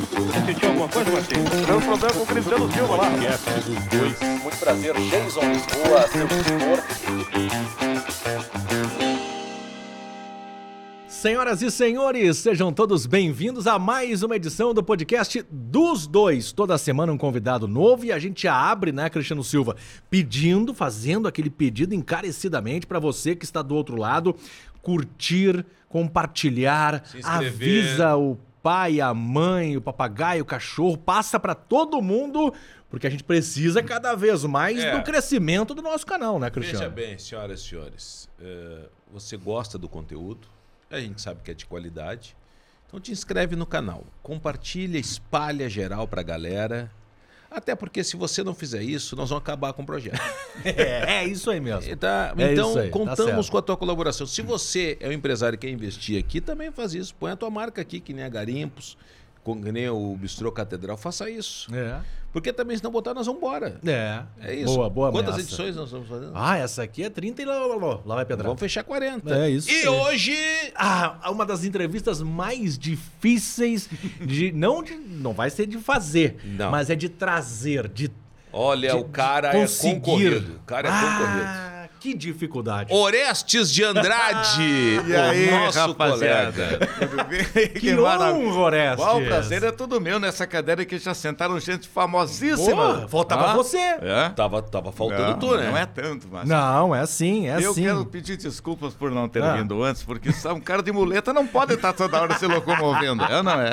[0.00, 1.50] Sentiu alguma coisa, Martins?
[1.66, 3.10] Deu problema com o Cristiano Silva lá.
[4.42, 6.82] Muito prazer, Jason Lisboa, seu tutor.
[11.06, 16.50] Senhoras e senhores, sejam todos bem-vindos a mais uma edição do podcast dos dois.
[16.50, 19.76] Toda semana um convidado novo e a gente abre, né, Cristiano Silva,
[20.08, 24.34] pedindo, fazendo aquele pedido encarecidamente para você que está do outro lado,
[24.80, 32.52] curtir, compartilhar, avisa o pai, a mãe, o papagaio, o cachorro, passa para todo mundo,
[32.88, 34.96] porque a gente precisa cada vez mais É.
[34.96, 36.78] do crescimento do nosso canal, né, Cristiano?
[36.78, 40.46] Veja bem, senhoras e senhores, eh, você gosta do conteúdo,
[40.90, 42.36] a gente sabe que é de qualidade,
[42.86, 46.90] então te inscreve no canal, compartilha, espalha geral pra galera,
[47.50, 50.20] até porque se você não fizer isso, nós vamos acabar com o projeto.
[50.64, 51.96] É, é isso aí mesmo.
[51.96, 53.50] Tá- É então, aí, tá contamos certo.
[53.50, 54.26] com a tua colaboração.
[54.26, 57.14] Se você é um empresário que quer investir aqui, também faz isso.
[57.14, 58.96] Põe a tua marca aqui, que nem a Garimpos,
[59.44, 61.72] com- que nem o Bistrô Catedral, faça isso.
[61.74, 61.98] É.
[62.32, 63.80] Porque também, se não botar, nós vamos embora.
[63.84, 64.22] É.
[64.40, 64.72] É isso.
[64.74, 65.48] Boa, boa Quantas ameaça.
[65.48, 66.30] edições nós estamos fazendo?
[66.34, 68.46] Ah, essa aqui é 30 e lá, lá, lá, lá vai pedrar.
[68.46, 69.34] Vamos fechar 40.
[69.36, 69.88] É isso E aí.
[69.88, 70.36] hoje.
[70.76, 73.88] Ah, uma das entrevistas mais difíceis
[74.24, 76.70] de não de, não vai ser de fazer, Não.
[76.70, 78.10] mas é de trazer, de
[78.52, 80.56] Olha, de- o cara é concorrido.
[80.56, 81.79] O cara é concorrido.
[82.00, 82.92] Que dificuldade.
[82.92, 84.62] Orestes de Andrade,
[85.06, 86.52] E aí, o nosso rapaziada?
[86.52, 86.86] colega.
[87.06, 87.68] Tudo bem?
[87.68, 89.04] que honra, Orestes.
[89.04, 93.00] Qual o prazer é tudo meu nessa cadeira que já sentaram gente famosíssima.
[93.02, 93.76] Pô, faltava Ah, você.
[93.78, 94.30] É?
[94.34, 95.70] Tava, tava faltando não, tu, né?
[95.70, 96.48] Não é tanto, mas.
[96.48, 97.82] Não, é assim, é Eu assim.
[97.84, 99.56] quero pedir desculpas por não ter Ah.
[99.56, 103.22] vindo antes, porque só um cara de muleta não pode estar toda hora se locomovendo,
[103.24, 103.72] é não é?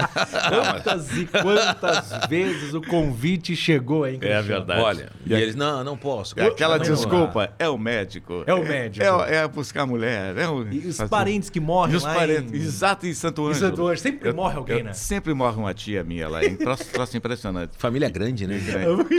[0.49, 4.19] Quantas e quantas vezes o convite chegou, hein?
[4.19, 4.43] Cristiano?
[4.47, 4.81] verdade.
[4.81, 6.33] Olha, e E a- eles, não, não posso.
[6.37, 8.16] E aquela desculpa, é o médico.
[8.45, 9.05] É o médico.
[9.05, 10.37] É, é buscar mulher.
[10.37, 12.51] É o, E os parentes que morrem E os lá parentes.
[12.53, 12.55] em...
[12.55, 13.69] Exato, em Santo Em Ângelo.
[13.69, 13.97] Santo Ângelo.
[13.97, 14.93] Sempre morre alguém, eu- né?
[14.93, 16.43] Sempre morre uma tia minha lá.
[16.43, 17.71] É um troço, troço impressionante.
[17.77, 18.59] Família grande, né?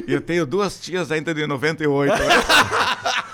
[0.07, 2.13] E eu tenho duas tias ainda de 98.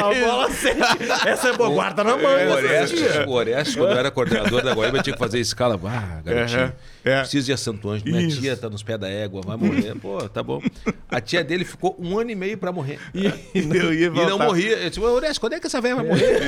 [0.00, 0.80] A bola sete.
[1.26, 2.40] Essa é boa, guarda na O manga.
[2.40, 5.78] essa Orestes, o Orestes, quando eu era coordenador da Guaíba, tinha que fazer escala.
[5.84, 6.72] Ah, garotinho,
[7.04, 7.20] é.
[7.20, 8.10] preciso ir a Santo Ângelo.
[8.10, 8.40] Minha Isso.
[8.40, 9.94] tia tá nos pés da égua, vai morrer.
[10.00, 10.62] Pô, tá bom.
[11.10, 12.98] A tia dele ficou um ano e meio pra morrer.
[13.14, 14.76] E- eu ia E não morria.
[14.78, 16.40] Eu disse, Orestes, quando é que essa velha vai morrer?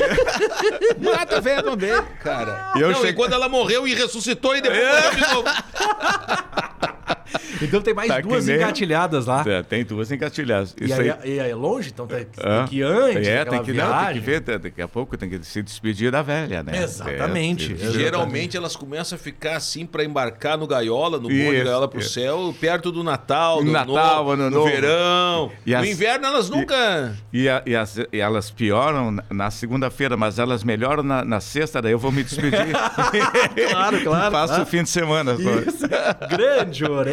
[1.03, 1.91] Mata a velha também,
[2.23, 2.73] cara.
[2.77, 5.49] E eu não, e cheguei- quando ela morreu e ressuscitou e depois morreu de novo.
[7.61, 9.45] Então tem mais Tá duas nem- engatilhadas lá.
[9.47, 10.77] É, tem duas engatilhadas.
[10.81, 11.17] E Isso aí, aí.
[11.37, 12.67] e aí é longe, então tem, tem Hã?
[12.69, 15.43] que ir antes É, tem que, não, tem que ver, daqui a pouco tem que
[15.45, 16.81] se despedir da velha, né?
[16.83, 17.99] Exatamente, É, exatamente.
[17.99, 22.11] Geralmente elas começam a ficar assim pra embarcar no gaiola, no bonde gaiola pro isso.
[22.11, 24.71] céu, perto do Natal, do Natal, no, Ano no Novo.
[24.71, 25.51] verão.
[25.67, 27.17] E no as- inverno elas nunca.
[27.33, 31.83] E, a- e as- e elas pioram na, segunda-feira, mas elas melhoram na, na sexta,
[31.83, 32.69] daí eu vou me despedir.
[33.71, 34.33] Claro, claro.
[34.33, 34.63] Passo claro.
[34.63, 35.37] o fim de semana.
[35.37, 35.41] só.
[35.61, 35.89] Isso.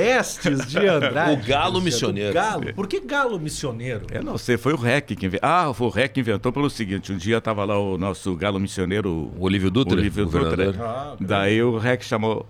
[0.05, 1.33] Orestes de Andrade.
[1.41, 1.81] O galo Cristiano.
[1.81, 2.33] missioneiro.
[2.33, 2.73] Galo.
[2.73, 4.05] Por que galo missioneiro?
[4.11, 5.49] Eu não sei, foi o REC que inventou.
[5.49, 8.59] Ah, foi o REC que inventou pelo seguinte: um dia estava lá o nosso galo
[8.59, 10.25] missioneiro, O Olívio Dutra, Olívio.
[10.25, 10.75] Dutra.
[10.79, 12.45] Ah, Daí o REC chamou: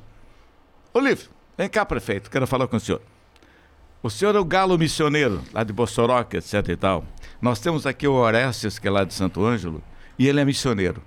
[0.93, 3.01] Olívio, vem cá, prefeito, quero falar com o senhor.
[4.03, 7.03] O senhor é o galo missioneiro, lá de Bossoroca, etc e tal.
[7.41, 9.81] Nós temos aqui o Orestes, que é lá de Santo Ângelo,
[10.19, 11.01] e ele é missioneiro.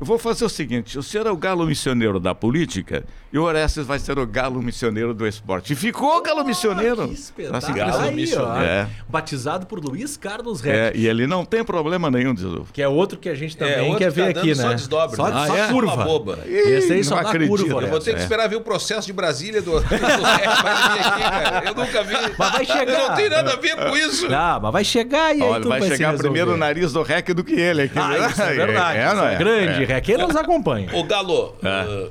[0.00, 3.42] Eu vou fazer o seguinte: o senhor é o galo missioneiro da política e o
[3.42, 5.72] Orestes vai ser o galo missioneiro do esporte.
[5.72, 7.08] E ficou o galo missioneiro.
[7.08, 7.52] Que espetáculo.
[7.52, 8.64] Nossa, Galo Aí, missioneiro.
[8.64, 8.88] É.
[9.08, 10.76] Batizado por Luiz Carlos Reck.
[10.76, 13.56] É, e ele não tem problema nenhum, diz o Que é outro que a gente
[13.56, 14.62] também outro quer que tá ver aqui, dando né?
[14.68, 15.16] Só desdobra.
[15.16, 15.46] Só, né?
[15.46, 15.68] só Ah, é?
[15.68, 15.94] curva.
[15.94, 16.38] Uma boba.
[16.46, 17.48] Esse aí só Não acredito.
[17.48, 18.22] curva, Eu vou ter que É.
[18.22, 19.98] esperar ver o processo de Brasília do, do aqui,
[21.22, 21.62] cara.
[21.66, 22.14] Eu nunca vi.
[22.36, 22.92] Mas vai chegar.
[22.92, 24.26] Eu não tem nada a ver com isso.
[24.32, 27.32] Ah, mas vai chegar e aí Olha, vai se chegar primeiro o nariz do REC
[27.32, 27.98] do que ele aqui.
[27.98, 28.98] Ah, isso é verdade.
[28.98, 29.83] É, isso não é é?
[29.84, 29.94] É.
[29.94, 30.08] Reck.
[30.10, 30.88] Ele nos acompanha.
[30.94, 31.68] Ô, Galo, É.
[31.68, 32.10] ah,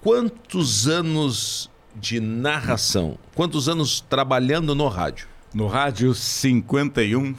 [0.00, 3.18] quantos anos de narração?
[3.34, 5.26] Quantos anos trabalhando no rádio?
[5.52, 7.34] No rádio 51,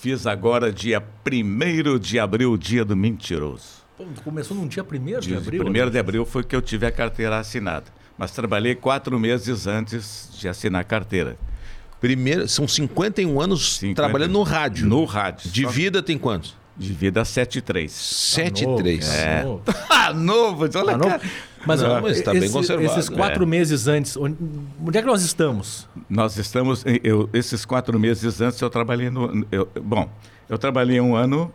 [0.00, 3.78] fiz agora dia 1 de abril, dia do mentiroso.
[3.96, 5.64] Pô, Começou num dia primeiro de Dia abril.
[5.66, 7.86] 1 de abril foi que eu tive a carteira assinada.
[8.16, 11.36] Mas trabalhei quatro meses antes de assinar a carteira.
[12.00, 14.00] Primeiro, são 51 anos 50.
[14.02, 14.86] trabalhando no rádio.
[14.86, 15.50] No rádio.
[15.50, 16.54] De Só- vida tem quantos?
[16.78, 17.90] De vida 73.
[17.90, 19.08] 7 Novo, e 3.
[19.08, 19.62] tá novo.
[19.90, 20.62] Ah, novo!
[20.62, 21.10] Olha, Tá novo?
[21.10, 21.22] cara.
[21.66, 22.88] Mas, Não, mas tá bem esse- conservado.
[22.98, 23.46] Esses quatro É.
[23.46, 24.36] meses antes, onde,
[24.86, 25.88] onde é que nós estamos?
[26.08, 26.84] Nós estamos.
[27.02, 29.44] Eu, esses quatro meses antes eu trabalhei no.
[29.50, 30.08] eu- bom,
[30.48, 31.52] eu trabalhei um ano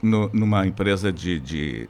[0.00, 1.88] no- numa empresa de, de,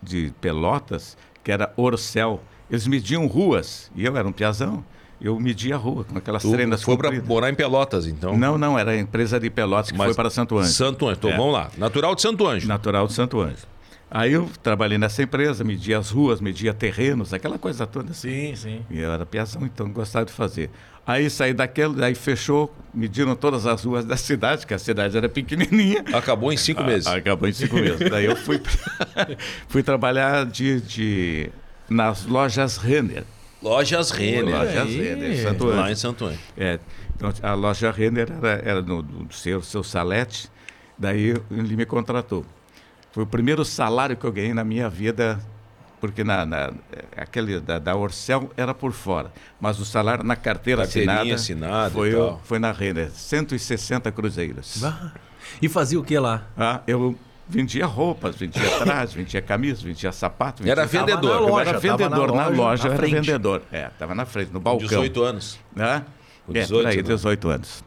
[0.00, 2.40] de Pelotas, que era Orcel.
[2.70, 4.84] Eles mediam ruas, e eu era um piazão.
[5.20, 8.36] Eu media a rua com aquelas Tu trenas foi para morar em Pelotas, então.
[8.38, 10.72] Não, não, era a empresa de Pelotas que Mas- foi para Santo Ângelo.
[10.74, 11.18] Santo Ângelo.
[11.18, 11.36] Então É.
[11.36, 11.70] vamos lá.
[11.76, 12.68] Natural de Santo Ângelo.
[12.68, 13.68] Natural de Santo Ângelo.
[14.10, 18.54] Aí eu trabalhei nessa empresa, media as ruas, media terrenos, aquela coisa toda assim.
[18.54, 18.80] Sim, sim.
[18.90, 20.68] E eu era piazão, então gostava de fazer.
[21.06, 25.28] Aí saí daquele, aí fechou, mediram todas as ruas da cidade, que a cidade era
[25.28, 26.04] pequenininha.
[26.12, 27.06] Acabou em cinco meses.
[27.06, 28.10] Ah, Acabou em cinco meses.
[28.10, 28.60] Daí eu fui,
[29.68, 31.50] fui trabalhar de, de,
[31.88, 33.24] nas lojas Renner.
[33.62, 34.54] Lojas Renner.
[34.54, 34.88] Lojas.
[34.88, 36.40] Renner, Santo Lá em Santo Ângelo.
[36.56, 36.78] É,
[37.14, 40.48] então, a loja Renner era, era no, no seu, seu Salete,
[40.98, 42.44] daí ele me contratou.
[43.12, 45.38] Foi o primeiro salário que eu ganhei na minha vida,
[46.00, 46.72] porque na, na-
[47.16, 49.30] aquele da, da Orcel era por fora,
[49.60, 52.12] mas o salário na carteira assinada, assinada foi,
[52.44, 54.82] foi na Renner, 160 cruzeiros.
[54.82, 55.12] Ah,
[55.60, 56.44] E fazia o que lá?
[56.56, 57.14] Ah, eu
[57.50, 60.62] vendia roupas, vendia trajes, vendia camisa, vendia sapato.
[60.62, 61.30] Vendia Era Tava vendedor.
[61.34, 63.14] na eu loja, era tava vendedor na na loja, loja, na eu era frente.
[63.26, 63.62] vendedor.
[63.72, 64.86] É, estava na frente, no balcão.
[64.88, 65.60] 18 anos.
[65.74, 66.04] Né?
[66.46, 67.02] Com é, 18, por aí, né?
[67.02, 67.84] 18 anos.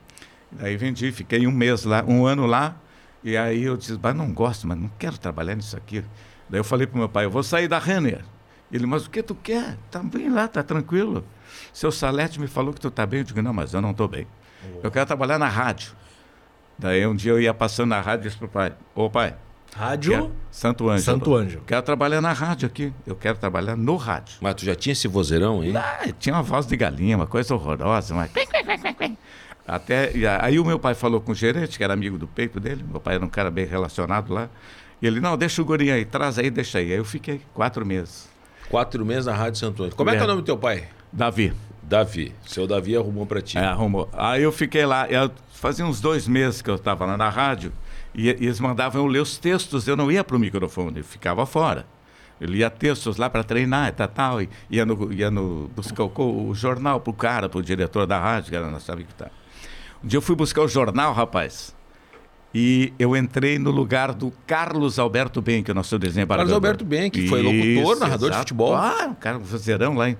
[0.51, 2.75] Daí vendi, fiquei um mês lá, um ano lá,
[3.23, 6.03] e aí eu disse, mas não gosto, mas não quero trabalhar nisso aqui.
[6.49, 8.23] Daí eu falei pro meu pai, eu vou sair da Renner.
[8.71, 9.77] Ele, mas o que tu quer?
[9.89, 11.23] Tá bem lá, tá tranquilo.
[11.71, 13.19] Seu Salete me falou que tu tá bem.
[13.19, 14.27] Eu digo, não, mas eu não tô bem.
[14.81, 15.91] Eu quero trabalhar na rádio.
[16.77, 19.35] Daí um dia eu ia passando na rádio e disse pro pai, ô pai,
[19.75, 21.01] Rádio quero- Santo Ângelo.
[21.05, 21.63] Santo Ângelo.
[21.65, 22.93] Quero trabalhar na rádio aqui.
[23.07, 24.35] Eu quero trabalhar no rádio.
[24.39, 25.75] Mas tu já tinha esse vozeirão aí?
[25.75, 28.13] Ah, tinha uma voz de galinha, uma coisa horrorosa.
[28.13, 28.31] Mas...
[29.67, 32.59] Até, e aí o meu pai falou com o gerente, que era amigo do peito
[32.59, 34.49] dele, meu pai era um cara bem relacionado lá.
[35.01, 36.91] E ele, não, deixa o guri aí, traz aí, deixa aí.
[36.91, 38.27] Aí eu fiquei quatro meses.
[38.69, 39.95] Quatro meses na Rádio Santo Ângelo.
[39.95, 40.27] Como é que é o É.
[40.27, 40.87] nome do teu pai?
[41.11, 42.33] Davi, Davi.
[42.45, 43.57] Seu Davi arrumou pra ti.
[43.57, 44.09] é, arrumou.
[44.13, 47.71] Aí eu fiquei lá, eu, fazia uns dois meses que eu estava lá na rádio,
[48.13, 51.03] e, e eles mandavam eu ler os textos, eu não ia para o microfone, eu
[51.03, 51.85] ficava fora.
[52.39, 56.47] Eu lia textos lá para treinar tal, tal, e ia, no, ia no, buscar o,
[56.49, 59.29] o jornal pro cara, pro diretor da rádio, que era, não sabe o que tá.
[60.03, 61.73] Um dia eu fui buscar o jornal, rapaz,
[62.53, 66.37] e eu entrei no lugar do Carlos Alberto Ben, que é o nosso desembargador.
[66.37, 68.39] Carlos Alberto Ben, que foi locutor, narrador de exato.
[68.39, 68.75] futebol.
[68.75, 70.09] Ah, um cara vozeirão lá.
[70.09, 70.17] Em...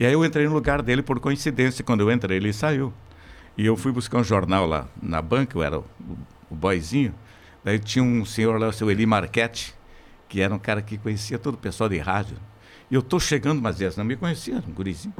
[0.00, 1.84] E aí eu entrei no lugar dele por coincidência.
[1.84, 2.92] Quando eu entrei, ele saiu.
[3.56, 5.84] E eu fui buscar um jornal lá na banca, eu era o,
[6.50, 7.14] o boyzinho.
[7.68, 9.74] Daí tinha um senhor lá, o seu Eli Marchetti,
[10.26, 12.38] que era um cara que conhecia todo o pessoal de rádio.
[12.90, 15.14] E eu tô chegando, mas eles não me conheciam, um gurizinho.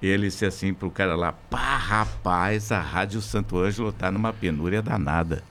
[0.00, 4.32] E ele disse assim pro cara lá, pá, rapaz, a Rádio Santo Ângelo tá numa
[4.32, 5.42] penúria danada.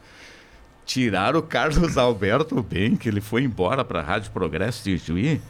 [0.85, 5.41] Tiraram o Carlos Alberto bem, que ele foi embora para a Rádio Progresso de Juí.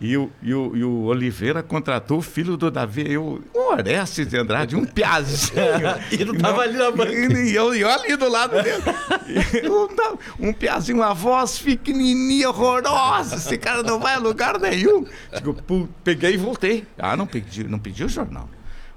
[0.00, 4.26] E o, e, o, e o Oliveira contratou o filho do Davi, eu, o Orestes
[4.26, 5.54] de Andrade, um piazinho.
[6.10, 7.12] E não tava ali na banca.
[7.12, 8.82] E eu, e eu ali do lado dele.
[9.62, 13.36] Eu, não, um piazinho, uma voz pequenininha, horrorosa.
[13.36, 15.06] Esse cara não vai a lugar nenhum.
[15.34, 15.56] Digo,
[16.02, 16.86] peguei e voltei.
[16.98, 18.48] Ah, não pedi, não pedi o jornal.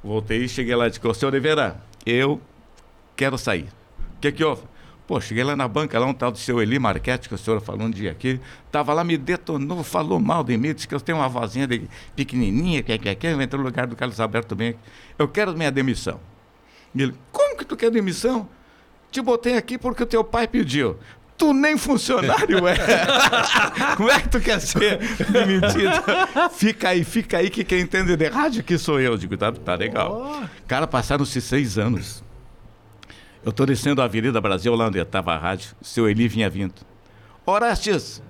[0.04, 2.42] Voltei e cheguei lá e disse, seu Oliveira, eu
[3.16, 3.68] quero sair.
[4.18, 4.64] O que que houve?
[5.08, 7.62] Pô, cheguei lá na banca, lá um tal do seu Eli Marchetti, que o senhor
[7.62, 11.00] falou um dia aqui, tava lá, me detonou, falou mal de mim, disse que eu
[11.00, 14.54] tenho uma vozinha de pequenininha, que que que eu entrei no lugar do Carlos Alberto
[14.54, 14.76] bem.
[15.18, 16.20] Eu quero minha demissão.
[16.94, 18.50] E ele, como que tu quer demissão?
[19.10, 20.98] Te botei aqui porque o teu pai pediu.
[21.38, 22.76] Tu nem funcionário é.
[23.96, 24.98] Como é que tu quer ser
[25.30, 25.94] demitido?
[26.52, 29.16] Fica aí, fica aí que quem entende de rádio aqui sou eu.
[29.16, 30.42] Digo, tá, tá legal.
[30.68, 32.24] Cara, passaram-se seis anos.
[33.44, 35.76] Eu tô descendo a Avenida Brasil, lá onde estava a rádio.
[35.82, 36.74] Seu Eli vinha vindo.
[37.46, 38.22] Orestes,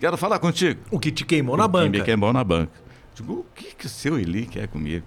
[0.00, 0.80] quero falar contigo.
[0.90, 2.04] O que te queimou na Quem me banca.
[2.04, 2.72] queimou na banca.
[3.14, 5.06] Digo, o que, que o seu Eli quer comigo?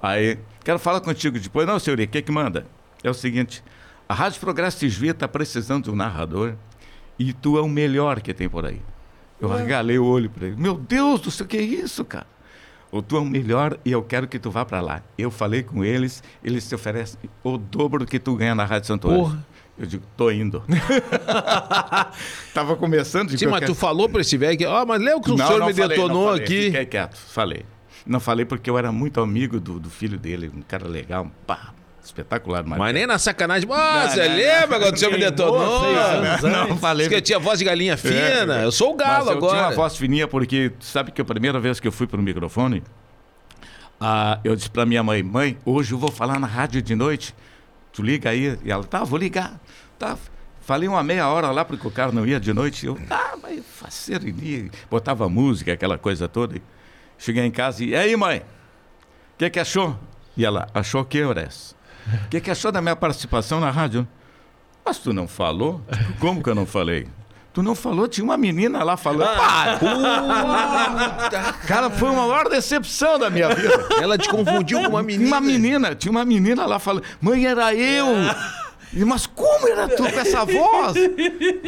[0.00, 1.66] Aí, quero falar contigo depois.
[1.66, 2.66] Não, seu Eli, o que que manda?
[3.04, 3.62] É o seguinte,
[4.08, 6.54] a Rádio Progresso de Juí está precisando de um narrador
[7.18, 8.80] e tu é o melhor que tem por aí.
[9.40, 10.56] Eu regalei o olho para ele.
[10.56, 12.26] Meu Deus do céu, que é isso, cara?
[12.92, 15.02] O tu é o melhor e eu quero que tu vá para lá.
[15.16, 19.08] Eu falei com eles, eles te oferecem o dobro que tu ganha na Rádio Santo
[19.08, 19.24] Ângelo.
[19.24, 19.46] Porra.
[19.78, 20.62] Eu digo, tô indo.
[22.52, 23.28] Tava começando.
[23.28, 25.36] digo, Sim, mas quero- tu falou pra esse velho que, ó, mas lembra que o
[25.36, 26.62] não, senhor não me falei, detonou não falei, aqui?
[26.66, 27.64] Fiquei quieto, falei.
[28.06, 31.30] Não falei porque eu era muito amigo do, do filho dele, um cara legal, um
[31.46, 31.72] pá,
[32.02, 32.64] espetacular.
[32.64, 33.68] Mas nem na sacanagem.
[33.72, 35.96] Ah, Não, você não, lembra quando o senhor me detonou?
[35.96, 36.80] anos não, antes.
[36.80, 37.06] falei.
[37.06, 38.60] Diz que eu tinha voz de galinha fina.
[38.60, 39.52] É, eu sou o galo Mas eu agora.
[39.54, 42.82] tinha uma voz fininha porque, sabe que a primeira vez que eu fui pro microfone,
[44.00, 47.34] ah, eu disse pra minha mãe, mãe, hoje eu vou falar na rádio de noite,
[47.92, 48.58] tu liga aí.
[48.64, 49.60] E ela, tá, vou ligar.
[49.98, 50.18] Tá,
[50.60, 52.84] falei uma meia hora lá porque o cara não ia de noite.
[52.86, 54.68] Eu, ah, mas faceiro, iria.
[54.90, 56.60] Botava música, aquela coisa toda.
[57.16, 59.96] Cheguei em casa e, e aí, mãe, o que que achou?
[60.36, 61.76] E ela, achou o que, Ores?
[62.24, 64.06] O que que achou da minha participação na rádio?
[64.84, 65.80] Mas tu não falou?
[66.18, 67.06] Como que eu não falei?
[67.54, 68.08] Tu não falou?
[68.08, 69.28] Tinha uma menina lá falando.
[69.28, 69.78] Ah!
[71.66, 73.86] Cara, foi uma maior decepção da minha vida.
[74.00, 75.28] Ela te confundiu com uma menina.
[75.28, 77.04] Uma menina, tinha uma menina lá falando.
[77.20, 78.06] Mãe, era eu!
[78.94, 80.94] E, Mas como era tu com essa voz?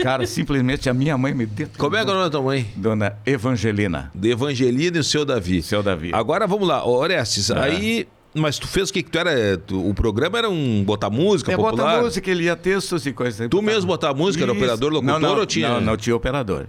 [0.02, 1.68] Cara, simplesmente a minha mãe me deu.
[1.78, 2.70] Como é que é o nome da tua mãe?
[2.76, 5.62] Dona Evangelina, De Evangelina e o seu Davi.
[5.62, 6.10] seu Davi.
[6.12, 7.58] Agora vamos lá, Orestes, É.
[7.58, 8.08] aí.
[8.34, 9.56] Mas tu fez o que que tu era?
[9.56, 11.92] tu- o programa era um botar música É, popular?
[11.92, 13.48] bota música, ele ia textos e coisas.
[13.48, 16.66] Tu mesmo botava música, era operador, locutor não, não, ou tinha- Não, não tinha operador.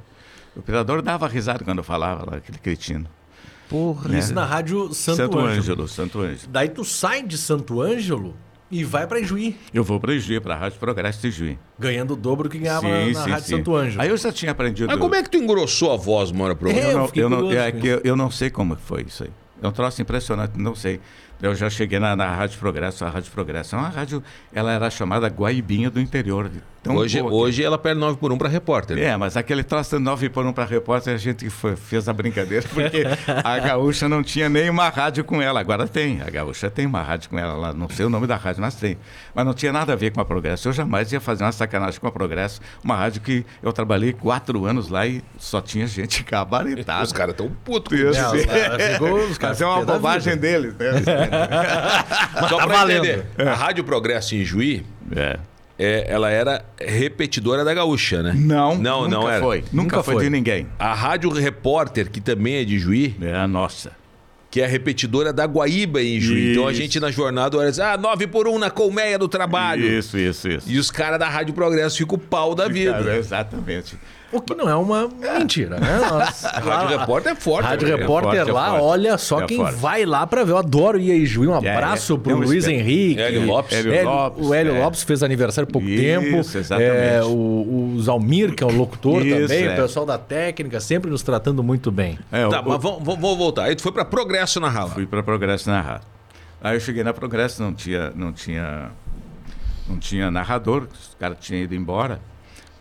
[0.55, 3.07] O operador dava risada quando eu falava lá, aquele cretino.
[3.67, 4.15] Porra.
[4.17, 5.57] Isso na rádio Santo, Santo Ângelo.
[5.60, 6.50] Ângelo, Santo Ângelo.
[6.51, 8.36] Daí tu sai de Santo Ângelo
[8.69, 11.57] e vai pra Ijuí, Eu vou para Juí, para a Rádio Progresso de Juí.
[11.79, 14.01] ganhando o dobro que ganhava na rádio Santo Ângelo.
[14.03, 14.88] Aí eu já tinha aprendido.
[14.88, 17.29] Mas como é que tu engrossou a voz, mora pro É, Eu eu não, eu,
[17.29, 19.31] não, é que eu, eu não sei como foi isso aí.
[19.62, 21.00] É um troço impressionante, não sei.
[21.42, 24.24] Eu já cheguei na, na Rádio Progresso, a Rádio Progresso é uma rádio,
[24.54, 26.50] ela era chamada Guaibinha do interior.
[26.88, 28.98] Hoje, boa hoje ela perde 9 por 1 pra repórter.
[29.00, 32.13] É, mas aquele troço de 9 por 1 para repórter, a gente foi- fez a
[32.13, 33.04] brincadeira, porque
[33.44, 35.60] a Gaúcha não tinha nenhuma rádio com ela.
[35.60, 38.36] Agora tem, a Gaúcha tem uma rádio com ela lá, não sei o nome da
[38.36, 38.98] rádio, mas tem.
[39.34, 40.68] Mas não tinha nada a ver com a Progresso.
[40.70, 44.63] Eu jamais ia fazer uma sacanagem com a Progresso, uma rádio que eu trabalhei quatro
[44.65, 47.04] anos lá e só tinha gente gabaritada.
[47.04, 47.98] Os caras tão putos.
[47.98, 48.15] Deus.
[48.15, 50.86] É, lá ficou os caras Mas é uma bobagem deles, né?
[52.50, 53.05] Só tá pra valendo.
[53.05, 55.38] entender, a Rádio Progresso em Juí, É.
[55.77, 58.34] é, ela era repetidora da Gaúcha, né?
[58.36, 59.41] Não, não, nunca não era.
[59.44, 59.58] foi.
[59.60, 60.24] Nunca, Nunca foi, foi.
[60.25, 60.67] de ninguém.
[60.79, 63.91] A Rádio Repórter, que também é de Juí, É a nossa.
[64.51, 66.51] que é a repetidora da Guaíba em Juí.
[66.53, 66.82] Então a Isso.
[66.82, 69.86] gente na jornada olha assim, ah, 9 por 1 na colmeia do trabalho.
[69.86, 70.72] Isso, isso, isso.
[70.72, 72.94] E os caras da Rádio Progresso ficam o pau da vida.
[72.94, 73.98] Cara, exatamente.
[74.36, 75.88] O que não é uma mentira, né?
[76.44, 77.65] A Rádio Repórter é forte.
[77.65, 77.96] Rádio né?
[77.96, 78.84] Repórter forte, é lá, forte.
[78.84, 79.75] olha só É quem forte.
[79.75, 80.51] vai lá pra ver.
[80.51, 81.48] Eu adoro ir a Ijuí.
[81.48, 82.18] Um abraço é.
[82.18, 82.68] pro Não, Luiz.
[82.68, 83.20] Henrique.
[83.22, 83.77] Hélio Lopes.
[83.77, 84.80] Hélio Hélio- Lopes, o Hélio é.
[84.84, 86.38] Lopes fez aniversário há pouco Isso, tempo.
[86.58, 86.92] exatamente.
[86.92, 87.27] É, o,
[87.96, 89.74] o Zalmir, que é o locutor Isso, também, é.
[89.74, 92.18] o pessoal da técnica, sempre nos tratando muito bem.
[92.32, 93.63] É, Tá, o- mas vamos, vamos- vamos voltar.
[93.65, 94.89] Aí tu foi pra Progresso na Rala.
[94.92, 96.01] Fui para Progresso narrar.
[96.62, 98.89] Aí eu cheguei na Progresso, não tinha, não tinha,
[99.88, 102.20] não tinha narrador, os caras tinham ido embora.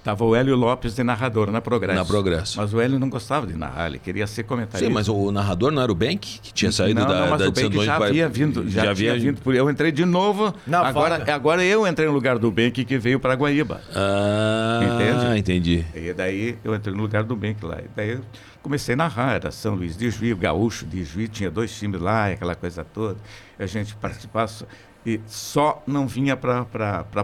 [0.04, 1.98] Tava o Hélio Lopes de narrador na Progresso.
[1.98, 2.58] Na Progresso.
[2.60, 4.86] Mas o Hélio não gostava de narrar, ele queria ser comentarista.
[4.86, 7.38] Sim, mas o narrador não era o Bank, que tinha saído não, da, não, mas
[7.40, 9.40] da o Santo já havia vindo, já, havia tinha vindo.
[9.40, 10.54] por- Eu entrei de novo.
[10.66, 11.34] Na agora, vaga.
[11.34, 13.80] agora eu entrei no lugar do Benck que veio para Guaíba.
[13.94, 15.38] Ah, Entende?
[15.38, 15.84] entendi.
[15.94, 17.78] E daí eu entrei no lugar do Benck lá.
[17.80, 18.20] E daí eu
[18.62, 21.98] comecei a narrar, era São Luís de Juí, o Gaúcho de Juí, tinha dois times
[21.98, 23.16] lá, aquela coisa toda.
[23.58, 24.66] A gente participava só-
[25.06, 26.64] e só não vinha para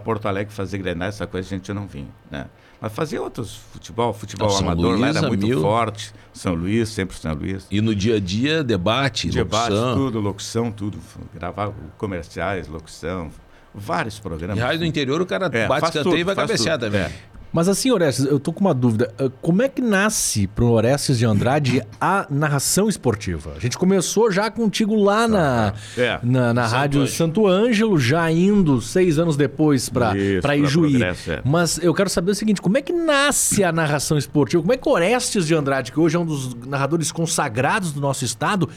[0.02, 2.46] Porto Alegre fazer Grenal, essa coisa a gente não vinha, né?
[2.80, 5.60] Mas fazia outros futebol, futebol amador lá Luís, era muito Amil.
[5.60, 6.14] forte.
[6.32, 7.66] São Luís, sempre São Luís.
[7.70, 9.94] E no dia a dia, debate, Debate, locução.
[9.96, 10.98] tudo, locução, tudo.
[11.34, 13.30] Gravar comerciais, locução,
[13.74, 14.56] vários programas.
[14.56, 17.02] E rádio do interior, o cara É, bate escanteio e vai cabecear também.
[17.02, 17.12] É.
[17.52, 19.12] Mas assim, Orestes, eu tô com uma dúvida.
[19.20, 23.54] Uh, Como é que nasce pro Orestes de Andrade a narração esportiva?
[23.56, 26.20] A gente começou já contigo lá na, É.
[26.22, 27.06] na, na Santo rádio.
[27.08, 30.12] Santo Ângelo, já indo seis anos depois pra
[30.56, 31.02] Ijuí.
[31.02, 31.40] É.
[31.44, 34.62] Mas eu quero saber o seguinte, como é que nasce a narração esportiva?
[34.62, 38.24] Como é que Orestes de Andrade, que hoje é um dos narradores consagrados do nosso
[38.24, 38.68] estado,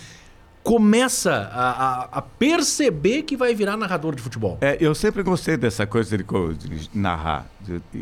[0.64, 4.58] começa a, a- a perceber que vai virar narrador de futebol?
[4.62, 6.24] É, eu sempre gostei dessa coisa de,
[6.56, 7.46] de narrar.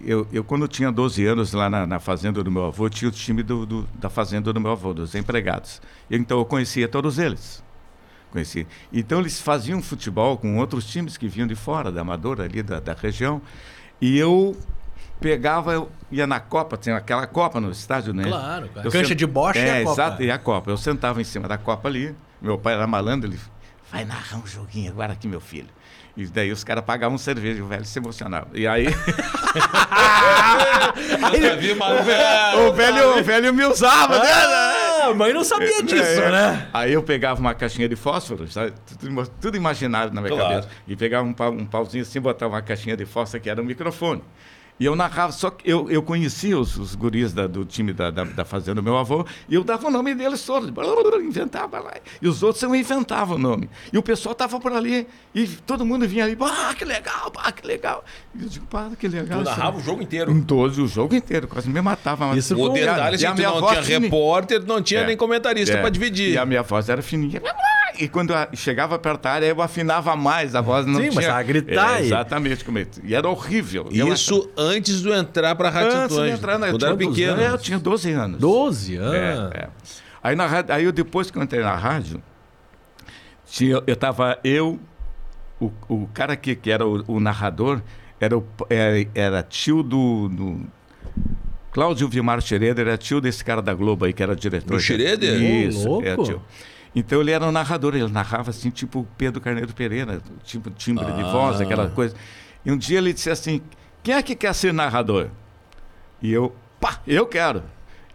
[0.05, 3.11] Eu, eu, quando tinha 12 anos, lá na, na fazenda do meu avô, tinha o
[3.11, 5.81] time do, do- da fazenda do meu avô, dos empregados.
[6.09, 7.63] Então eu conhecia todos eles.
[8.31, 8.65] Conhecia.
[8.93, 12.79] Então eles faziam futebol com outros times que vinham de fora, da Amadora, ali da,
[12.79, 13.41] da região.
[13.99, 14.55] E eu
[15.19, 18.23] pegava, eu ia na Copa, tinha aquela Copa no estádio, né?
[18.23, 18.89] Claro, cara.
[18.89, 19.91] Cancha sent- de bocha e a é, Copa.
[20.01, 20.71] Exato, e a Copa.
[20.71, 23.39] Eu sentava em cima da Copa ali, meu pai era malandro, ele
[23.91, 25.69] vai narrar um joguinho agora aqui, meu filho.
[26.17, 28.47] E daí os caras pagavam cerveja, o velho se emocionava.
[28.53, 28.87] E aí.
[32.67, 34.29] o, velho, o velho me usava, né?
[34.31, 36.67] Ah, a mãe não sabia disso, É, né?
[36.73, 38.73] Aí eu pegava uma caixinha de fósforo, sabe?
[38.99, 40.49] Tudo, tudo imaginado na minha Claro.
[40.55, 40.69] cabeça.
[40.87, 43.65] E pegava um, pau- um pauzinho assim, botava uma caixinha de fósforo que era um
[43.65, 44.21] microfone.
[44.81, 48.09] E eu narrava, só que eu, eu conhecia os, os guris da- do time da,
[48.09, 50.71] da, da fazenda do meu avô, e eu dava o nome deles todos,
[51.23, 51.93] inventava lá.
[52.19, 53.69] E os outros eu inventava o nome.
[53.93, 57.51] E o pessoal estava por ali, e todo mundo vinha ali, ah, que legal, ah,
[57.51, 58.03] que legal.
[58.33, 59.43] E eu digo, pá, que legal.
[59.43, 60.31] Tu aí." narrava o jogo inteiro.
[60.31, 62.25] Em todos, o jogo inteiro, quase me matava.
[62.27, 63.99] mas- Isso O detalhe é E a que tu minha não voz tinha fininha.
[64.01, 65.05] repórter, não tinha É.
[65.05, 65.81] nem comentarista É.
[65.81, 66.33] pra dividir.
[66.33, 67.39] E a minha voz era fininha.
[67.99, 70.87] E quando eu chegava perto da área, eu afinava mais a voz.
[70.87, 71.13] Não Sim, tinha...
[71.21, 72.65] mas a gritar É, exatamente.
[72.67, 73.89] É- E era horrível.
[73.91, 76.37] Eu Isso antes de eu entrar pra Rádio achava- Santo Antes de Ângelo.
[76.37, 76.69] entrar na...
[76.71, 77.41] Quando era tinha- pequeno.
[77.41, 78.39] É, eu tinha 12 anos.
[78.39, 79.51] 12 É, anos.
[79.53, 79.69] é.
[80.23, 82.21] Aí, na rádio, aí eu, depois que eu entrei na rádio,
[83.45, 84.79] tinha, eu tava eu,
[85.59, 87.81] o, o cara que, que era o, o narrador,
[88.19, 90.61] era, o, era, era tio do, do
[91.71, 94.75] Cláudio Vilmar Schroeder, era tio desse cara da Globo aí, que era diretor.
[94.75, 95.41] Do Schroeder?
[95.41, 96.23] Isso, Ô, é, louco.
[96.23, 96.41] tio.
[96.93, 101.23] Então ele era um narrador, ele narrava assim, tipo Pedro Carneiro Pereira, tipo timbre de
[101.23, 102.13] voz, aquela coisa.
[102.65, 103.61] E um dia ele disse assim:
[104.03, 105.29] quem é que quer ser narrador?
[106.21, 107.63] E eu, pá, eu quero.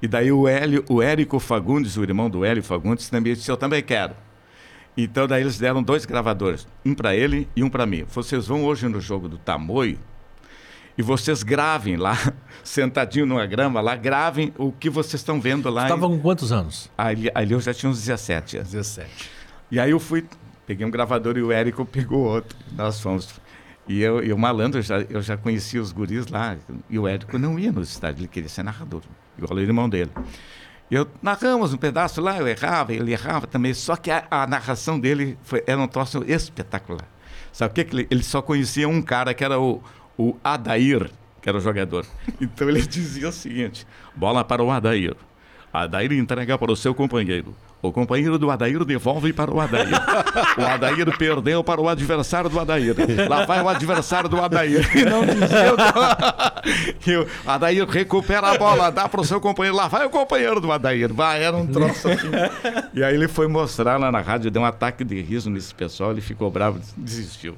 [0.00, 3.56] E daí o Hélio, o Érico Fagundes, o irmão do Hélio Fagundes, também disse: eu
[3.56, 4.14] também quero.
[4.96, 8.04] Então daí eles deram dois gravadores, um para ele e um para mim.
[8.08, 9.98] Vocês vão hoje no jogo do Tamoio
[10.96, 12.16] e vocês gravem lá,
[12.64, 15.82] sentadinho numa grama lá, gravem o que vocês estão vendo lá.
[15.82, 16.90] Estava com quantos anos?
[16.96, 18.72] Ali, ali eu já tinha uns 17 anos.
[18.72, 19.30] 17.
[19.70, 20.24] E aí eu fui,
[20.66, 22.56] peguei um gravador e o Érico pegou outro.
[22.72, 23.38] Nós fomos.
[23.88, 26.56] E eu, e o malandro, eu já, eu já conhecia os guris lá.
[26.90, 29.02] E o Érico não ia no estádio, ele queria ser narrador,
[29.38, 30.10] igual o irmão dele.
[30.90, 33.74] Eu narramos um pedaço lá, eu errava, ele errava também.
[33.74, 37.08] Só que a, a narração dele foi, era um troço espetacular.
[37.52, 37.84] Sabe o que?
[37.84, 39.82] que ele, ele só conhecia um cara que era o,
[40.16, 42.06] o Adair, que era o jogador.
[42.40, 45.16] Então ele dizia o seguinte: bola para o Adair.
[45.72, 47.54] Adair entrega para o seu companheiro.
[47.88, 49.88] O companheiro do Adair devolve para o Adair.
[50.58, 52.94] O Adair perdeu para o adversário do Adair.
[53.28, 54.86] Lá vai o adversário do Adair.
[54.96, 57.10] E não dizia o...
[57.10, 59.76] E o Adair recupera a bola, dá para o seu companheiro.
[59.76, 61.12] Lá vai o companheiro do Adair.
[61.12, 62.28] Vai, era um troço assim.
[62.94, 66.12] E aí ele foi mostrar lá na rádio, deu um ataque de riso nesse pessoal,
[66.12, 67.56] ele ficou bravo, desistiu.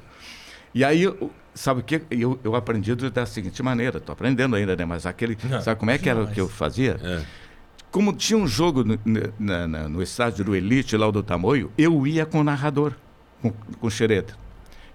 [0.75, 1.11] E aí,
[1.55, 2.03] sabe o que?
[2.11, 4.85] Eu, eu aprendi da seguinte maneira, estou aprendendo ainda, né?
[4.85, 5.37] Mas aquele.
[5.63, 6.99] sabe como é que era o que eu fazia?
[7.91, 8.99] Como tinha um jogo no,
[9.39, 12.93] na- na- no estádio do Elite, lá do Tamoio, eu ia com o narrador,
[13.41, 14.35] com, com o Xereta,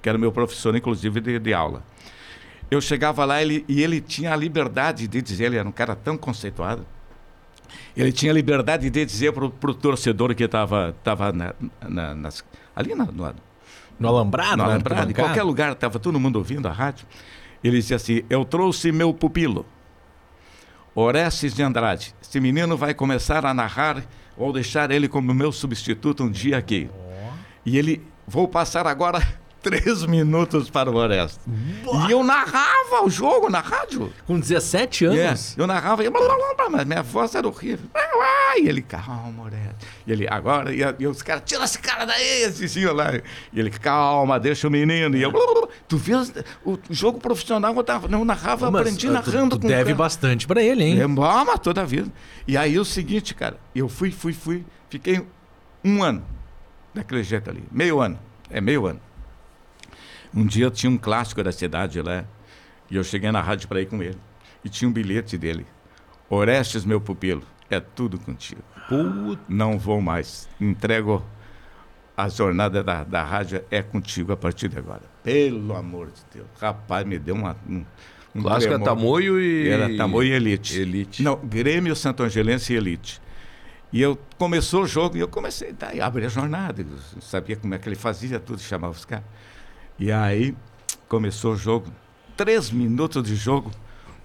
[0.02, 1.84] que era meu professor, inclusive, de, de aula.
[2.70, 5.96] Eu chegava lá ele, e ele tinha a liberdade de dizer, ele era um cara
[5.96, 6.86] tão conceituado,
[7.98, 11.54] ele tinha a liberdade de dizer para o torcedor que estava tava na,
[11.88, 12.44] na- nas,
[12.76, 13.34] ali na, no,
[14.00, 14.52] No Alambrado?
[14.58, 17.06] no na Alambrado, em qualquer lugar, estava todo mundo ouvindo a rádio.
[17.64, 19.66] Ele dizia assim: Eu trouxe meu pupilo,
[20.96, 22.14] Orestes de Andrade.
[22.22, 24.04] Esse menino vai começar a narrar,
[24.38, 26.90] vou deixar ele como meu substituto um dia aqui.
[27.66, 29.22] E ele, vou passar agora
[29.64, 31.40] três minutos para o Orestes.
[32.08, 34.12] E eu narrava o jogo na rádio.
[34.28, 35.18] Com 17 anos?
[35.18, 35.56] Yes.
[35.58, 36.10] Eu narrava e
[36.70, 37.90] mas minha voz era horrível.
[38.56, 39.88] E ele, calma, Orestes.
[40.06, 43.16] E ele, agora, e, e os caras, tira esse cara daí, esse senhor lá.
[43.52, 45.16] E ele, calma, deixa o menino.
[45.16, 45.32] E eu,
[45.88, 46.20] tu viu
[46.66, 49.96] o jogo profissional, eu, tava, eu narrava, Mas, aprendi ah, narrando tu, tu deve cara.
[49.96, 51.02] bastante pra ele, hein?
[51.02, 52.12] É, mas toda a vida.
[52.48, 55.26] E aí o seguinte, cara, eu fui, fui, fui, fiquei
[55.84, 56.24] um ano
[56.94, 59.00] daquele jeito ali, meio ano, é meio ano.
[60.34, 62.26] Um dia tinha um clássico da cidade lá,
[62.90, 64.18] e eu cheguei na rádio para ir com ele,
[64.64, 65.66] e tinha um bilhete dele.
[66.30, 68.62] Orestes, meu pupilo, é tudo contigo.
[69.48, 71.24] Não vou mais, entrego
[72.16, 75.02] a jornada da, da rádio é contigo a partir de agora.
[75.24, 76.48] Pelo amor de Deus.
[76.60, 77.84] Rapaz, me deu uma, um,
[78.36, 78.86] um Clássico é tremor.
[78.86, 79.68] Tamoio e.
[79.68, 80.80] Era Tamoio e Elite.
[80.80, 81.24] Elite.
[81.24, 83.22] Não, Grêmio, Santo Angelense e Elite.
[83.92, 86.84] E eu começou o jogo e eu comecei, daí abri a jornada,
[87.22, 89.26] sabia como é que ele fazia tudo, chamava os caras.
[90.00, 90.56] E aí
[91.08, 91.92] começou o jogo,
[92.36, 93.72] três minutos de jogo,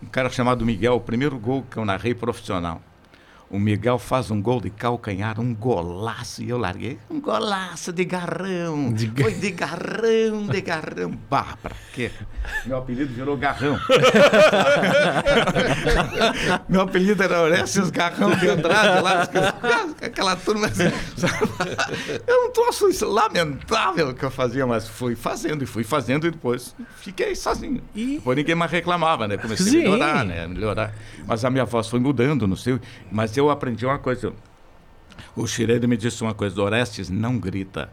[0.03, 2.81] um cara chamado Miguel, o primeiro gol que eu narrei profissional.
[3.51, 6.99] O Miguel faz um gol de calcanhar, um golaço, e eu larguei.
[7.11, 8.95] Um golaço de garrão.
[9.21, 11.13] Foi de garrão, de garrão.
[11.31, 12.11] Bah, pra quê?
[12.67, 13.79] Meu apelido virou garrão.
[16.69, 19.29] Meu apelido era Orestes Garrão de Andrade, lá,
[20.03, 20.67] aquela turma.
[20.67, 20.85] assim?
[22.27, 26.31] Eu não troço isso lamentável que eu fazia, mas fui fazendo e fui fazendo e
[26.31, 27.83] depois fiquei sozinho.
[27.95, 29.37] E- Depois ninguém mais reclamava, né?
[29.37, 29.79] Comecei Sim.
[29.79, 30.47] a melhorar, né?
[30.47, 30.93] Melhorar.
[31.27, 32.79] Mas a minha voz foi mudando, não sei.
[33.11, 34.33] Mas eu aprendi uma coisa.
[35.37, 37.91] O Xiredo me disse uma coisa: Orestes não grita.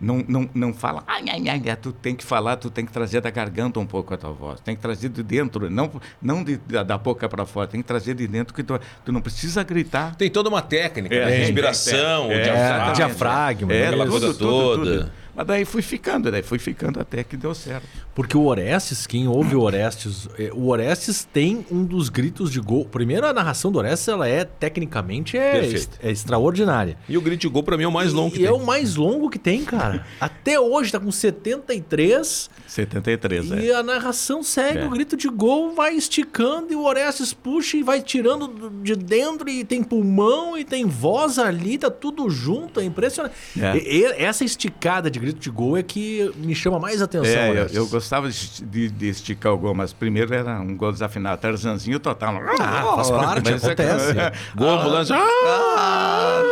[0.00, 2.90] Não, não, não fala, ai, ai, ai, ai, tu tem que falar, tu tem que
[2.90, 5.90] trazer da garganta um pouco a tua voz, tem que trazer de dentro, não,
[6.22, 9.12] não de, da, da boca para fora, tem que trazer de dentro que tu, tu
[9.12, 10.14] não precisa gritar.
[10.16, 11.36] Tem toda uma técnica, É, né?
[11.36, 12.44] respiração, tem, tem.
[12.44, 12.88] diafragma.
[12.88, 14.98] É, diafragma, É, aquela tudo, coisa tudo, toda.
[15.02, 15.12] tudo.
[15.40, 17.86] Mas daí fui ficando, daí fui ficando até que deu certo.
[18.14, 22.60] Porque o Orestes, quem ouve o Orestes, eh, o Orestes tem um dos gritos de
[22.60, 22.84] gol.
[22.84, 26.98] Primeiro, a narração do Orestes, ela é, tecnicamente, é, est- é extraordinária.
[27.08, 28.60] E o grito de gol pra mim é o mais longo que e é tem.
[28.60, 30.04] o mais longo que tem, cara.
[30.20, 33.74] Até hoje, tá com 73 73, e é.
[33.74, 34.86] a narração segue, É.
[34.86, 38.94] o grito de gol vai esticando e o Orestes puxa e vai tirando do- de
[38.94, 43.34] dentro e tem pulmão e tem voz ali, tá tudo junto, é impressionante.
[43.60, 43.76] É.
[43.76, 47.46] E- e- essa esticada de grito de gol é que me chama mais atenção, É,
[47.46, 47.76] eu, Orestes.
[47.76, 51.40] eu gostava de, de- de esticar o gol, mas primeiro era um gol desafinado.
[51.40, 52.36] Tarzanzinho total.
[52.60, 54.14] Ah, faz parte, é- acontece.
[54.56, 55.16] Gol, ambulância.
[55.16, 56.42] Ah!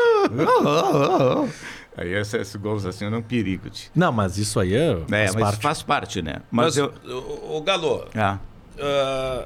[1.97, 3.69] Aí esses, gols assim eram um perigo.
[3.95, 5.63] Não, mas isso aí é, É, faz mas parte.
[5.63, 6.37] faz parte, né?
[6.51, 6.93] Mas, Mas, eu.
[7.05, 8.39] o, o Galo, Ah,
[8.81, 9.45] ah,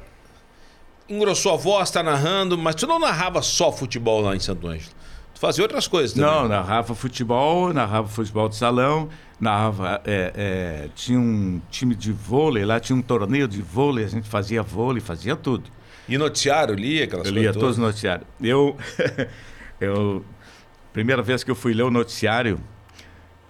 [1.08, 4.92] engrossou a voz, tá narrando, mas tu não narrava só futebol lá em Santo Ângelo.
[5.42, 6.30] Fazia outras coisas também.
[6.30, 9.08] Não, narrava futebol, narrava futebol de salão,
[9.40, 10.00] narrava.
[10.04, 14.28] é, é, tinha um time de vôlei, lá tinha um torneio de vôlei, a gente
[14.28, 15.68] fazia vôlei, fazia tudo.
[16.08, 18.24] E noticiário, lia aquelas Eu coisas lia todos os noticiários.
[18.40, 18.76] Eu,
[19.80, 20.24] eu.
[20.92, 22.60] Primeira vez que eu fui ler o noticiário,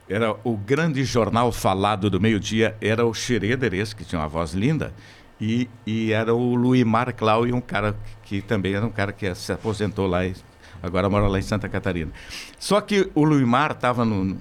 [0.08, 4.54] era o grande jornal falado do meio-dia, era o Schroeder, esse que tinha uma voz
[4.54, 4.94] linda,
[5.38, 9.52] e, e era o Luimar Clau, um cara que também era um cara que se
[9.52, 10.34] aposentou lá e
[10.82, 12.10] agora mora lá em Santa Catarina.
[12.58, 14.36] Só que o Luimar estava no,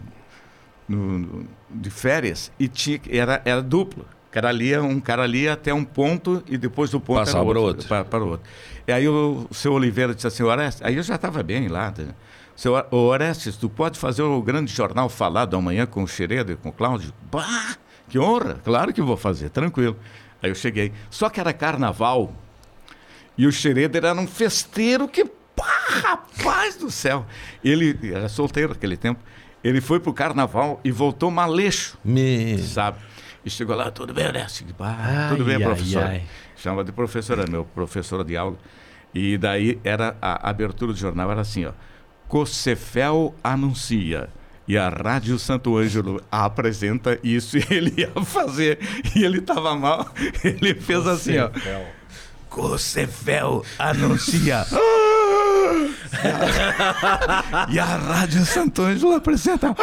[0.88, 4.06] no- no- de férias e tinha, era, era duplo.
[4.32, 7.88] Cara lia, um cara lia até um ponto e depois do ponto Passava para outro.
[7.88, 8.50] Para, para o outro.
[8.88, 11.94] E aí o, o seu Oliveira disse assim, Orestes, aí eu já estava bem lá.
[11.98, 12.14] né?
[12.56, 16.70] Seu Orestes, tu pode fazer o grande jornal falado amanhã com o Xereda e com
[16.70, 17.14] o Cláudio?
[17.30, 17.76] Bah,
[18.08, 18.60] que honra!
[18.64, 19.98] Claro que vou fazer, tranquilo.
[20.42, 20.94] Aí eu cheguei.
[21.10, 22.34] Só que era carnaval
[23.38, 25.26] e o Schroeder era um festeiro que,
[25.64, 27.26] pá, rapaz do céu.
[27.64, 29.20] Ele era solteiro naquele tempo.
[29.64, 32.58] Ele foi pro carnaval e voltou maleixo, Me...
[32.60, 32.98] sabe?
[33.46, 34.26] E chegou lá, tudo bem?
[34.78, 36.04] Pá, Ai, tudo bem, ai, professor?
[36.04, 36.24] ai.
[36.56, 38.58] Chama de professora, meu professor de aula.
[39.14, 41.72] E daí era a abertura do jornal era assim, ó.
[42.28, 44.30] Cocefel anuncia.
[44.68, 48.80] E a Rádio Santo Ângelo apresenta isso e ele ia fazer.
[49.16, 50.08] E ele tava mal.
[50.44, 51.50] Ele fez assim, ó.
[52.50, 54.66] Cocefel anuncia.
[57.70, 59.76] E a Rádio Santo Ângelo apresenta.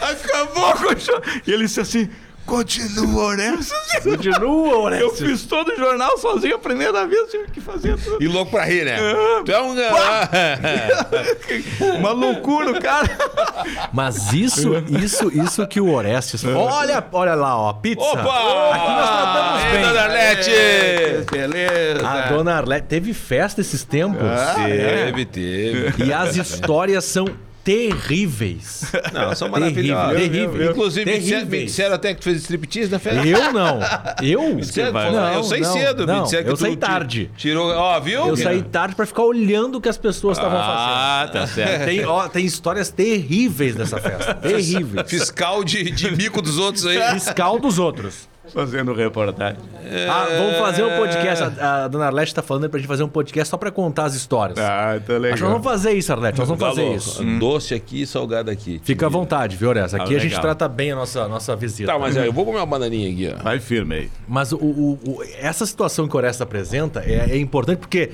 [0.00, 1.20] Acabou com o show.
[1.46, 2.08] E ele disse assim:
[2.46, 3.72] continua, Orestes.
[4.02, 5.18] Continua, Eu Orestes.
[5.18, 8.22] fiz todo o jornal sozinho a primeira vez, tive que fazer tudo.
[8.22, 8.96] E louco pra rir, né?
[9.44, 9.74] Tu é um...
[11.98, 13.10] Uma loucura, o cara.
[13.92, 16.44] Mas isso, isso, isso que o Orestes.
[16.44, 18.04] Olha, olha lá, ó, pizza.
[18.04, 18.74] Opa!
[18.74, 19.82] Aqui nós tratamos Ei, bem.
[19.82, 20.50] dona Arlete!
[21.30, 22.08] Beleza.
[22.08, 24.20] A dona Arlete teve festa esses tempos.
[24.54, 26.04] Teve, teve.
[26.04, 27.26] E as histórias são
[27.66, 28.92] terríveis.
[29.12, 30.18] Não, são Terrível, maravilhosas.
[30.20, 30.70] terrível.
[30.70, 31.70] Inclusive, me disseram- me Terríveis.
[31.70, 33.26] disseram até que tu fez striptease na festa.
[33.26, 33.80] Eu não.
[34.22, 34.56] Eu?
[34.56, 36.06] Disseram, vai, não, eu saí não, cedo.
[36.06, 37.30] não, me disseram que eu saí tarde.
[37.36, 38.26] Tirou, ó, viu?
[38.28, 41.70] Eu saí tarde pra ficar olhando o que as pessoas estavam Ah, tá certo.
[41.72, 41.84] fazendo.
[41.86, 44.34] Tem, ó, tem histórias terríveis dessa festa.
[44.34, 45.08] Terríveis.
[45.10, 46.98] Fiscal de, de mico dos outros aí.
[47.14, 48.28] Fiscal dos outros.
[48.52, 49.58] Fazendo reportagem.
[50.08, 51.44] Ah, vamos fazer um podcast.
[51.60, 54.04] A, a dona Arlete tá falando aí pra gente fazer um podcast só pra contar
[54.04, 54.58] as histórias.
[54.58, 55.50] Ah, tá Acho que nós legal.
[55.50, 56.38] vamos fazer isso, Arlete.
[56.38, 57.22] Nós vamos fazer isso.
[57.38, 58.80] Doce aqui e salgado aqui.
[58.84, 59.96] Fica à vontade, viu, Oressa?
[59.96, 60.42] Aqui Ah, a gente legal.
[60.42, 61.92] trata bem a nossa, nossa visita.
[61.92, 63.42] Tá, mas aí, eu vou comer uma bananinha aqui, ó.
[63.42, 64.10] Vai firme aí.
[64.28, 68.10] Mas o, o- o- essa situação que o Oresta apresenta é, é importante porque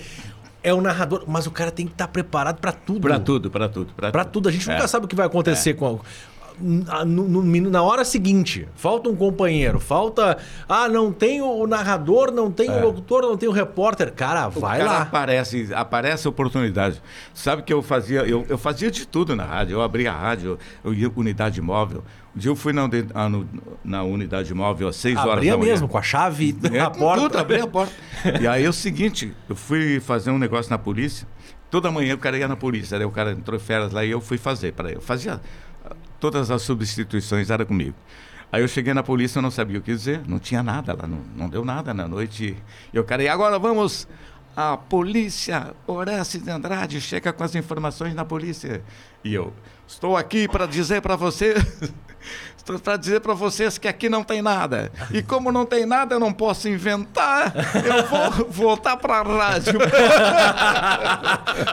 [0.63, 3.01] é o narrador, mas o cara tem que estar preparado pra tudo.
[3.01, 3.93] Pra tudo, pra tudo.
[3.95, 4.49] Pra, Pra tudo.
[4.49, 4.75] A gente É.
[4.75, 5.87] nunca sabe o que vai acontecer com.
[5.87, 6.05] a- no minu-
[6.61, 10.39] na hora seguinte, falta um companheiro, falta.
[10.69, 14.13] Ah, não tem o narrador, não tem o locutor, não tem o repórter.
[14.13, 14.85] Cara, vai É.
[14.85, 15.03] cara lá.
[15.03, 17.03] Aparece, aparece a oportunidade.
[17.35, 19.75] Sabe que eu fazia, eu, eu fazia de tudo na rádio.
[19.75, 22.03] Eu abria a rádio, eu ia unidade móvel.
[22.35, 23.29] Um dia eu fui na, ah,
[23.85, 25.71] na unidade móvel às 6 horas Abria da manhã.
[25.73, 27.23] mesmo, com a chave É, na com porta.
[27.29, 27.93] Tudo, abri a porta.
[28.41, 31.27] E aí é o seguinte, eu fui fazer um negócio na polícia.
[31.71, 32.97] Toda manhã o cara ia na polícia.
[32.99, 34.99] Aí o cara entrou em férias lá e eu fui fazer para ele.
[34.99, 35.41] Eu fazia
[36.23, 37.97] todas as substituições era comigo.
[38.53, 41.05] Aí eu cheguei na polícia, eu não sabia o que dizer, não tinha nada lá,
[41.05, 42.57] não, não deu nada na noite.
[42.95, 44.07] E o cara, e agora vamos
[44.57, 48.85] a polícia, Horácio de Andrade, chega com as informações na polícia.
[49.25, 49.53] E eu,
[49.85, 51.55] estou aqui para dizer para você,
[52.83, 54.91] para dizer para vocês que aqui não tem nada.
[55.11, 57.53] E como não tem nada, eu não posso inventar,
[57.85, 59.79] eu vou voltar para a rádio.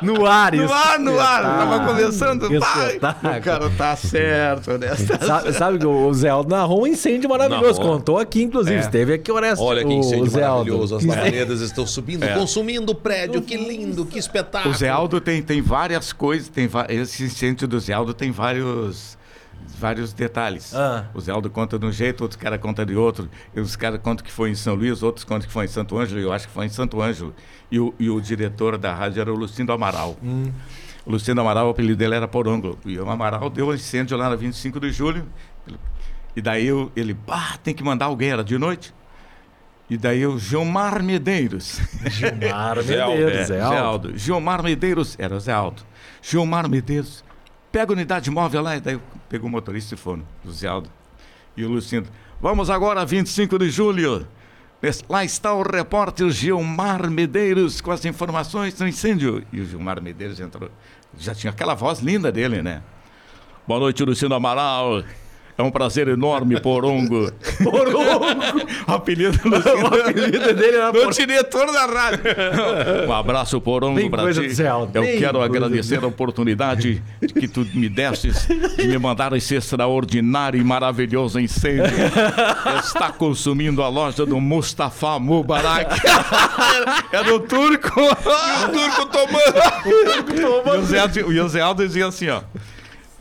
[0.02, 0.64] No ar, isso.
[0.66, 1.88] No ar, no ar, tava Espetáculo.
[1.88, 2.54] começando.
[2.54, 3.38] Espetáculo.
[3.38, 4.90] o cara tá certo, né?
[5.26, 7.80] Sabe, sabe que o Zé Aldo narrou um incêndio maravilhoso.
[7.80, 7.98] Narrou.
[7.98, 8.76] Contou aqui, inclusive.
[8.78, 8.80] É.
[8.80, 9.64] Esteve aqui o Oresta.
[9.64, 10.72] Olha que o incêndio Zé Aldo.
[10.72, 10.96] maravilhoso.
[10.98, 13.42] As labaredas estão subindo, consumindo o prédio.
[13.42, 14.74] Que lindo, que espetáculo.
[14.74, 19.18] O Zé Aldo tem, tem várias coisas, tem esse incêndio do Zé Aldo tem vários,
[19.78, 20.74] vários detalhes.
[20.76, 21.06] Ah.
[21.14, 23.30] O Zé Aldo conta de um jeito, outros caras contam de outro.
[23.56, 25.98] E os caras contam que foi em São Luís, outros contam que foi em Santo
[25.98, 27.34] Ângelo, eu acho que foi em Santo Ângelo.
[27.72, 30.18] E o, e o diretor da rádio era o Lucindo Amaral.
[31.06, 32.78] O Lucindo Amaral, o apelido dele era Porongo.
[32.86, 35.26] E o Amaral deu um incêndio lá na 25 de julho.
[36.36, 38.94] E daí eu- ele, bah, tem que mandar alguém, era de noite.
[39.90, 41.80] E daí o Gilmar Medeiros.
[42.10, 43.78] Gilmar Zé Aldo, Medeiros, É, Zé Aldo.
[43.78, 44.18] Aldo.
[44.18, 45.82] Gilmar Medeiros, era o Zé Aldo.
[46.22, 47.24] Gilmar Medeiros,
[47.72, 50.90] pega a unidade móvel lá, e daí pegou o motorista e foi, o Zé Aldo.
[51.56, 54.28] E o Lucindo, vamos agora, 25 de julho.
[55.10, 59.46] Lá está o repórter Gilmar Medeiros com as informações do incêndio.
[59.52, 60.72] E o Gilmar Medeiros entrou.
[61.18, 62.82] Já tinha aquela voz linda dele, né?
[63.68, 65.04] Boa noite, Lucindo Amaral.
[65.60, 67.30] É um prazer enorme, Porongo.
[67.62, 68.26] Porongo!
[68.88, 69.50] apelido do.
[69.60, 71.14] O apelido dele era do Porongo.
[71.14, 72.24] diretor da rádio.
[73.06, 74.56] um abraço, Porongo, pra coisa ti.
[74.56, 77.04] do Eu quero agradecer a oportunidade
[77.38, 81.92] que tu me destes de me mandar esse extraordinário e maravilhoso incêndio
[82.82, 85.94] está consumindo a loja do Mustafa Mubarak.
[87.12, 88.00] Era o turco.
[88.00, 90.40] o turco tomando.
[91.20, 92.44] E o e Zé Aldo dizia assim, ó.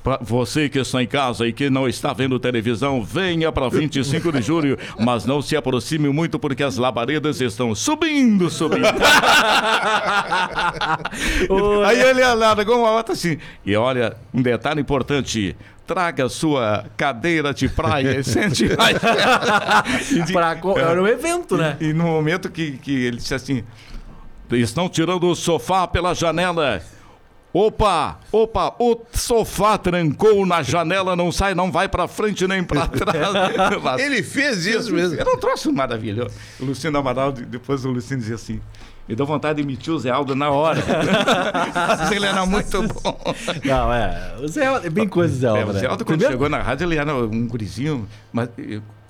[0.09, 4.33] Pra você que está em casa e que não está vendo televisão, venha para 25
[4.33, 8.87] de julho, mas não se aproxime muito porque as labaredas estão subindo, subindo.
[11.87, 13.37] Aí ele largou uma outra assim.
[13.67, 15.55] E olha, um detalhe importante.
[15.87, 18.67] Traga sua cadeira de praia e sente.
[20.29, 21.77] E Pra co- Era um evento, né?
[21.81, 23.63] e no momento que, que ele disse assim:
[24.53, 26.83] estão tirando o sofá pela janela.
[27.53, 32.87] Opa, opa, o sofá trancou na janela, não sai, não vai pra frente nem pra
[32.89, 34.01] trás.
[34.01, 35.19] Ele fez isso mesmo.
[35.19, 36.35] Era um troço maravilhoso.
[36.61, 38.61] O Luciano Amaral, depois o Luciano dizia assim:
[39.09, 40.83] me deu vontade de emitir o Zé Aldo na hora.
[41.99, 43.19] Mas ele era muito bom.
[43.65, 44.35] Não, é.
[44.43, 45.81] O Zé Aldo- é bem coisa do Zé É, Aldo, o né?
[45.81, 48.51] Zé Aldo, quando Primeiro- chegou na rádio, ele era um gurizinho, mas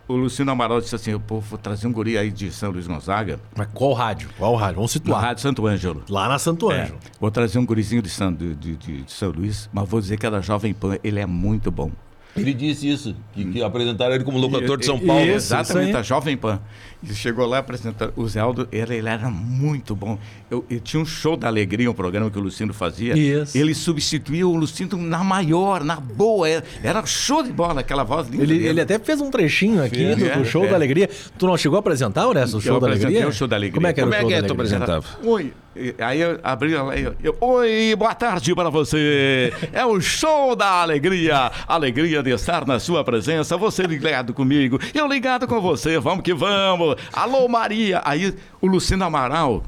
[0.09, 3.39] o Luciano Amaral disse assim: pô, vou trazer um guri aí de São Luís Gonzaga,
[3.57, 4.29] Mas qual rádio?
[4.39, 4.77] Qual rádio?
[4.77, 5.21] Vamos na situar.
[5.23, 6.03] Rádio Santo Ângelo.
[6.09, 6.95] Lá na Santo É, Anjo.
[7.21, 10.27] vou trazer um gurizinho de São, de, de- de- São Luís, mas vou dizer que
[10.27, 11.91] era Jovem Pan, ele é muito bom.
[12.37, 15.23] Ele disse isso, que, que apresentaram ele como locutor de São Paulo.
[15.25, 15.97] Isso, Exatamente, aí.
[15.97, 16.61] a Jovem Pan.
[17.03, 18.13] E chegou lá apresentando.
[18.17, 20.19] O Zé Aldo, ele, ele era muito bom.
[20.51, 23.17] Eu, eu tinha um show da alegria, um programa que o Lucindo fazia.
[23.17, 23.57] Isso.
[23.57, 26.49] Ele substituía o Lucindo na maior, na boa.
[26.49, 28.43] Era, era show de bola, aquela voz linda.
[28.43, 30.69] Ele, ele até fez um trechinho aqui Fez, do, é, do Show é.
[30.69, 31.09] da Alegria.
[31.39, 33.29] Tu não chegou a apresentar, Horácio, o Show da Alegria?
[33.29, 33.75] o Show da Alegria.
[33.75, 35.05] Como é que era Como o é Show que da é que tu apresentava?
[35.23, 35.53] Oi.
[35.99, 39.53] Aí eu abri lá e eu, Oi, boa tarde para você.
[39.73, 41.53] É o show da alegria.
[41.69, 43.57] Alegria de estar na sua presença.
[43.57, 45.99] Você ligado comigo, eu ligado com você.
[45.99, 46.88] Vamos que vamos.
[47.13, 48.01] Alô, Maria.
[48.05, 49.63] Aí o Luciano Amaral.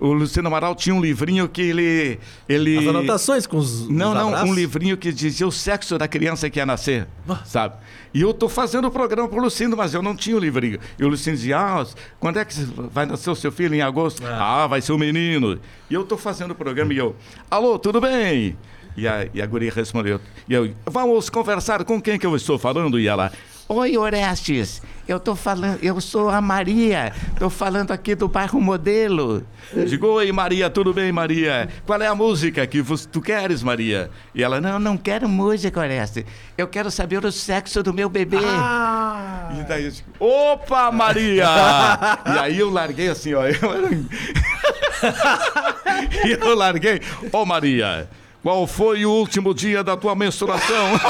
[0.00, 2.18] O Luciano Amaral tinha um livrinho que ele.
[2.48, 2.78] ele...
[2.78, 3.88] As anotações com os.
[3.88, 7.06] Não, os não, um livrinho que dizia o sexo da criança que ia nascer,
[7.44, 7.76] sabe?
[8.12, 10.78] E eu tô fazendo o programa pro Lucindo, mas eu não tinha o livrinho.
[10.98, 11.86] E o Lucindo dizia, ah,
[12.18, 12.54] quando é que
[12.92, 14.22] vai nascer o seu filho em agosto?
[14.26, 15.58] Ah, vai ser o menino.
[15.88, 17.14] E eu tô fazendo o programa e eu,
[17.50, 18.56] alô, tudo bem?
[18.96, 22.56] E a, e a guria respondeu, e eu, vamos conversar com quem que eu estou
[22.58, 23.00] falando?
[23.00, 23.32] E ela,
[23.66, 29.42] Oi, Orestes, eu tô falando, eu sou a Maria, tô falando aqui do bairro Modelo.
[29.88, 31.66] Digo, oi, Maria, tudo bem, Maria?
[31.86, 34.10] Qual é a música que tu queres, Maria?
[34.34, 36.26] E ela, não, não quero música, Orestes,
[36.58, 38.36] eu quero saber o sexo do meu bebê.
[38.36, 41.48] E daí eu digo, opa, Maria!
[42.26, 43.54] e aí eu larguei assim, ó, eu
[46.26, 47.00] e eu larguei,
[47.32, 48.10] ô Maria...
[48.44, 50.90] Qual foi o último dia da tua menstruação?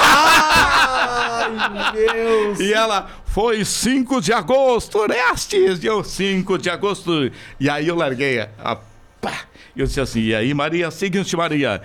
[1.93, 2.61] Deus.
[2.61, 5.83] E ela foi 5 de agosto, Orestes!
[5.83, 7.33] E eu, 5 de agosto.
[7.59, 8.79] E aí eu larguei a
[9.21, 9.41] pá.
[9.77, 11.83] Eu disse assim, e aí, Maria, seguinte, Maria.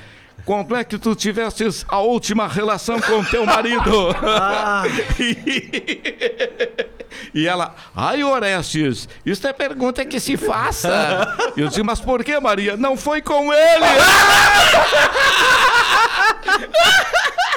[0.50, 4.10] Quando é que tu tivesses a última relação com teu marido?
[7.34, 11.38] E ela, ai Orestes, isso é pergunta que se faça.
[11.56, 12.76] Eu disse, mas por que, Maria?
[12.76, 13.86] Não foi com ele!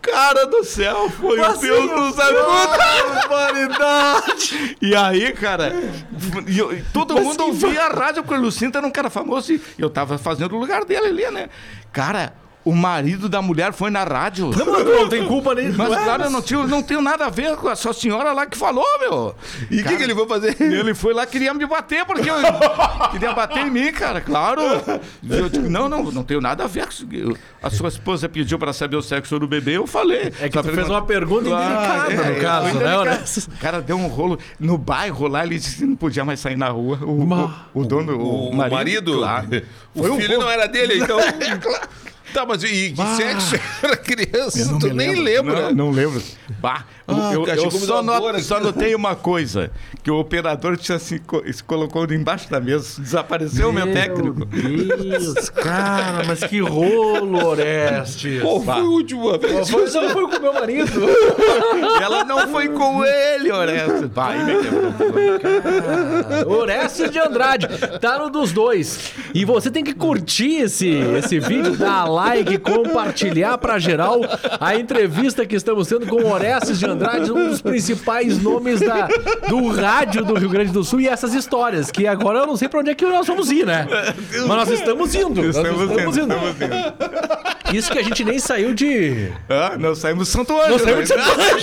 [0.00, 3.28] Cara do céu, foi o Deus nos ajuda!
[3.28, 4.76] Barbaridade!
[4.80, 5.72] E aí, cara,
[6.56, 9.60] eu- todo Mas mundo ouvia a rádio, porque o Lucinto era um cara famoso e
[9.78, 11.48] eu tava fazendo o lugar dele ali, né?
[11.92, 12.32] Cara,
[12.64, 14.50] o marido da mulher foi na rádio.
[14.50, 15.70] Não, tu não tem culpa nem.
[15.72, 18.32] Mas, Ué, cara, eu não, tinha, não tenho nada a ver com a sua senhora
[18.32, 19.34] lá que falou, meu.
[19.70, 20.60] E o que, que ele foi fazer?
[20.60, 22.34] Ele foi lá, queria me bater, porque eu
[23.10, 24.60] queria bater em mim, cara, claro.
[25.28, 27.06] Eu digo, não, não, não tenho nada a ver com isso.
[27.10, 30.32] Eu- A sua esposa pediu pra saber o sexo do bebê, eu falei.
[30.40, 33.22] É que tu fez uma pergunta indelicada, no é, caso, né?
[33.56, 36.56] O cara deu um rolo no bairro lá, ele disse que não podia mais sair
[36.56, 36.98] na rua.
[37.02, 39.16] O, o, o dono, o, O marido?
[39.18, 39.48] claro.
[39.94, 40.44] O Foi um filho rolo.
[40.44, 41.18] não era dele, então.
[42.32, 44.78] Tá, mas e que sexo era criança?
[44.78, 45.70] Tu nem lembra.
[45.72, 46.22] Não, não lembro.
[46.60, 48.42] Bah, Ah, eu, eu só, dar uma not- dor aqui.
[48.44, 49.70] só notei uma coisa:
[50.02, 51.20] que o operador tinha se,
[51.52, 54.44] se colocou embaixo da mesa, desapareceu o meu técnico.
[54.44, 58.40] Deus, cara, mas que rolo, Orestes.
[58.42, 59.70] Pô, foi a última vez.
[59.70, 60.90] Foi, você não foi com o meu marido?
[62.02, 64.08] Ela não foi com ele, Orestes.
[64.12, 64.92] Vai, me quebrou.
[66.60, 67.66] Orestes de Andrade,
[68.00, 69.12] tá no dos dois.
[69.34, 74.20] E você tem que curtir esse, esse vídeo, dar like, compartilhar pra geral
[74.58, 76.99] a entrevista que estamos tendo com Orestes de Andrade,
[77.30, 79.08] um dos principais nomes da,
[79.48, 82.68] do rádio do Rio Grande do Sul e essas histórias, que agora eu não sei
[82.68, 83.86] pra onde é que nós vamos ir, né?
[84.32, 85.42] Mas nós estamos indo.
[85.42, 86.34] nós Estamos estamos indo, indo.
[86.34, 87.76] estamos indo.
[87.76, 89.30] Isso que a gente nem saiu de.
[89.48, 90.70] Ah, nós saímos do Santo Ângelo.
[90.70, 91.22] Não saímos de né?
[91.22, 91.60] Santo Ângelo.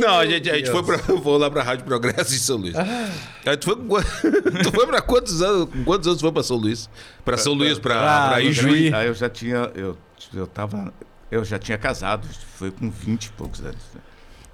[0.00, 2.74] Não, a gente, a gente foi, pra, foi lá pra Rádio Progresso em São Luís.
[2.76, 3.76] A gente foi,
[4.62, 5.68] tu foi pra quantos anos?
[5.84, 6.88] Quantos anos tu foi pra São Luís?
[7.24, 8.70] Pra São Luís, pra, Ah, pra no Ijuí.
[8.88, 8.94] Juí.
[8.94, 9.70] Aí eu já tinha.
[9.74, 9.96] Eu,
[10.34, 10.92] eu tava.
[11.30, 13.82] Eu já tinha casado, foi com 20 e poucos anos.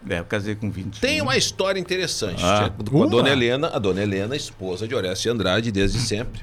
[0.05, 0.17] né?
[0.17, 1.01] É, eu casei com 20.
[1.01, 2.71] Tem uma história interessante Ah.
[2.91, 3.11] com a Uma?
[3.11, 6.43] dona Helena, a dona Helena, esposa de Orestes de Andrade desde sempre.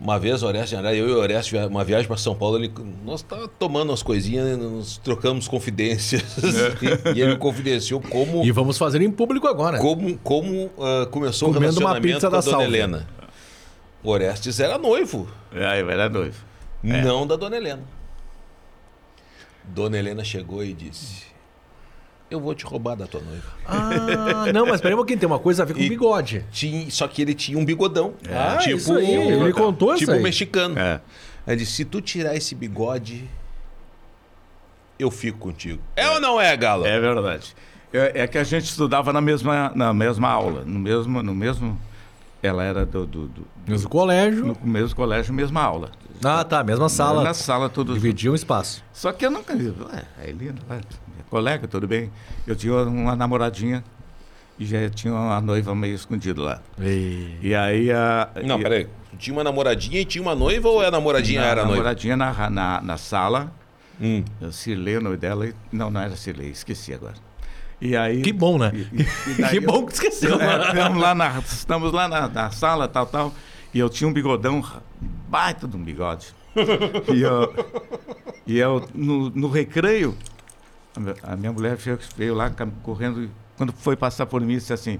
[0.00, 2.72] Uma vez, Orestes de Andrade, eu e o Orestes, uma viagem para São Paulo, ele,
[3.04, 6.22] nós estávamos tomando umas coisinhas, nos trocamos confidências.
[7.08, 7.12] É.
[7.14, 9.78] e ele me confidenciou como, E vamos fazer em público agora.
[9.78, 12.64] como, como ah, começou Comendo o uma relacionamento pizza com a da dona.
[12.64, 13.08] Helena.
[14.02, 16.36] O Orestes era noivo, É, eu era noivo.
[16.82, 17.82] não da dona Helena.
[19.74, 21.26] Dona Helena chegou e disse:
[22.30, 23.52] Eu vou te roubar da tua noiva.
[23.66, 26.44] Ah, não, mas peraí um pouquinho, tem uma coisa a ver com E- bigode.
[26.50, 28.14] Tinha, só que ele tinha um bigodão.
[28.30, 30.78] Ah, isso aí, ele me contou isso Tipo mexicano.
[30.78, 31.00] É.
[31.46, 33.28] Ele disse: se tu tirar esse bigode,
[34.98, 35.80] eu fico contigo.
[35.96, 36.84] É, ou não é, Galo?
[36.86, 37.54] É verdade.
[37.92, 41.80] É, é que a gente estudava na mesma, na mesma aula, no mesmo, no mesmo.
[42.42, 44.46] Ela era do, do, do- Mesmo colégio.
[44.46, 45.90] no mesmo colégio, mesma aula.
[46.24, 47.22] Ah, tá, mesma sala.
[47.22, 47.94] Na sala tudo.
[47.94, 48.82] Dividia um espaço.
[48.92, 49.54] Só que eu nunca.
[49.54, 52.10] Ué, a Helena, ué, minha colega, tudo bem.
[52.46, 53.84] Eu tinha uma namoradinha
[54.58, 56.60] e já tinha uma noiva meio escondida lá.
[56.80, 58.28] E aí a.
[58.44, 58.88] Não, e- peraí.
[59.10, 61.76] Tu tinha uma namoradinha e tinha uma noiva ou a namoradinha na, era noiva?
[61.76, 63.52] namoradinha na, na, na sala.
[64.00, 64.22] Hum.
[64.42, 65.46] A Cirlei, o nome dela.
[65.46, 67.14] e- Não, não era Cirlei, esqueci agora.
[67.80, 68.22] E aí.
[68.22, 68.70] Que bom, né?
[68.74, 69.06] e- e-
[69.40, 70.40] e Que eu- bom que esqueceu.
[70.40, 73.32] É, estamos lá, na, estamos lá na, na sala, tal, tal.
[73.72, 74.62] E eu tinha um bigodão,
[75.28, 76.34] baita de um bigode.
[77.14, 77.54] E eu,
[78.46, 80.16] e eu no, no recreio,
[81.22, 81.76] a minha- mulher
[82.16, 82.50] veio, lá
[82.82, 84.98] correndo, e quando foi passar por mim, disse assim: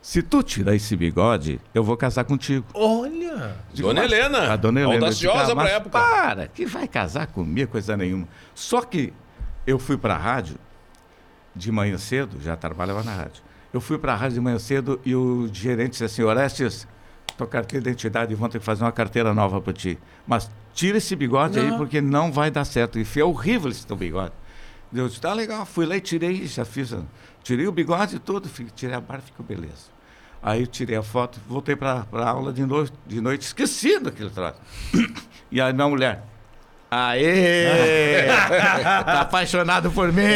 [0.00, 2.64] Se tu tirar esse bigode, eu vou casar contigo.
[2.72, 3.56] Olha!
[3.72, 4.52] Digo, Dona "Mas- Helena.
[4.52, 5.10] A dona Helena.
[5.10, 5.90] digo, Audaciosa "Ah, pra época.
[5.98, 8.28] Para, que vai casar comigo, coisa nenhuma.
[8.54, 9.12] Só que
[9.66, 10.56] eu fui pra rádio
[11.54, 13.42] de manhã cedo, já trabalhava na rádio.
[13.72, 16.86] Eu fui pra rádio de manhã cedo e o gerente disse assim: Orestes,
[17.36, 19.98] tua carteira de identidade, vão ter que fazer uma carteira nova pra ti.
[20.26, 21.78] Mas tira esse bigode aí, Não.
[21.78, 22.98] porque não vai dar certo.
[22.98, 24.32] E foi horrível esse teu bigode.
[24.92, 26.94] Eu disse, tá legal, fui lá e tirei, já fiz.
[27.42, 29.92] Tirei o bigode todo, tirei a barba, ficou beleza.
[30.40, 34.30] Aí eu tirei a foto, voltei para a aula de noite, de noite, esqueci daquele
[34.30, 34.58] troço.
[35.50, 36.24] E aí minha mulher,
[36.94, 38.26] aê!
[39.04, 40.22] tá apaixonado por mim!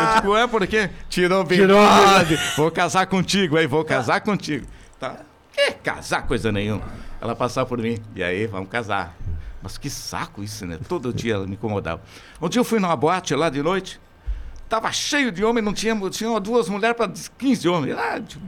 [0.00, 0.90] eu digo, é por quê?
[1.08, 4.66] Tirou o bigode, vou casar contigo, aí vou casar contigo.
[4.98, 5.16] Tá?
[5.52, 6.82] Que casar coisa nenhuma.
[7.20, 9.16] Ela passar por mim, e aí vamos casar.
[9.62, 10.78] Mas que saco isso, né?
[10.88, 12.00] Todo dia ela me incomodava.
[12.40, 14.00] Um dia eu fui numa boate lá de noite,
[14.68, 17.96] Tava cheio de homem, não tinha, tinha duas mulheres para 15 homens.
[17.96, 18.42] Ah, tipo,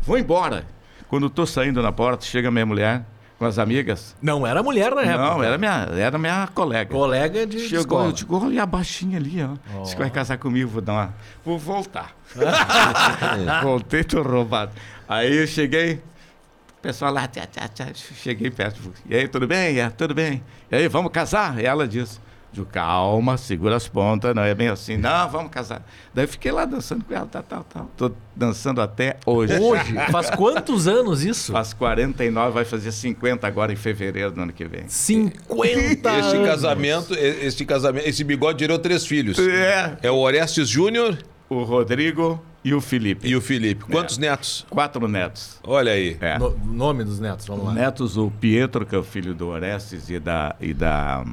[0.00, 0.64] vou embora.
[1.06, 3.04] Quando eu tô saindo na porta, chega minha mulher
[3.40, 4.14] com as amigas.
[4.20, 5.16] Não era mulher na época.
[5.30, 6.92] Não, era minha, era minha colega.
[6.92, 8.04] Colega de, Chegou, escola.
[8.04, 9.80] eu digo, olha a baixinha ali, ó.
[9.80, 11.14] Disse que vai casar comigo, vou dar uma.
[11.42, 12.14] Vou voltar.
[13.62, 14.72] Voltei, tô roubado.
[15.08, 18.78] Aí eu cheguei, o pessoal lá, tchá, tchá, tchá, cheguei perto.
[19.08, 19.80] E aí, tudo bem?
[19.80, 20.42] É, tudo bem.
[20.70, 21.58] E aí, vamos casar?
[21.58, 22.20] E ela disse.
[22.52, 24.96] Digo, calma, segura as pontas, não é bem assim.
[24.96, 25.86] Não, vamos casar.
[26.12, 27.90] Daí eu fiquei lá dançando com ela, tal, tal, tal.
[27.96, 29.56] Tô dançando até hoje.
[29.58, 29.94] Hoje?
[30.10, 31.52] Faz quantos anos isso?
[31.52, 34.88] Faz 49, vai fazer 50 agora em fevereiro do ano que vem.
[34.88, 36.48] 50 Esse anos.
[36.48, 39.38] casamento, e- esse casamento, esse bigode gerou três filhos.
[39.38, 39.96] É.
[40.02, 41.16] É o Orestes Júnior
[41.48, 43.28] O Rodrigo e o Felipe.
[43.28, 43.84] e o Felipe.
[43.84, 44.66] Quantos netos?
[44.68, 45.58] Quatro netos.
[45.64, 46.16] Olha aí.
[46.20, 46.38] É.
[46.38, 47.72] No- nome dos netos, vamos lá.
[47.72, 51.24] Netos, o Pietro, que é o filho do Orestes e da, e da,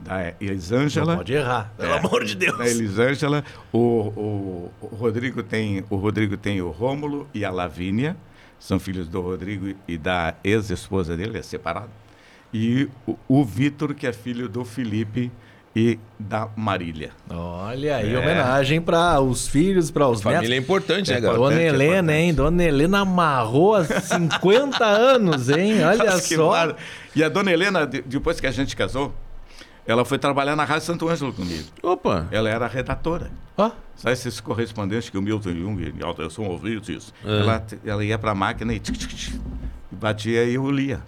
[0.00, 1.16] da Não Elisângela.
[1.16, 1.98] pode errar, pelo É.
[1.98, 2.56] amor de Deus.
[2.58, 3.44] Da Elisângela.
[3.72, 8.16] O, o, o Rodrigo tem o Rodrigo tem o Rômulo e a Lavínia.
[8.60, 11.90] São filhos do Rodrigo e da ex-esposa dele, é separado.
[12.52, 15.30] E o, o Vitor, que é filho do Felipe
[15.76, 17.10] e da Marília.
[17.30, 18.18] Olha aí, É.
[18.18, 20.54] homenagem para os filhos, para os Família netos.
[20.56, 21.40] é importante, né, É, garoto?
[21.40, 22.34] Dona importante, é Helena, hein?
[22.34, 25.84] Dona Helena amarrou há 50 anos, hein?
[25.84, 26.50] Olha que só.
[26.50, 26.76] mar-
[27.14, 29.14] E a dona Helena, de- depois que a gente casou,
[29.88, 31.66] ela foi trabalhar na Rádio Santo Ângelo comigo.
[31.82, 32.28] Opa.
[32.30, 33.30] Ela era redatora.
[33.56, 37.14] Ó, Sabe esses correspondentes que o Milton Jung e Alderson ouvidos isso?
[37.24, 37.40] É.
[37.40, 39.34] Ela, ela ia para a máquina e, tic, tic,
[39.90, 41.00] e batia e eu lia.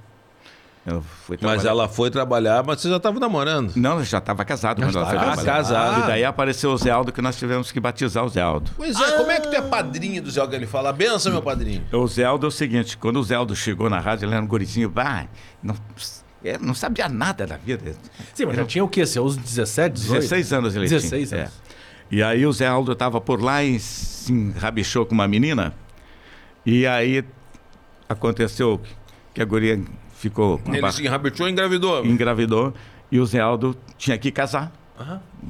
[0.87, 1.03] Ela
[1.43, 3.77] Mas ela foi trabalhar, mas você já estava namorando.
[3.77, 5.45] Não, já estava casada quando ela foi trabalhar.
[5.45, 5.99] casada.
[5.99, 8.70] E daí apareceu o Zé Aldo que nós tivemos que batizar o Zé Aldo.
[8.76, 10.57] Pois é, como é que tu é padrinho do Zé Aldo?
[10.57, 11.85] Ele fala, benção, meu padrinho.
[11.93, 14.43] O Zé Aldo é o seguinte, quando o Zé Aldo chegou na rádio, ele era
[14.43, 15.26] um gurizinho, bah,
[15.62, 15.76] não,
[16.45, 17.95] é, não sabia nada da vida.
[18.34, 19.05] sim, mas já tinha o quê?
[19.07, 20.20] Seus 17, 18?
[20.20, 21.41] 16 anos ele 16 tinha.
[21.43, 21.53] anos.
[21.53, 21.70] É.
[22.11, 25.72] E aí o Zé Aldo estava por lá e se enrabichou com uma menina.
[26.66, 27.24] E aí
[28.09, 28.80] aconteceu
[29.32, 29.80] que a guria
[30.14, 32.05] ficou com a Ele se enrabitou e engravidou.
[32.05, 32.74] engravidou
[33.11, 34.72] e o Zé Aldo tinha que casar.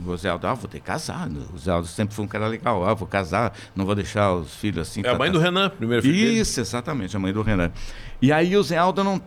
[0.07, 1.29] O Zé Aldo, ah, vou ter que casar.
[1.53, 2.87] O Zé Aldo sempre foi um cara legal.
[2.87, 5.01] Ah, vou casar, não vou deixar os filhos assim.
[5.05, 5.33] É a tá, mãe tá.
[5.33, 6.39] do Renan, primeiro filho dele.
[6.39, 7.73] Isso, exatamente, a mãe do Renan.
[8.23, 9.21] E aí o Zé Aldo não.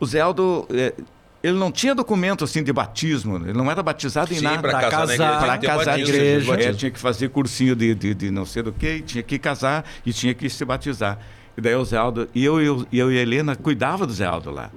[0.00, 0.66] O Zé Aldo.
[0.70, 0.94] eh,
[1.42, 4.60] ele não tinha documento assim de batismo, ele não era batizado em Sim, nada.
[4.60, 5.40] Pra casar.
[5.40, 8.30] Para ter casar na batismo, igreja, ter é, tinha que fazer cursinho de, de, de
[8.30, 11.18] não sei do que, tinha que casar e tinha que se batizar.
[11.56, 14.12] E daí o Zé Aldo, e eu, eu, e eu e a Helena cuidava do
[14.12, 14.70] Zé Aldo lá.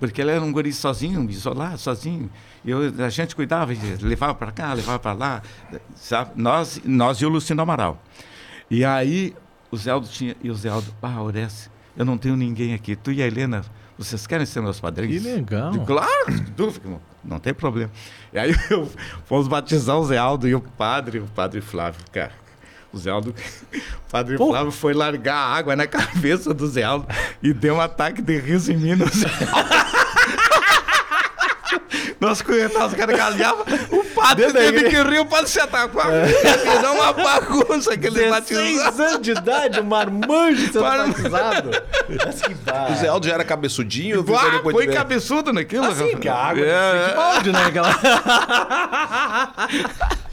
[0.00, 2.30] Porque ele era um guri sozinho, isolado, sozinho.
[2.64, 5.42] E eu, a gente cuidava, levava para cá, levava para lá.
[5.96, 6.30] Sabe?
[6.36, 8.02] Nós, nós e o Luciano Amaral.
[8.70, 9.34] E aí
[9.70, 12.94] o Zé Aldo tinha, e o Zé Aldo, ah, Oreste, eu não tenho ninguém aqui.
[12.94, 13.64] Tu e a Helena,
[13.98, 15.22] vocês querem ser meus padrinhos?
[15.22, 15.72] Que legal.
[15.72, 17.90] Digo, claro, dúvida, irmão, não tem problema.
[18.32, 18.90] E aí eu,
[19.26, 22.32] fomos batizar o Zé Aldo e o padre, o padre Flávio, cara.
[22.92, 23.34] O Zé Aldo,
[23.74, 24.50] o padre Pô.
[24.50, 27.06] Flávio foi largar água na cabeça do Zé Aldo
[27.42, 29.97] e deu um ataque de riso em mim no Zé Aldo.
[32.28, 32.42] Nós
[32.94, 36.02] caras galhavam, o padre teve que rir, o padre se atacou.
[36.02, 38.66] Virou uma bagunça aquele batizado.
[38.66, 41.12] 16 anos de idade, um marmanjo sendo Marmanjo.
[41.12, 41.70] batizado.
[42.26, 42.94] Mas que O.
[42.96, 44.24] Zé Aldo já era cabeçudinho?
[44.36, 45.84] Ah, foi cabeçudo naquilo.
[45.86, 47.64] Assim, que água É, de balde, né?
[47.64, 47.88] Aquela...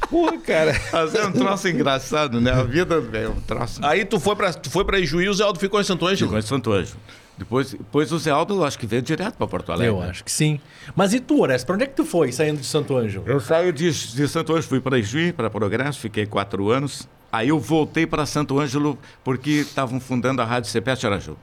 [0.09, 0.79] Pô, cara.
[0.91, 2.51] Mas é um troço engraçado, né?
[2.51, 3.79] A vida é um troço.
[3.83, 6.05] Aí tu foi pra, tu foi pra Ijuí e o Zé Aldo ficou em Santo
[6.05, 6.29] Ângelo.
[6.29, 6.99] Ficou em Santo Ângelo.
[7.37, 9.87] Depois, depois o Zé Aldo, acho que veio direto para Porto Alegre.
[9.93, 10.59] Eu acho que sim.
[10.95, 11.65] Mas e tu, Orestes?
[11.65, 13.25] Pra onde é que tu foi saindo de Santo Ângelo?
[13.27, 17.07] Eu saí de, de Santo Ângelo, fui para Ijuí, para Progresso, fiquei quatro anos.
[17.31, 21.37] Aí eu voltei para Santo Ângelo porque estavam fundando a Rádio CPS Araju.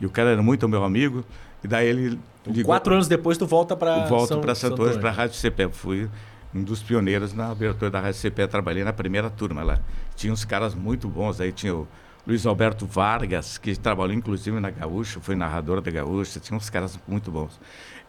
[0.00, 1.22] E o cara era muito meu amigo.
[1.62, 2.18] E daí ele...
[2.46, 5.12] ligou- Quatro anos depois tu volta pra Volto para Santo, Santo Ângelo, para a.
[5.12, 5.68] Rádio CP.
[5.70, 6.08] Fui
[6.54, 8.46] um dos pioneiros na abertura da Rádio CP.
[8.48, 9.78] Trabalhei na primeira turma lá.
[10.16, 11.52] Tinha uns caras muito bons aí.
[11.52, 11.86] Tinha o
[12.26, 16.40] Luiz Alberto Vargas, que trabalhou inclusive na Gaúcha, foi narrador da Gaúcha.
[16.40, 17.60] Tinha uns caras muito bons.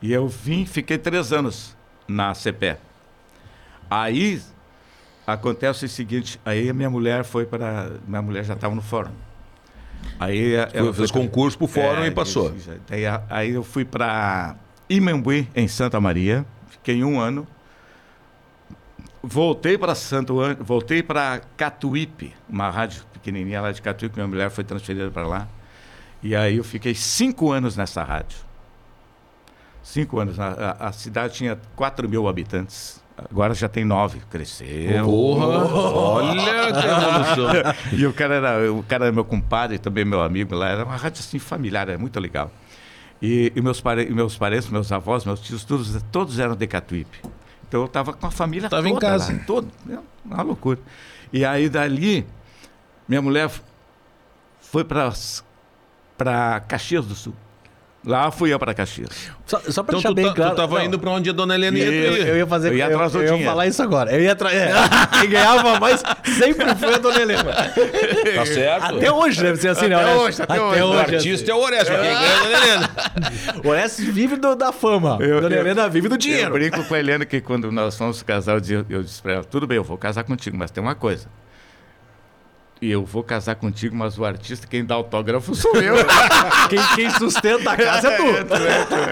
[0.01, 1.75] E eu vim, fiquei três anos
[2.07, 2.77] na CP.
[3.89, 4.41] Aí
[5.27, 7.91] acontece o seguinte: aí a minha mulher foi para.
[8.07, 9.11] Minha mulher já estava no fórum.
[10.19, 12.53] Aí ela fez foi- concurso pro fórum e passou.
[12.87, 14.55] Daí, aí eu fui para
[14.89, 17.45] Imambuí, em Santa Maria, fiquei um ano.
[19.21, 24.63] Voltei para Santo voltei para Catuípe, uma rádio pequenininha lá de Catuípe, minha mulher foi
[24.63, 25.47] transferida para lá.
[26.21, 28.37] E aí eu fiquei cinco anos nessa rádio.
[29.83, 30.39] Cinco anos.
[30.39, 33.03] A, a- cidade tinha 4 mil habitantes.
[33.17, 34.19] Agora já tem nove.
[34.29, 35.05] Cresceu.
[35.05, 35.45] Porra!
[35.47, 37.99] Olha que evolução.
[37.99, 40.69] E o cara era, o cara era meu compadre, também meu amigo lá.
[40.69, 42.51] Era uma rádio assim familiar, era muito legal.
[43.21, 47.19] E, e meus, pare, meus parentes, meus avós, meus tios, todos, todos eram de Catuípe.
[47.67, 49.33] Então eu estava com a família Tava toda em casa.
[49.33, 49.99] lá, todo, né?
[50.23, 50.79] uma loucura.
[51.31, 52.25] E aí dali,
[53.07, 53.49] minha mulher
[54.61, 55.11] foi para
[56.17, 57.33] para Caxias do Sul.
[58.07, 59.09] Lá fui eu para Caxias.
[59.47, 60.51] Só, só pra Então deixar tu, bem tá- claro.
[60.51, 61.85] tu tava Não, indo pra onde a dona Helena ia.
[61.85, 62.69] Eu, eu ia fazer.
[62.71, 64.11] Eu ia eu, eu ia falar isso agora.
[64.11, 64.55] Eu ia atrás.
[64.55, 64.71] É,
[65.21, 66.03] quem ganhava mais
[66.37, 67.51] sempre foi a dona Helena.
[68.35, 68.95] Tá certo?
[68.97, 69.95] Até hoje deve ser assim, né?
[69.95, 70.39] Até Orestes?
[70.39, 70.81] hoje, até hoje.
[70.81, 70.99] O hoje.
[71.15, 72.89] artista é o Orestes, quem ganha é a dona Helena.
[73.65, 75.17] O Orestes vive do- da fama.
[75.19, 76.51] Eu- dona eu- Helena vive do Eu dinheiro.
[76.53, 79.43] brinco com a Helena que quando nós fomos casar, eu disse, eu disse para ela,
[79.43, 81.27] tudo bem, eu vou casar contigo, mas tem uma coisa.
[82.81, 85.95] E eu vou casar contigo, mas o artista, quem dá autógrafo sou eu.
[86.69, 88.23] Quem, quem sustenta a casa é tu.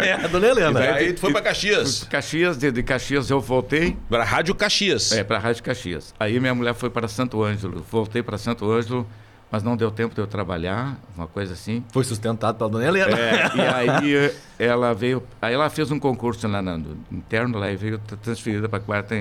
[0.04, 0.80] É, a dona Helena.
[0.82, 2.04] Aí tu foi pra Caxias.
[2.04, 5.12] Caxias, de, de Caxias eu voltei Pra Rádio Caxias.
[5.14, 6.14] é, para a Rádio Caxias.
[6.20, 7.86] Aí minha mulher foi para Santo Ângelo.
[7.90, 9.08] Voltei para Santo Ângelo,
[9.50, 11.86] mas não deu tempo de eu trabalhar, uma coisa assim.
[11.94, 13.18] Foi sustentado pela dona Helena.
[13.18, 13.62] É, e
[14.02, 17.78] aí eh, ela veio, aí ela fez um concurso lá no, no interno lá e
[17.78, 19.16] veio tra- transferida para quarta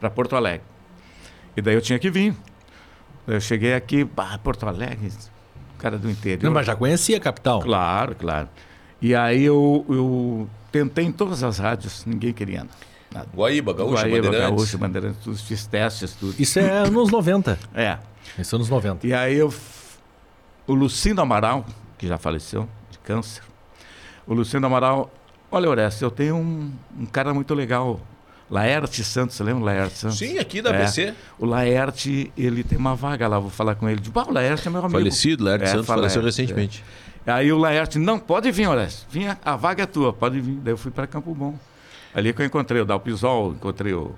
[0.00, 0.62] para Porto Alegre.
[1.56, 2.34] E daí eu tinha que vir.
[3.26, 5.10] Eu cheguei aqui, bah, Porto Alegre,
[5.78, 6.44] cara do interior.
[6.44, 7.60] Não, mas já conhecia a capital.
[7.60, 8.48] Claro, claro.
[9.00, 12.66] E aí eu, eu tentei em todas as rádios, ninguém queria
[13.12, 13.28] nada.
[13.34, 14.56] Guaíba, Gaúcha, Guaíba, Bandeirantes.
[14.56, 16.34] Gaúcha, Bandeirantes, tudo, fiz testes, tudo.
[16.38, 17.58] Isso é anos 90.
[17.74, 17.98] É.
[18.38, 19.06] Isso é anos 90.
[19.06, 19.52] E aí eu.
[20.66, 21.64] O Lucindo Amaral,
[21.96, 23.42] que já faleceu de câncer.
[24.26, 25.12] O Lucindo Amaral,
[25.50, 28.00] olha, Orestes, eu tenho um, um cara muito legal.
[28.50, 30.18] Laerte Santos, você lembra o Laerte Santos?
[30.18, 30.76] Sim, aqui da É.
[30.82, 31.14] ABC.
[31.38, 34.00] O Laerte, ele tem uma vaga lá, vou falar com ele.
[34.00, 34.92] Digo, ah, o Laerte é meu amigo.
[34.98, 36.84] Falecido, Laerte É, Santos faleceu é, recentemente.
[37.26, 37.32] é.
[37.32, 39.04] Aí o Laerte, não, pode vir, Orestes.
[39.10, 40.54] Vinha, a vaga é tua, pode vir.
[40.62, 41.58] Daí eu fui para Campo Bom.
[42.14, 44.14] Ali que eu encontrei o Dalpisol, encontrei o,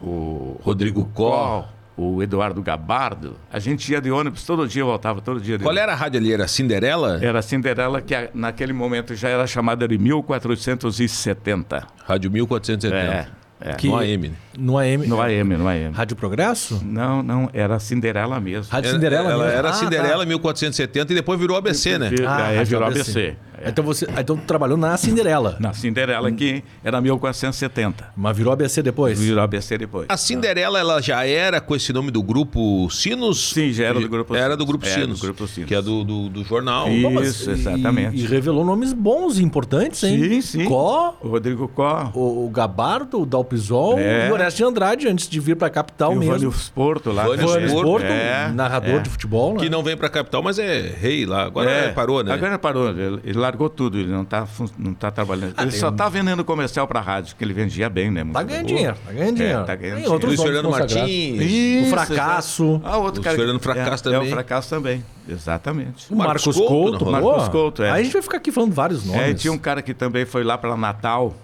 [0.00, 1.66] o Rodrigo Có.
[1.96, 3.36] o Eduardo Gabardo.
[3.52, 5.82] A gente ia de ônibus, todo dia voltava, todo dia Qual ônibus.
[5.82, 6.32] era a rádio ali?
[6.32, 7.18] Era Cinderela?
[7.22, 11.86] Era a Cinderela, que a- naquele momento já era chamada de 1470.
[12.06, 12.96] Rádio 1470.
[13.14, 13.26] É,
[13.64, 13.74] é.
[13.74, 14.28] Que- No AM.
[14.28, 14.34] né?
[14.56, 15.06] No AM.
[15.06, 15.92] No AM, no AM.
[15.92, 16.80] Rádio Progresso?
[16.84, 18.70] Não, não, era a Cinderela mesmo.
[18.72, 19.58] Rádio Cinderela Ela mesmo.
[19.58, 20.26] era Ah, Cinderela tá.
[20.26, 22.10] 1470 e depois virou ABC, né?
[22.26, 23.10] Ah, Rádio virou ABC.
[23.10, 23.36] ABC.
[23.66, 28.12] Então você então tu trabalhou na Cinderela, Na Cinderela, que era 1470.
[28.16, 29.18] mas virou ABC depois?
[29.18, 30.06] Virou ABC depois.
[30.08, 33.50] A Cinderela, ela já era com esse nome do grupo Sinos?
[33.52, 34.58] Sim, já era do grupo Era Sinos.
[34.58, 35.20] do grupo Era do Sinos.
[35.20, 35.68] grupo Sinos.
[35.68, 36.88] Que é do, do, do jornal.
[36.88, 38.16] Isso, exatamente.
[38.16, 40.18] E, e revelou nomes bons e importantes, hein?
[40.28, 40.64] Sim, sim.
[40.66, 44.28] Có, O Rodrigo Có, o, o Gabardo, o Dalpisol É.
[44.28, 46.34] e o Orestes de Andrade, antes de vir pra capital e o mesmo.
[46.34, 47.24] Vânio Porto lá.
[47.24, 48.98] Vânio Porto, Porto, É, narrador é.
[49.00, 49.60] de futebol, né?
[49.60, 51.44] Que não vem pra capital, mas é rei lá.
[51.44, 52.32] Agora É, parou, né?
[52.32, 55.54] Agora parou, ele, ele largou tudo, ele não tá, fun- não tá trabalhando.
[55.60, 58.22] ele só tá vendendo comercial pra rádio, que ele vendia bem, né?
[58.24, 59.64] muito Tá ganhando dinheiro, tá ganhando É, dinheiro.
[59.64, 60.70] tá ganhando Tem outros Luiz nomes Fernando.
[60.72, 61.38] Martins.
[61.38, 62.64] O Isso, fracasso.
[62.64, 62.82] exato.
[62.84, 63.36] Ah, outro O cara.
[63.36, 64.28] Fernando Fracasso é, também.
[64.28, 66.12] É, o fracasso também, exatamente.
[66.12, 67.06] O Marcos, Marcos Couto.
[67.10, 67.90] Marcos Couto, é.
[67.90, 69.22] Aí a gente vai ficar aqui falando vários nomes.
[69.22, 71.34] É, tinha um cara que também foi lá para Natal,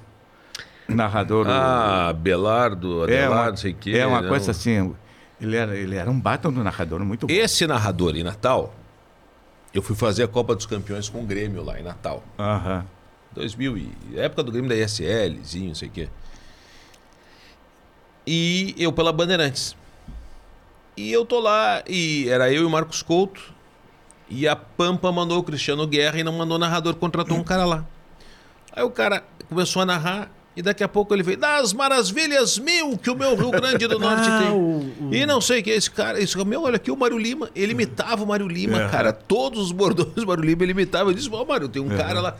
[0.88, 1.46] narrador.
[1.46, 3.90] o- Ah, Belardo, é Adelardo, uma, não sei o quê.
[3.96, 4.28] é uma não.
[4.28, 4.92] coisa assim.
[5.40, 7.32] Ele era, ele era um baita do narrador, muito bom.
[7.32, 8.74] Esse narrador em Natal,
[9.72, 12.22] eu fui fazer a Copa dos Campeões com o Grêmio lá em Natal.
[12.38, 12.84] Aham.
[13.32, 13.92] 2000 e...
[14.16, 16.08] Época do Grêmio da ISLzinho, não sei o quê.
[18.26, 19.76] E eu pela Bandeirantes.
[20.96, 23.54] E eu tô lá, e era eu e o Marcos Couto.
[24.28, 27.84] E a Pampa mandou o Cristiano Guerra e não mandou narrador, contratou um cara lá.
[28.72, 32.98] Aí o cara começou a narrar e daqui a pouco ele veio das maravilhas mil
[32.98, 34.51] que o meu Rio Grande do Norte Ah, tem.
[34.51, 37.16] o- o- E não sei o que, esse cara, esse, meu, olha aqui o Mário
[37.18, 39.12] Lima, ele imitava o Mário Lima, cara.
[39.12, 41.11] Todos os bordões do Mário Lima ele imitava.
[41.11, 42.36] Eu disse, ó, Mário, tem um cara lá.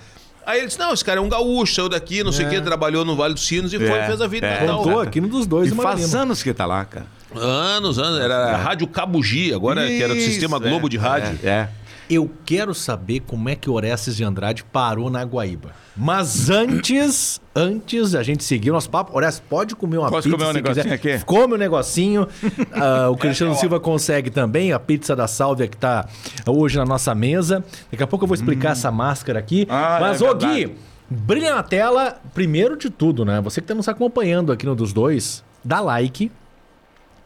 [0.47, 2.61] Aí ele disse, não, esse cara é um gaúcho, saiu daqui, não sei o que,
[2.61, 4.61] trabalhou no Vale dos Sinos e foi É, e fez a vida é.
[4.63, 4.83] Natal.
[4.83, 6.23] Contou aqui no dos dois, E faz Lima.
[6.23, 7.07] anos que tá lá, cara.
[7.35, 11.01] Anos, anos, era a Rádio Cabugi, agora que era do Isso, Sistema Globo de é,
[11.01, 11.39] Rádio.
[11.45, 11.69] É.
[12.11, 12.15] é.
[12.15, 15.71] Eu quero saber como é que Orestes de Andrade parou na Guaíba.
[15.97, 20.37] Mas antes, antes a gente seguir o nosso papo, Orestes, pode comer uma Posso pizza
[20.37, 21.15] comer um se negocinho quiser.
[21.17, 21.25] aqui?
[21.25, 22.27] Come o negocinho.
[22.73, 26.07] Ah, o Cristiano Silva consegue também, a pizza da Sálvia que tá
[26.47, 27.63] hoje na nossa mesa.
[27.91, 29.67] Daqui a pouco eu vou explicar essa máscara aqui.
[29.69, 30.35] Ah, Mas, é ô.
[30.35, 30.75] Gui,
[31.09, 33.41] brilha na tela, primeiro de tudo, né?
[33.43, 36.31] Você que tá nos acompanhando aqui no dos dois, dá like,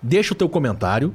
[0.02, 1.14] deixa o teu comentário,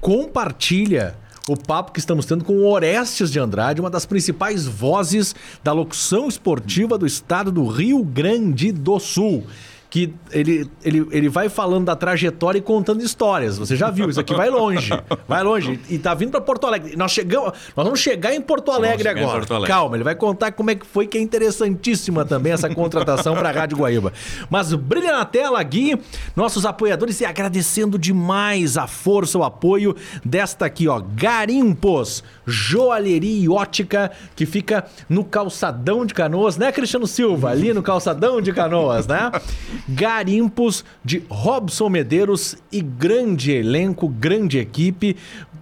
[0.00, 1.14] compartilha
[1.48, 6.26] o papo que estamos tendo com Orestes de Andrade, uma das principais vozes da locução
[6.26, 9.44] esportiva do estado do Rio Grande do Sul.
[9.94, 13.56] Que ele, ele, ele vai falando da trajetória e contando histórias.
[13.58, 14.90] Você já viu, isso aqui vai longe.
[15.28, 15.78] Vai longe.
[15.88, 16.96] E tá vindo para Porto Alegre.
[16.96, 19.38] Nós chegamos, nós vamos chegar em Porto Alegre agora.
[19.38, 19.68] Porto Alegre.
[19.72, 23.50] Calma, ele vai contar como é que foi, que é interessantíssima também essa contratação para
[23.50, 24.12] a Rádio Guaíba.
[24.50, 25.96] Mas brilha na tela, Gui,
[26.34, 33.48] nossos apoiadores e agradecendo demais a força, o apoio desta aqui, ó, Garimpos, joalheria e
[33.48, 37.50] ótica, que fica no calçadão de Canoas, né, Cristiano Silva?
[37.50, 39.30] Ali no calçadão de Canoas, né?
[39.88, 45.16] Garimpos de Robson Medeiros e grande elenco, grande equipe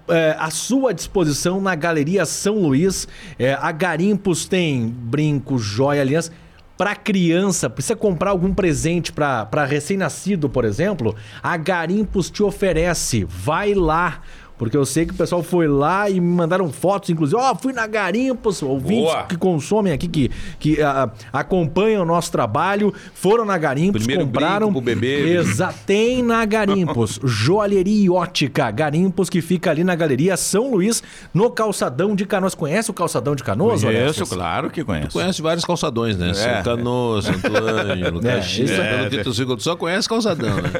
[0.09, 3.09] é, à sua disposição na Galeria São Luís.
[3.39, 6.33] É, a Garimpos tem brinco, joia, aliança.
[6.77, 13.25] Para criança, precisa comprar algum presente para recém-nascido, por exemplo, a Garimpos te oferece.
[13.25, 14.20] Vai lá.
[14.59, 17.40] Porque eu sei que o pessoal foi lá e me mandaram fotos, inclusive.
[17.40, 19.24] Ó, fui na Garimpos, ouvintes Boa.
[19.24, 20.30] que consomem aqui, que,
[20.61, 24.66] que ah, acompanham o nosso trabalho, foram na Garimpos, Primeiro compraram.
[24.68, 25.36] brinco pro bebê.
[25.36, 28.70] Exa, tem na Garimpos, joalheria e ótica.
[28.70, 31.03] Garimpos que fica ali na Galeria São Luís,
[31.34, 32.55] no Calçadão de Canoas.
[32.55, 34.28] Conhece o Calçadão de Canoas, Conheço, Orestes?
[34.28, 35.11] claro que conheço.
[35.12, 36.34] Conhece vários calçadões, né?
[36.34, 38.70] São Canoas, Santo Ângelo, É, Caxias,
[39.11, 40.70] Tito Silva, tu só conhece calçadão, né?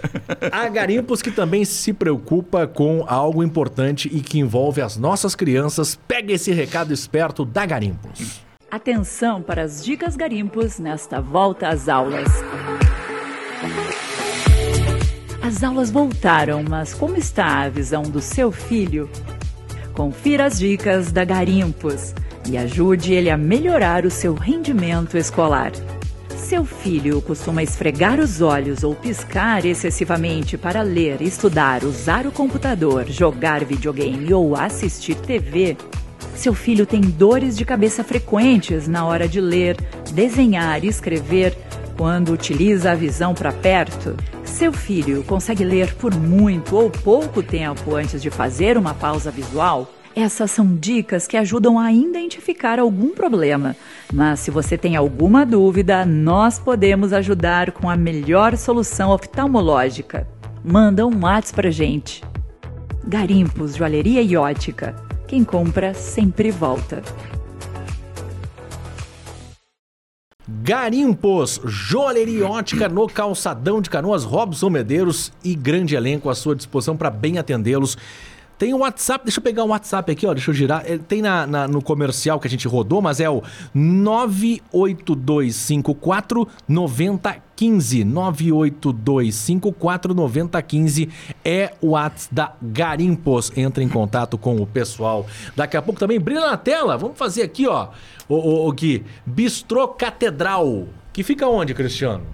[0.53, 3.62] A Garimpos que também se preocupa com algo importante
[4.11, 5.99] e que envolve as nossas crianças.
[6.09, 8.41] Pega esse recado esperto da Garimpos.
[8.71, 12.29] Atenção para as dicas garimpos nesta volta às aulas.
[15.43, 19.11] As aulas voltaram, mas como está a visão do seu filho?
[19.93, 22.15] Confira as dicas da Garimpos
[22.49, 25.73] e ajude ele a melhorar o seu rendimento escolar.
[26.43, 33.07] Seu filho costuma esfregar os olhos ou piscar excessivamente para ler, estudar, usar o computador,
[33.09, 35.77] jogar videogame ou assistir TV?
[36.35, 39.77] Seu filho tem dores de cabeça frequentes na hora de ler,
[40.13, 41.57] desenhar e escrever
[41.97, 44.17] quando utiliza a visão para perto?
[44.45, 49.89] Seu filho consegue ler por muito ou pouco tempo antes de fazer uma pausa visual?
[50.15, 53.75] Essas são dicas que ajudam a identificar algum problema.
[54.13, 60.29] Mas se você tem alguma dúvida, nós podemos ajudar com a melhor solução oftalmológica.
[60.63, 62.23] Manda um WhatsApp pra gente.
[63.05, 64.95] Garimpos, Joalheria e Ótica.
[65.27, 67.03] Quem compra sempre volta.
[70.47, 76.97] Garimpos, joalheria ótica no calçadão de Canoas, Robson Medeiros e grande elenco à sua disposição
[76.97, 77.97] para bem atendê-los.
[78.59, 80.85] Tem o WhatsApp, deixa eu pegar o WhatsApp aqui, ó, deixa eu girar.
[81.09, 83.43] Tem na, na- no comercial que a gente rodou, mas é o
[83.75, 88.05] 98254 9015.
[88.05, 91.09] 98254 9015
[91.45, 93.53] é o WhatsApp da Garimpos.
[93.57, 95.27] Entra em contato com o pessoal.
[95.57, 96.97] Daqui a pouco também brilha na tela.
[96.97, 97.89] Vamos fazer aqui, ó,
[98.29, 100.87] o, o, o Gui, Bistrô Catedral.
[101.13, 102.25] Que fica onde, Cristiano?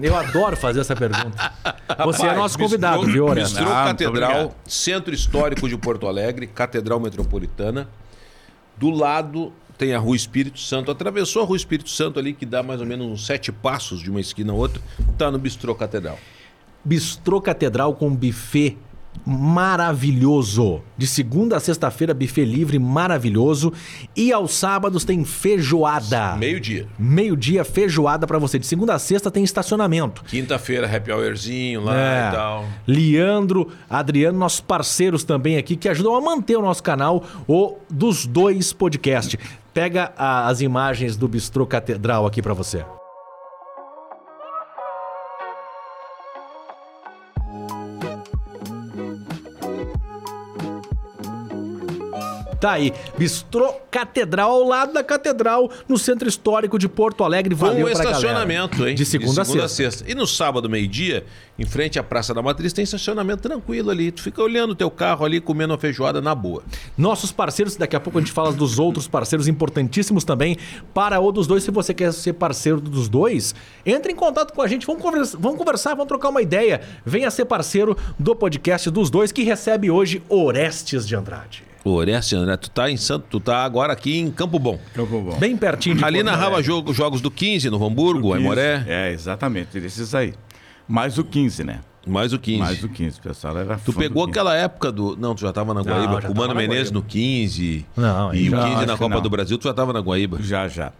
[0.00, 1.52] Eu adoro fazer essa pergunta.
[2.04, 3.34] Você é Rapaz, nosso bistrô- convidado, viu?
[3.34, 4.54] Bistrô Ah, Catedral.
[4.66, 7.88] Centro Histórico de Porto Alegre, Catedral Metropolitana.
[8.76, 10.90] Do lado tem a Rua Espírito Santo.
[10.90, 14.10] Atravessou a Rua Espírito Santo ali, que dá mais ou menos uns sete passos de
[14.10, 14.80] uma esquina a outra.
[15.18, 16.18] Tá no Bistrô Catedral.
[16.84, 18.78] Bistrô Catedral com buffet
[19.26, 20.80] maravilhoso.
[20.96, 23.72] De segunda a sexta-feira, buffet livre maravilhoso.
[24.16, 26.36] E aos sábados tem feijoada.
[26.36, 26.86] Meio-dia.
[26.98, 28.58] Meio-dia, feijoada pra você.
[28.58, 30.22] De segunda a sexta tem estacionamento.
[30.24, 32.28] Quinta-feira, happy hourzinho lá É.
[32.28, 32.64] e tal.
[32.86, 38.26] Leandro, Adriano, nossos parceiros também aqui que ajudam a manter o nosso canal, o dos
[38.26, 39.38] dois podcast.
[39.72, 42.84] Pega a- as imagens do Bistrô Catedral aqui pra você.
[52.60, 57.54] Tá aí, Bistrô Catedral, ao lado da Catedral, no Centro Histórico de Porto Alegre.
[57.54, 58.90] Valeu Com pra estacionamento, galera.
[58.90, 58.96] hein?
[58.96, 60.04] De segunda, a sexta.
[60.06, 61.24] E no sábado, meio-dia,
[61.58, 64.12] em frente à Praça da Matriz, tem estacionamento tranquilo ali.
[64.12, 66.62] Tu fica olhando o teu carro ali, comendo uma feijoada na boa.
[66.98, 70.58] Nossos parceiros, daqui a pouco a gente fala dos outros parceiros importantíssimos também
[70.92, 71.64] para o dos dois.
[71.64, 73.54] Se você quer ser parceiro dos dois,
[73.86, 76.82] entre em contato com a gente, vamos conversar, vamos, conversar, vamos trocar uma ideia.
[77.06, 81.69] Venha ser parceiro do podcast dos dois que recebe hoje Orestes de Andrade.
[81.84, 84.78] Ô, Orestes, André, tu tá em Santo, tu tá agora aqui em Campo Bom.
[84.94, 85.38] Campo Bom.
[85.38, 88.84] Bem pertinho de Ali narrava jogo, jogos do 15 no Hamburgo, Aimoré.
[88.86, 90.34] É, exatamente, esses aí.
[90.86, 91.80] Mais o 15, né?
[92.06, 92.58] Mais o 15.
[92.58, 94.38] Mais o 15, o pessoal era Tu pegou do 15.
[94.40, 95.16] aquela época do.
[95.16, 96.20] Não, tu já tava na Guaíba.
[96.20, 96.94] já com o Mano Menezes Guaíba.
[96.94, 97.86] no 15.
[97.96, 99.22] Não, E o já 15 na Copa não.
[99.22, 100.38] do Brasil, tu já tava na Guaíba.
[100.42, 100.92] Já, já.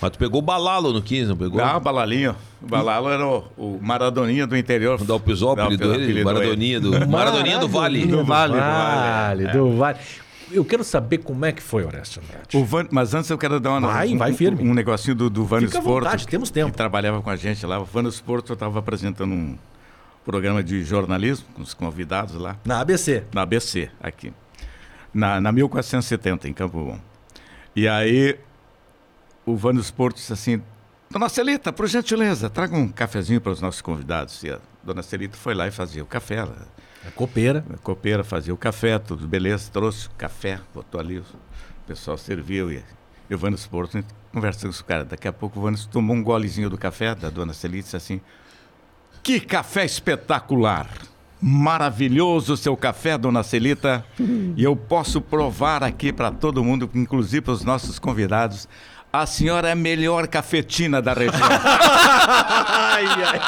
[0.00, 1.60] Mas tu pegou o Balalo no 15, não pegou?
[1.60, 2.36] Ah, o Balalinho.
[2.62, 5.00] O Balalo era o, o Maradoninha do interior.
[5.00, 8.06] O Dalpisol, Dá o apelidou ele, apelidou Maradoninha do, Maradoninha do Vale.
[8.06, 9.52] Do Vale, do Vale, Vale, é.
[9.52, 9.98] do Vale.
[10.50, 12.56] Eu quero saber como é que foi, Orestes Andrade.
[12.56, 14.62] O Van- mas antes eu quero dar uma, Vai, um, vai firme.
[14.66, 16.04] um negocinho do, do Vanos Fica à Porto.
[16.04, 16.70] vontade, temos tempo.
[16.70, 17.78] Que trabalhava com a gente lá.
[17.78, 19.58] O Vanos Porto estava apresentando um
[20.24, 22.56] programa de jornalismo com os convidados lá.
[22.64, 23.24] Na ABC.
[23.34, 24.32] na ABC, aqui.
[25.12, 26.98] Na, na 1470, em Campo Bom.
[27.76, 28.36] E aí,
[29.52, 30.62] o Vânios Porto disse assim:
[31.10, 34.42] Dona Celita, por gentileza, traga um cafezinho para os nossos convidados.
[34.42, 36.36] E a Dona Celita foi lá e fazia o café.
[36.36, 36.68] Ela,
[37.06, 37.64] A copeira.
[37.72, 39.70] a copeira fazia o café, tudo beleza.
[39.72, 41.24] Trouxe o café, botou ali, o
[41.86, 42.70] pessoal serviu.
[42.70, 42.82] E,
[43.30, 45.04] e o Vânios Porto conversando com o cara.
[45.04, 47.96] Daqui a pouco o Vânios tomou um golezinho do café da Dona Celita e disse
[47.96, 48.20] assim:
[49.22, 50.88] Que café espetacular!
[51.40, 54.04] Maravilhoso o seu café, dona Celita.
[54.56, 58.68] E eu posso provar aqui para todo mundo, inclusive para os nossos convidados,
[59.12, 61.40] a senhora é a melhor cafetina da região.
[62.28, 63.40] Ai, ai.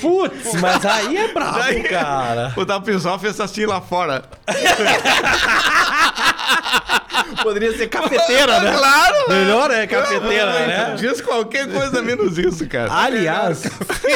[0.00, 2.52] Putz, mas aí é brabo, cara.
[2.56, 4.24] o da pessoal fez assim lá fora.
[7.42, 8.76] Poderia ser cafeteira, né?
[8.76, 9.16] Claro!
[9.28, 10.96] Melhor é cafeteira, né?
[10.98, 12.92] Diz qualquer coisa menos isso, cara.
[13.04, 13.62] Aliás,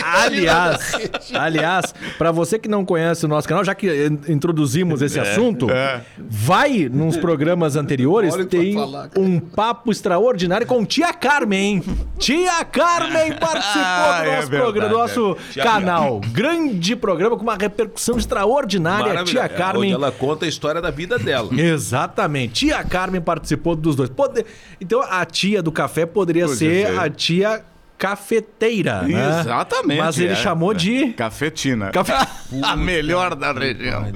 [0.03, 0.94] aliás,
[1.34, 6.01] aliás, para você que não conhece o nosso canal, já que introduzimos esse assunto, é.
[6.18, 8.76] vai nos programas anteriores tem
[9.16, 11.82] um papo extraordinário com tia Carmen.
[12.18, 13.78] Tia Carmen participou
[14.09, 16.20] Ah, do é nosso verdade, programa, do nosso Tia canal.
[16.32, 19.24] Grande programa com uma repercussão extraordinária.
[19.24, 21.49] Tia Carmen Onde ela conta a história da vida dela.
[21.53, 22.66] Exatamente.
[22.66, 24.09] Tia Carmen participou dos dois.
[24.11, 24.45] Pode-
[24.80, 26.99] Então a tia do café poderia Podia ser, ser.
[26.99, 27.62] a tia
[27.97, 29.41] cafeteira, né?
[29.41, 30.01] Exatamente.
[30.01, 30.36] Mas ele é.
[30.36, 31.91] chamou de Cafetina.
[31.91, 32.16] café.
[32.62, 34.07] A melhor da região.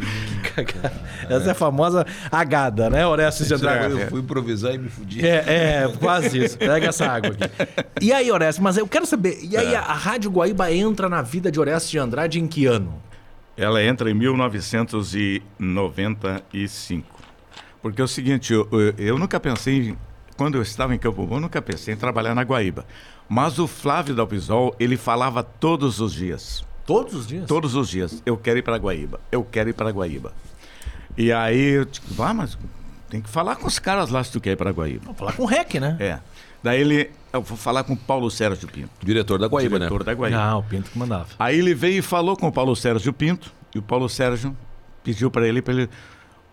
[1.28, 3.98] Essa é a famosa agada, né, Orestes de Andrade?
[4.02, 5.26] Eu fui improvisar e me fudi.
[5.26, 5.44] É,
[5.84, 6.58] é, quase isso.
[6.58, 7.44] Pega essa água aqui.
[8.00, 11.22] E aí, Orestes, mas eu quero saber, e aí a, a Rádio Guaíba entra na
[11.22, 12.94] vida de Orestes de Andrade em que ano?
[13.56, 17.11] Ela entra em 1995.
[17.82, 19.98] Porque é o seguinte, eu, eu- eu nunca pensei, em-
[20.36, 22.86] quando eu estava em Campo Bom, eu nunca pensei em trabalhar na Guaíba.
[23.28, 27.46] Mas o Flávio Dalpisol, ele falava todos os dias, Todos os dias?
[27.46, 30.32] todos os dias, eu quero ir para Guaíba, eu quero ir para Guaíba.
[31.16, 32.56] E aí eu digo, ah, mas
[33.10, 35.04] tem que falar com os caras lá se tu quer ir para Guaíba.
[35.06, 35.96] Vou falar com o REC, né?
[36.00, 36.18] É.
[36.62, 40.04] Daí ele, eu vou falar com o Paulo Sérgio Pinto, Diretor da Guaíba, diretor né?
[40.06, 40.36] da Guaíba.
[40.38, 41.26] Não, o Pinto que mandava.
[41.38, 44.56] Aí ele veio e falou com o Paulo Sérgio Pinto, e o Paulo Sérgio
[45.04, 45.90] pediu para ele, para ele,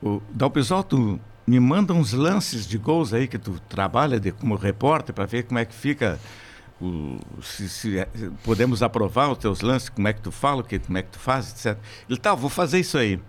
[0.02, 4.56] o Dalpisol, tu me manda uns lances de gols aí que tu trabalha de, como
[4.56, 6.20] repórter para ver como é que fica
[6.82, 8.08] o- se, se, eh,
[8.44, 11.20] podemos aprovar os teus lances, como é que tu fala, que, como é que tu
[11.20, 11.78] faz, etc.
[12.10, 13.20] Ele, tá, vou fazer isso aí.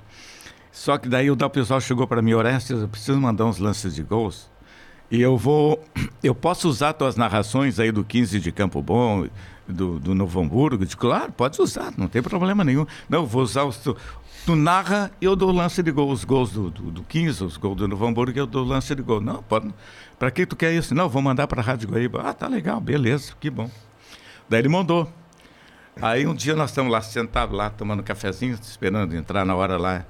[0.71, 4.03] Só que daí o Dalpisol chegou para mim, Orestes, eu preciso mandar uns lances de
[4.03, 4.49] gols.
[5.11, 5.83] E eu vou.
[6.23, 9.27] Eu posso usar tuas narrações aí do 15 de Campo Bom,
[9.67, 10.85] do, do Novo Hamburgo?
[10.85, 12.87] Digo, claro, pode usar, não tem problema nenhum.
[13.09, 13.81] Não, vou usar os.
[14.47, 17.77] Tu, narra eu dou lance de gol, os gols do, do, do 15, os gols
[17.77, 19.21] do Novo Hamburgo, eu dou lance de gol.
[19.21, 19.45] Não.
[20.19, 20.95] Pra que tu quer isso?
[20.95, 22.23] Não, vou mandar pra Rádio Guaíba.
[22.25, 23.71] Ah, tá legal, beleza, que bom.
[24.49, 25.11] Daí ele mandou.
[26.01, 30.05] Aí um dia nós estamos lá sentados lá, tomando cafezinho, esperando entrar na hora lá.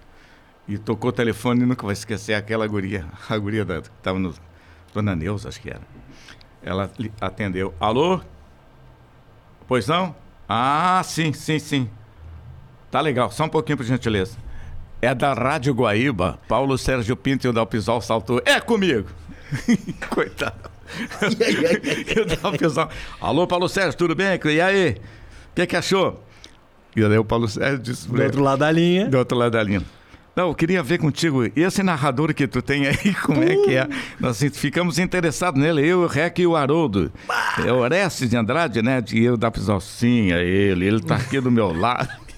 [0.69, 4.33] E tocou o telefone nunca vai esquecer aquela guria, a guria da, que estava no.
[4.95, 5.83] Dona Neuza, acho que era.
[6.63, 7.75] Ela atendeu.
[7.81, 8.21] Alô?
[9.67, 10.15] Pois não?
[10.49, 11.91] Ah, sim, sim, sim.
[12.91, 14.37] Tá legal, só um pouquinho, por gentileza.
[15.01, 16.39] É da Rádio Guaíba.
[16.49, 18.43] Paulo Sérgio Pinto e o Dalpisol saltou.
[18.45, 19.09] É comigo!
[20.11, 20.71] Coitado.
[22.17, 22.89] e o Dalpisol.
[23.21, 24.39] Alô, Paulo Sérgio, tudo bem?
[24.45, 24.91] E aí?
[24.91, 26.23] O que, que achou?
[26.95, 29.07] E daí o Paulo Sérgio disse Do outro lado da linha.
[29.07, 29.83] do outro lado da linha.
[30.35, 33.89] Não, eu queria ver contigo, esse narrador que tu tem aí, como é que é?
[34.19, 37.13] Nós ficamos interessados nele, eu, o Rec e o Haroldo.
[37.65, 39.03] É o Orestes de Andrade, né?
[39.13, 42.30] E eu da é ele, ele tá aqui do meu lado.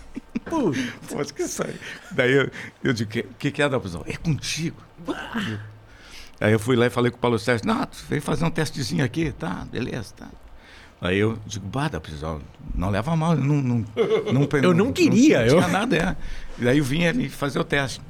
[1.08, 1.76] Pô, que aí.
[2.10, 2.50] Daí eu,
[2.84, 4.04] eu digo, o que, que, que é da Pisol?
[4.06, 4.76] É contigo.
[6.40, 9.04] Aí eu fui lá e falei com o Paulo Sérgio, não, veio fazer um testezinho
[9.04, 10.28] aqui, tá, beleza, tá.
[11.00, 12.40] Aí eu digo, bada, pessoal,
[12.74, 13.84] não leva mal, eu não, não,
[14.32, 16.16] não, Eu não queria, Não, eu- tinha nada, é.
[16.60, 18.00] E daí eu vim ali fazer o teste.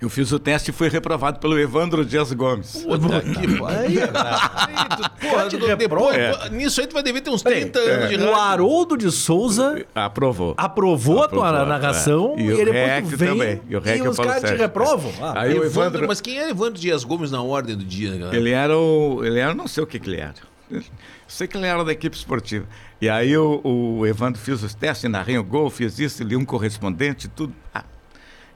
[0.00, 2.84] Eu fiz o teste e fui reprovado pelo Evandro Dias Gomes.
[2.84, 3.66] Puta que pariu.
[3.66, 3.96] Aí
[4.96, 6.16] tu- Porra, tu- depois.
[6.16, 6.48] É.
[6.50, 8.34] nisso aí tu vai dever ter uns 30 anos de O.
[8.34, 10.54] Haroldo de Souza Aprovou.
[10.56, 12.42] aprovou, a tua Aprovou, narração é.
[12.42, 13.60] E o depois tu vem também.
[13.68, 15.12] E o Rec eu os caras te reprovam.
[15.20, 18.18] Ah, Aí Evandro, Evandro, Mas quem é Evandro Dias Gomes na ordem do dia, né,
[18.18, 18.36] galera?
[18.36, 19.24] ele era o.
[19.24, 20.34] Ele era, não sei o que, que ele era.
[20.70, 20.80] Eu
[21.26, 22.66] sei que ele era da equipe esportiva.
[23.00, 26.44] E aí o, o Evandro fez os testes, narrei o gol, fiz isso, li um
[26.44, 27.52] correspondente, tudo.
[27.74, 27.84] Ah,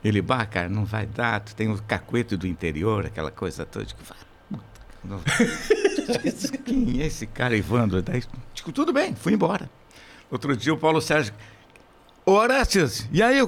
[0.05, 3.85] ele, bah, cara, não vai dar, tu tem o cacuete do interior, aquela coisa toda.
[3.85, 4.01] Digo,
[5.05, 5.21] não-
[6.65, 8.03] Quem é esse cara, Evandro?
[8.03, 8.23] Daí,
[8.55, 9.69] digo, tudo bem, fui embora.
[10.31, 11.33] Outro dia o Paulo Sérgio,
[12.25, 13.39] Orestes, e aí?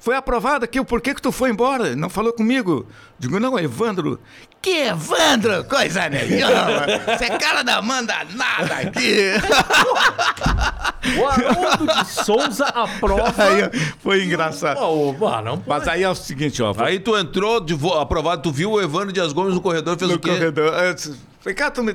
[0.00, 1.94] Foi aprovado aqui, por que que tu foi embora?
[1.94, 2.86] Não falou comigo?
[3.18, 4.18] Digo, não, Evandro.
[4.62, 5.62] Que Evandro?
[5.64, 6.86] Coisa nenhuma.
[7.18, 9.32] Você é cara da manda nada aqui.
[11.18, 13.42] O Haroldo de Souza aprova.
[13.42, 13.70] Aí
[14.00, 14.78] foi engraçado.
[14.80, 16.74] Oh, ah, não Mas aí é o seguinte, ó.
[16.78, 20.10] Aí tu entrou, de vo- aprovado, tu viu o Evandro Dias Gomes no corredor, fez
[20.10, 20.28] no o quê?
[20.28, 20.74] corredor.
[20.74, 21.94] Eu disse, Falei, cara, tu me...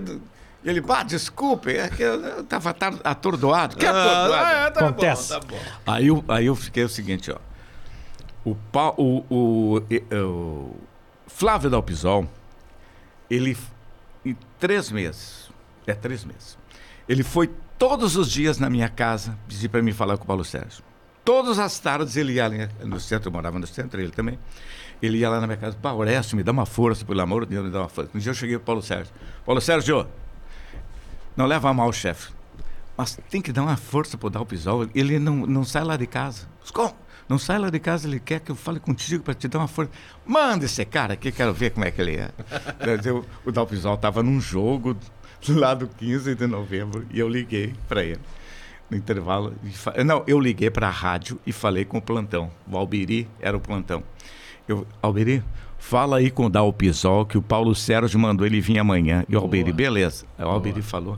[0.64, 3.76] Ele, bah, desculpe, é que eu, eu tava atordoado.
[3.78, 4.34] Que atordoado?
[4.34, 5.34] Ah, é, tá Acontece.
[5.34, 5.60] bom, tá bom.
[5.86, 7.36] Aí eu, aí eu fiquei o seguinte, ó.
[8.46, 9.82] O, Pau- o, o,
[10.16, 10.76] o
[11.28, 12.30] Flávio Dalpisol,
[13.30, 13.58] ele,
[14.24, 15.50] em três meses,
[15.88, 16.58] é três meses,
[17.10, 20.46] ele foi todos os dias na minha casa pedir para mim falar com o Paulo
[20.46, 20.84] Sérgio.
[21.24, 24.38] Todas as tardes ele ia ali no centro, eu morava no centro, ele também.
[25.02, 27.56] Ele ia lá na minha casa, pá, Orestes, me dá uma força, pelo amor de
[27.56, 28.12] Deus, me dá uma força.
[28.14, 29.12] Um dia eu cheguei pro Paulo Sérgio.
[29.44, 30.08] Paulo Sérgio,
[31.36, 32.32] não leva mal, chefe.
[32.96, 34.88] Mas tem que dar uma força pro Dalpisol.
[34.94, 36.48] Ele não, não sai lá de casa.
[36.72, 36.96] Como?
[37.28, 39.68] Não sai lá de casa, ele quer que eu fale contigo para te dar uma
[39.68, 39.92] força.
[40.26, 42.30] Manda esse cara aqui, quero ver como é que ele é.
[42.98, 43.14] Dizer,
[43.46, 44.96] o, Dalpisol estava num jogo
[45.50, 48.22] lá do 15 de novembro e eu liguei para ele.
[48.90, 49.54] No intervalo.
[50.06, 52.52] Não, eu liguei para a rádio e falei com o plantão.
[52.72, 54.04] O Albiri era o plantão.
[54.68, 55.44] Eu, Albiri,
[55.80, 59.26] fala aí com o Dalpisol que o Paulo Sérgio mandou ele vir amanhã.
[59.28, 60.28] E o Albiri, beleza.
[60.38, 61.18] O Albiri falou.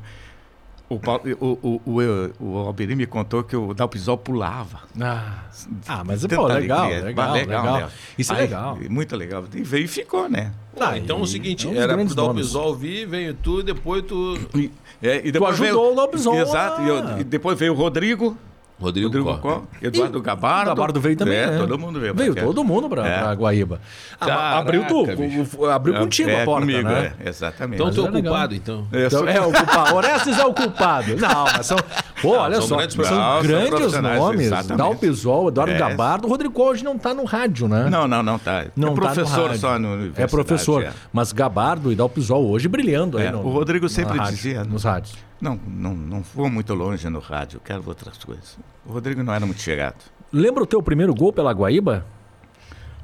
[0.89, 4.79] O, Paulo, o, o, o, o Albiri me contou que o Dalpisol pulava.
[5.01, 5.43] Ah,
[5.85, 7.03] ah, mas pô, legal, alegria.
[7.03, 7.77] legal, Mas legal.
[7.81, 7.89] né?
[8.17, 8.77] Isso é Aí, legal.
[8.89, 9.43] Muito legal.
[9.53, 10.53] E veio e ficou, né?
[10.79, 12.15] Ah, então é o seguinte, é era pro.
[12.15, 14.37] Dalpisol vir, veio tu, depois tu...
[14.55, 14.71] E,
[15.01, 16.81] é, e depois ajudou veio, o Dalpisol Exato.
[16.81, 18.37] a- E, eu- e depois veio o Rodrigo.
[18.79, 20.71] Rodrigo, Rodrigo Eduardo Gabardo.
[20.71, 21.57] O Gabardo veio também, É, né?
[21.57, 22.13] todo mundo veio.
[22.13, 23.19] Veio todo mundo pra, É.
[23.21, 23.81] pra Guaíba.
[24.19, 25.65] Ah, Caraca, abriu tu, bicho.
[25.65, 27.11] abriu contigo é, a porta, comigo, né?
[27.19, 27.81] é, exatamente.
[27.81, 28.87] Então tu é o é culpado, então.
[28.91, 29.95] Eu Então, sou- é o culpado.
[29.95, 31.15] Orestes é o culpado.
[31.17, 31.77] Não, mas são.
[32.21, 32.75] Pô, olha são só.
[32.77, 33.03] grandes são.
[33.05, 34.45] São grandes profissionais, nomes.
[34.45, 34.77] exatamente.
[34.77, 35.77] Dalpisol, Eduardo É.
[35.77, 36.27] Gabardo.
[36.27, 37.87] O Rodrigo hoje não tá no rádio, né?
[37.89, 38.65] Não, não, não tá.
[38.75, 39.59] Não é tá no professor rádio.
[39.59, 40.21] só no universidade.
[40.23, 40.83] É professor.
[40.83, 40.91] é.
[41.11, 43.25] Mas Gabardo e Dalpisol hoje brilhando aí.
[43.27, 44.69] É, no- o Rodrigo sempre dizia, né?
[44.69, 45.15] Nos rádios.
[45.39, 48.57] Não, não, não vou muito longe no rádio, quero outras coisas.
[48.85, 49.97] O Rodrigo não era muito chegado.
[50.31, 52.05] Lembra o teu primeiro gol pela Guaíba?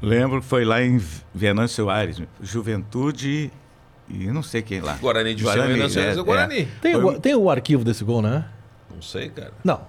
[0.01, 0.99] Lembro que foi lá em
[1.33, 3.51] Venâncio Aires, Juventude
[4.09, 4.95] e não sei quem lá.
[4.95, 6.65] Guarani de Guarani, Venâncio Aires é o Guarani.
[6.81, 8.45] Tem, Foi o, tem o arquivo desse gol, né?
[8.93, 9.53] Não sei, cara.
[9.63, 9.81] Não.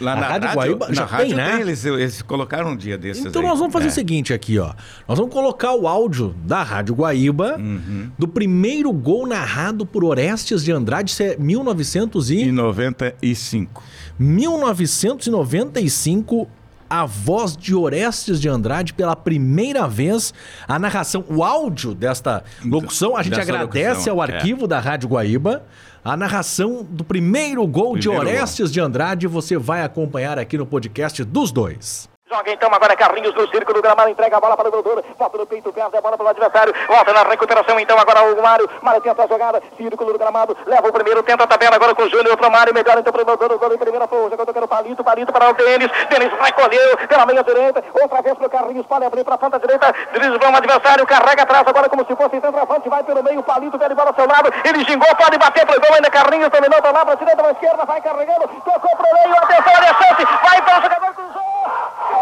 [0.00, 1.60] Lá na Rádio rádio, Guaíba na já rádio tem, né?
[1.60, 3.48] eles, eles colocaram um dia desses Então aí.
[3.48, 3.88] nós vamos fazer É.
[3.88, 4.72] o seguinte aqui, ó.
[5.06, 8.10] Nós vamos colocar o áudio da Rádio Guaíba Uhum.
[8.18, 12.42] do primeiro gol narrado por Orestes de Andrade, isso é 1900 e...
[12.44, 13.82] Em 95.
[14.18, 16.48] 1995,
[16.88, 20.32] a voz de Orestes de Andrade pela primeira vez,
[20.68, 24.34] a narração, o áudio desta locução, a gente Dessa agradece locução, ao é.
[24.36, 25.62] arquivo da Rádio Guaíba.
[26.04, 28.34] A narração do primeiro gol de Primeiro gol.
[28.34, 32.11] Orestes de Andrade você vai acompanhar aqui no podcast dos dois.
[32.32, 35.36] Joga então agora Carlinhos no círculo do gramado, entrega a bola para o Grodor, bota
[35.36, 38.70] no peito, perde a bola para o adversário, volta na recuperação então agora o Mário,
[38.80, 42.04] Mário tenta a jogada, círculo do gramado, leva o primeiro, tenta a tabela agora com
[42.04, 44.64] o Júnior pro Mário, melhor então para o Grodor, o gol em primeira jogou para
[44.64, 48.50] o Palito, Palito para o Denis, Denis recolheu pela meia direita, outra vez para o
[48.50, 52.16] Carlinhos, pode abrir para a ponta direita, driblou o adversário, carrega atrás agora como se
[52.16, 55.66] fosse centroavante, vai pelo meio, Palito, pede bola ao seu lado, ele gingou, pode bater
[55.66, 56.10] pro gol, ainda.
[56.10, 59.36] Carlinhos, dominou para lá, para a direita, para a esquerda, vai carregando, tocou pro meio,
[59.36, 62.21] atenção, olha a chance, vai para o jogador, cruzou!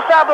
[0.00, 0.32] Machado!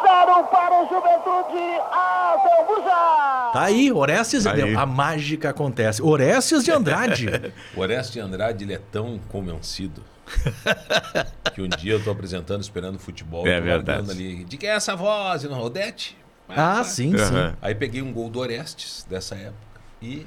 [0.00, 3.50] Zero para o Juventude, Azambuja!
[3.52, 4.76] Tá aí, Orestes, Aí.
[4.76, 6.00] a mágica acontece.
[6.00, 7.26] Orestes de Andrade.
[7.74, 10.04] Orestes de Andrade ele é tão convencido
[11.52, 13.46] que um dia eu tô apresentando, esperando futebol.
[13.46, 14.08] É verdade.
[14.08, 15.42] Ali, de quem é essa voz?
[15.44, 16.16] Não, Odete?
[16.48, 17.34] ah, sim, sim.
[17.34, 17.56] Aham.
[17.60, 20.24] Aí peguei um gol do Orestes dessa época e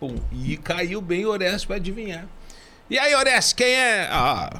[0.00, 2.24] pum, e caiu bem o Orestes para adivinhar.
[2.88, 4.08] E aí, Orestes, quem é?
[4.10, 4.50] Ah,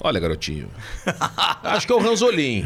[0.00, 0.68] olha, garotinho.
[1.62, 2.64] Acho que é o Ranzolin.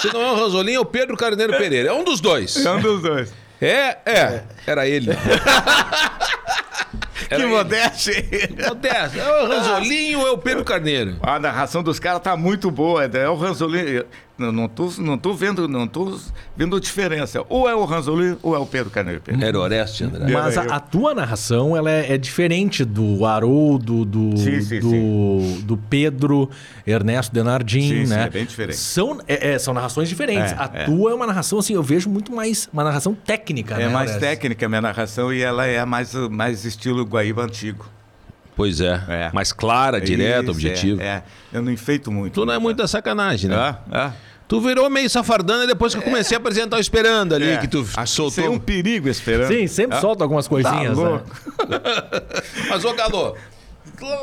[0.00, 1.88] Se não é o Ranzolin, é o Pedro Carneiro Pereira.
[1.90, 2.64] É um dos dois.
[2.64, 3.32] É um dos dois.
[3.60, 4.42] É, é.
[4.66, 5.10] Era ele.
[7.30, 8.14] Era que modéstia.
[8.66, 9.18] Acontece.
[9.18, 11.16] É o Ranzolinho ou é o Pedro Carneiro?
[11.22, 13.04] A narração dos caras tá muito boa.
[13.04, 14.02] É o Ranzolin.
[14.36, 16.18] Não, não, tô, não tô vendo, não tô
[16.56, 17.44] vendo diferença.
[17.48, 19.20] Ou é o Ranzolin ou é o Pedro Carneiro.
[19.20, 19.46] Pereira.
[19.46, 20.32] Era Orestes Andrade.
[20.32, 25.62] Mas a, a tua narração ela é, é diferente do Haroldo, do, Sim, sim, do,
[25.62, 26.50] do Pedro,
[26.84, 28.24] Ernesto Denardim, Sim, sim, né?
[28.24, 28.76] é bem diferente.
[28.76, 30.50] São, é- é, são narrações diferentes.
[30.50, 30.84] É, a é.
[30.84, 33.88] tua é uma narração, assim, eu vejo muito mais uma narração técnica, É né?
[33.88, 37.86] mais técnica a minha narração e ela é mais, mais estilo Guaíba antigo.
[38.56, 39.02] Pois é.
[39.08, 39.30] É.
[39.32, 41.00] Mais clara, direta, Isso, objetivo.
[41.00, 41.22] É, é.
[41.52, 42.34] Eu não enfeito muito.
[42.34, 43.56] Tu não é muita sacanagem, né?
[43.56, 44.12] Ah, ah.
[44.46, 47.56] Tu virou meio safardana depois que eu comecei a apresentar o Esperando ali, É.
[47.56, 48.44] que tu soltou.
[48.44, 49.48] É um perigo esperando.
[49.48, 50.96] Sim, sempre Ah, solta algumas coisinhas.
[50.96, 51.08] tá né?
[51.08, 51.30] louco.
[52.68, 53.36] Mas, ô Galo,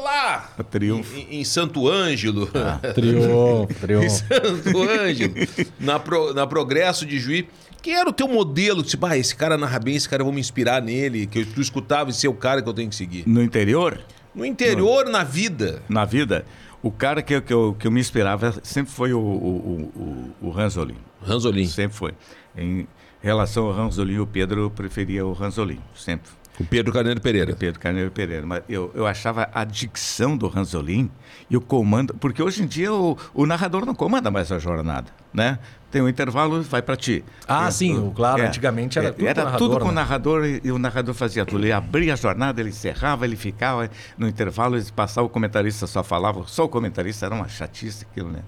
[0.04, 1.18] lá Triunfo.
[1.18, 2.48] em, em Santo Ângelo,
[2.94, 4.10] Triunfo, em triunfo.
[4.10, 5.34] Santo Ângelo,
[5.80, 7.46] na, Pro- na Progresso de Juiz,
[7.82, 8.84] quem era o teu modelo?
[8.84, 11.46] Tipo, ah, esse cara narra bem, esse cara eu vou me inspirar nele, que eu,
[11.46, 13.24] tu escutava esse é o cara que eu tenho que seguir.
[13.28, 14.00] No interior,
[14.34, 15.82] No interior, na vida.
[15.90, 16.46] na vida,
[16.84, 20.48] o cara que, eu- que, eu, que eu me inspirava sempre foi o, o, o,
[20.48, 20.98] o Ranzolin.
[21.22, 21.66] Ranzolin.
[21.68, 22.14] Sempre foi.
[22.58, 22.88] Em
[23.22, 25.80] relação ao Ranzolin, o Pedro eu preferia o Ranzolin.
[25.96, 26.32] Sempre.
[26.62, 27.56] O Pedro Carneiro Pereira.
[27.56, 28.46] Pedro Carneiro Pereira.
[28.46, 31.10] Mas eu, eu achava a dicção do Ranzolin
[31.50, 32.14] e o comando.
[32.14, 35.58] Porque hoje em dia o, o narrador não comanda mais a jornada, né?
[35.90, 37.24] Tem um intervalo, vai para ti.
[37.46, 39.88] Ah, É, sim, o- claro, antigamente era tudo com o Era narrador, tudo com o
[39.90, 39.96] né?
[39.96, 41.62] narrador e, e o narrador fazia tudo.
[41.64, 46.02] Ele abria a jornada, ele encerrava, ele ficava no intervalo, ele passava, o comentarista só
[46.04, 46.44] falava.
[46.48, 48.40] Só o comentarista era uma chatice aquilo, né?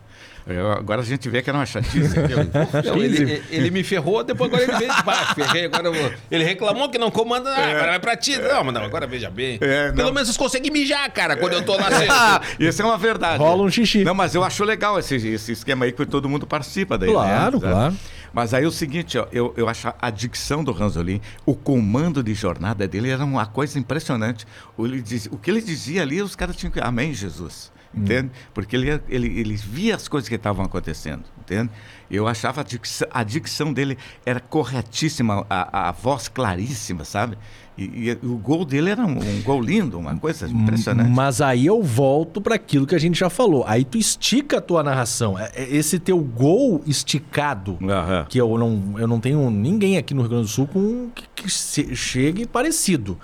[0.45, 2.13] Eu- agora a gente vê que era uma chatice.
[2.85, 5.03] Não, ele, ele me ferrou, depois agora ele veio.
[5.03, 6.11] Pá, ferrei, agora eu vou.
[6.29, 7.49] Ele reclamou que não comanda.
[7.49, 8.37] Ah, agora vai pra ti.
[8.37, 9.57] Não, mas não, agora veja bem.
[9.61, 9.91] É.
[9.91, 12.11] Pelo menos vocês conseguem mijar, cara, quando eu tô lá sendo.
[12.11, 13.37] Ah, isso é uma verdade.
[13.41, 14.03] Rola um xixi.
[14.03, 17.09] Não, mas eu acho legal esse, esse esquema aí que todo mundo participa daí.
[17.09, 17.69] Claro, né?
[17.71, 17.95] claro.
[18.33, 22.23] Mas aí é o seguinte, ó, eu, eu acho a dicção do Ranzolin, o comando
[22.23, 24.47] de jornada dele era uma coisa impressionante.
[24.75, 26.79] O, ele diz- o que ele dizia ali, os caras tinham que.
[26.79, 27.71] Amém, Jesus.
[27.95, 28.31] Entende?
[28.55, 31.69] Porque ele, ele, ele via as coisas que estavam acontecendo, entende?
[32.09, 37.37] Eu achava a dicção, a dicção dele era corretíssima, a, a voz claríssima, sabe?
[37.77, 41.09] E, e o gol dele era um, um gol lindo, uma coisa impressionante.
[41.09, 43.63] Mas aí eu volto para aquilo que a gente já falou.
[43.67, 45.37] Aí tu estica a tua narração.
[45.37, 48.25] É- é Esse teu gol esticado, Aham.
[48.27, 51.25] que eu não, eu não tenho ninguém aqui no Rio Grande do Sul com que,
[51.35, 51.49] que
[51.95, 53.17] chegue parecido.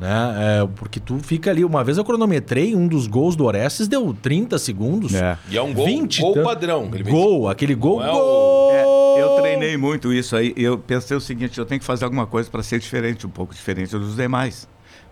[0.00, 0.60] Né?
[0.62, 1.64] É, porque tu fica ali.
[1.64, 5.14] Uma vez eu cronometrei, um dos gols do Orestes deu 30 segundos.
[5.14, 5.36] É.
[5.50, 6.90] E é um gol, 20 gol padrão.
[7.06, 8.02] Gol, aquele gol.
[8.02, 8.70] É o- gol!
[8.72, 10.54] É, eu treinei muito isso aí.
[10.56, 13.54] Eu pensei o seguinte: eu tenho que fazer alguma coisa para ser diferente, um pouco
[13.54, 14.66] diferente dos demais.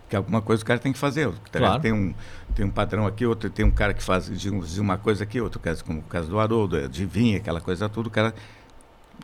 [0.09, 1.28] que alguma coisa o cara tem que fazer.
[1.53, 1.82] Claro.
[1.82, 2.14] Tem, um,
[2.55, 5.22] tem um padrão aqui, outro tem um cara que faz de, um- de uma coisa
[5.22, 8.32] aqui, outro caso, como o caso do Haroldo, de vinha, aquela coisa tudo, o cara.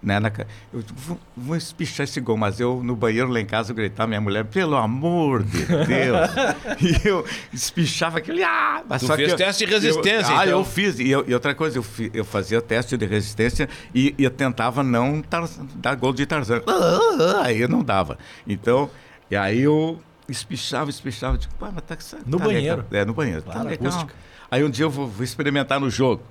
[0.03, 0.30] Né, na
[0.72, 4.07] eu vou, vou espichar esse gol, mas eu no banheiro lá em casa eu gritava,
[4.09, 6.30] minha mulher, pelo amor de Deus.
[7.05, 8.42] e eu espichava aquele.
[8.42, 10.59] Ah, mas Tu só fez que eu- teste de resistência, eu, Ah, então.
[10.59, 10.99] eu fiz.
[10.99, 14.30] E, eu- e outra coisa, eu, fi- eu fazia teste de resistência e, e eu
[14.30, 16.61] tentava não tar- dar gol de Tarzan.
[16.66, 18.18] Ah, Aí eu não dava.
[18.47, 18.90] Então,
[19.30, 21.38] e aí eu espichava, espichava.
[21.38, 22.84] Tipo, pá, mas tá, tá No legal." banheiro.
[22.92, 23.42] É, no banheiro.
[23.42, 23.86] Claro, tá legal.
[23.88, 24.12] acústica.
[24.51, 26.22] Aí um dia eu vou, vou experimentar no jogo.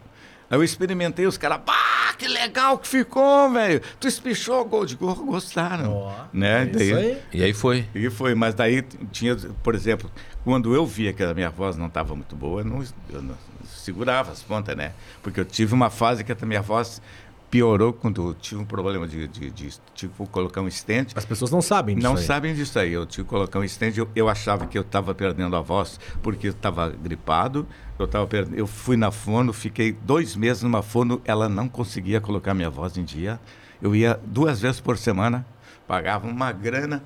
[0.54, 3.82] Aí eu experimentei, os caras, pá, que legal que ficou, velho.
[4.00, 5.92] Tu espichou gol de gol, gostaram.
[5.92, 6.62] Ó, né?
[6.62, 7.22] é Daí- isso aí.
[7.34, 7.88] E aí foi.
[7.96, 10.12] e foi, mas daí tinha, por exemplo,
[10.44, 13.36] quando eu via que a minha voz não estava muito boa, eu não, eu não
[13.66, 14.92] segurava as pontas, né?
[15.24, 17.02] Porque eu tive uma fase que a minha voz
[17.54, 21.12] piorou quando eu tive um problema de, de, de tipo, colocar um stent.
[21.16, 22.24] As pessoas não sabem disso Não aí.
[22.24, 22.92] sabem disso aí.
[22.92, 26.00] Eu tive que colocar um stent, eu, eu achava que eu estava perdendo a voz
[26.24, 27.68] porque eu estava gripado.
[28.00, 32.20] Eu, tava perdendo, eu fui na fono, fiquei dois meses numa fono, ela não conseguia
[32.20, 33.40] colocar minha voz em dia.
[33.80, 35.46] Eu ia duas vezes por semana,
[35.88, 37.04] pagava uma grana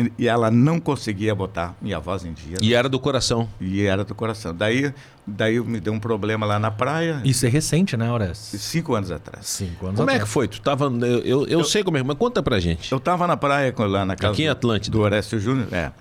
[0.00, 2.56] e, e ela não conseguia botar minha voz em dia.
[2.62, 3.48] E era do coração.
[3.60, 4.54] E era do coração.
[4.54, 4.92] Daí,
[5.26, 8.38] daí me deu um problema lá na praia, Isso é recente, né, Horas?
[8.38, 9.46] cinco anos atrás.
[9.46, 10.32] Cinco anos Como é que atrás.
[10.32, 10.48] foi?
[10.48, 10.86] Tu tava.
[10.86, 12.90] Eu, eu, eu sei como é, mas conta pra gente.
[12.90, 14.96] Eu estava na praia com- lá na casa Aqui em do- Atlântida.
[14.96, 15.68] do Orestes Júnior.
[15.72, 15.92] É.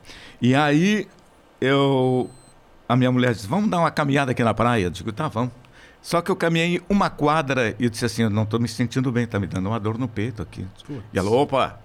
[0.42, 1.08] E aí
[1.60, 2.30] eu
[2.88, 4.84] a minha mulher disse: "Vamos dar uma caminhada aqui na praia".
[4.86, 5.52] Eu digo: "Tá, vamos".
[6.02, 9.12] Só que eu caminhei uma quadra e eu disse assim: "Eu não estou me sentindo
[9.12, 10.66] bem, tá me dando uma dor no peito aqui".
[11.14, 11.80] E ela: "Opa".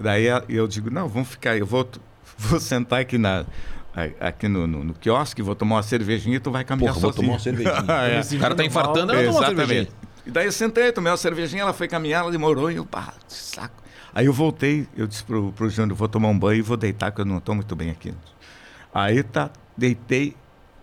[0.00, 1.88] Daí eu digo: "Não, vamos ficar, eu vou
[2.36, 3.44] vou sentar aqui na
[4.18, 7.12] aqui no, no, no quiosque, vou tomar uma cervejinha e tu vai caminhar Porra, vou
[7.12, 7.26] sozinho.
[7.26, 7.84] tomar uma cervejinha.
[8.32, 8.36] É.
[8.36, 9.80] O cara tá infartando, ela toma uma cervejinha.
[9.82, 10.12] Exatamente.
[10.24, 13.12] E daí eu sentei, tomei uma cervejinha, ela foi caminhar, ela demorou e eu, pá,
[13.26, 13.82] que saco.
[14.14, 17.10] Aí eu voltei, eu disse pro, pro Júnior, vou tomar um banho e vou deitar,
[17.10, 18.14] que eu não estou muito bem aqui.
[18.94, 20.36] Aí tá, deitei,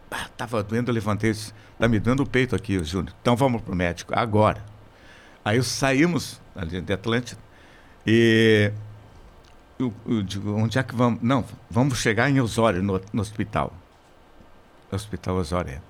[0.09, 3.13] pá, tava doendo, eu levantei, disse, tá me dando o peito aqui, o Júnior.
[3.21, 4.63] Então vamos pro médico, agora.
[5.43, 7.39] Aí saímos ali de Atlântida
[8.05, 8.71] e
[9.79, 11.21] eu, eu digo, onde é que vamos?
[11.23, 13.73] Não, vamos chegar em Osório, no, no hospital.
[14.91, 15.71] Hospital Osório.
[15.71, 15.81] é.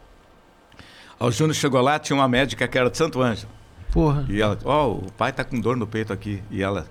[1.19, 3.51] O Júnior chegou lá, tinha uma médica que era de Santo Ângelo.
[3.91, 4.25] Porra.
[4.29, 6.41] E ela, ó, o pai tá com dor no peito aqui.
[6.51, 6.87] E ela,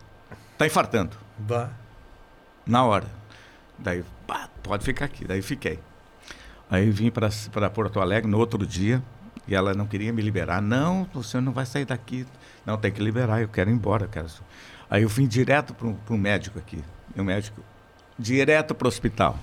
[0.58, 1.16] tá infartando.
[2.66, 3.06] Na hora.
[3.78, 5.24] Daí, pá, pode ficar aqui.
[5.24, 5.78] Daí fiquei.
[6.68, 9.02] Aí vim para Porto Alegre no outro dia.
[9.46, 10.60] E ela não queria me liberar.
[10.60, 12.26] Não, o senhor não vai sair daqui.
[12.66, 14.04] Não, tem que liberar, eu quero ir embora.
[14.04, 14.26] eu Quero...
[14.90, 16.82] Aí eu vim direto para um médico aqui.
[17.14, 17.60] E o médico,
[18.18, 19.38] direto para o hospital.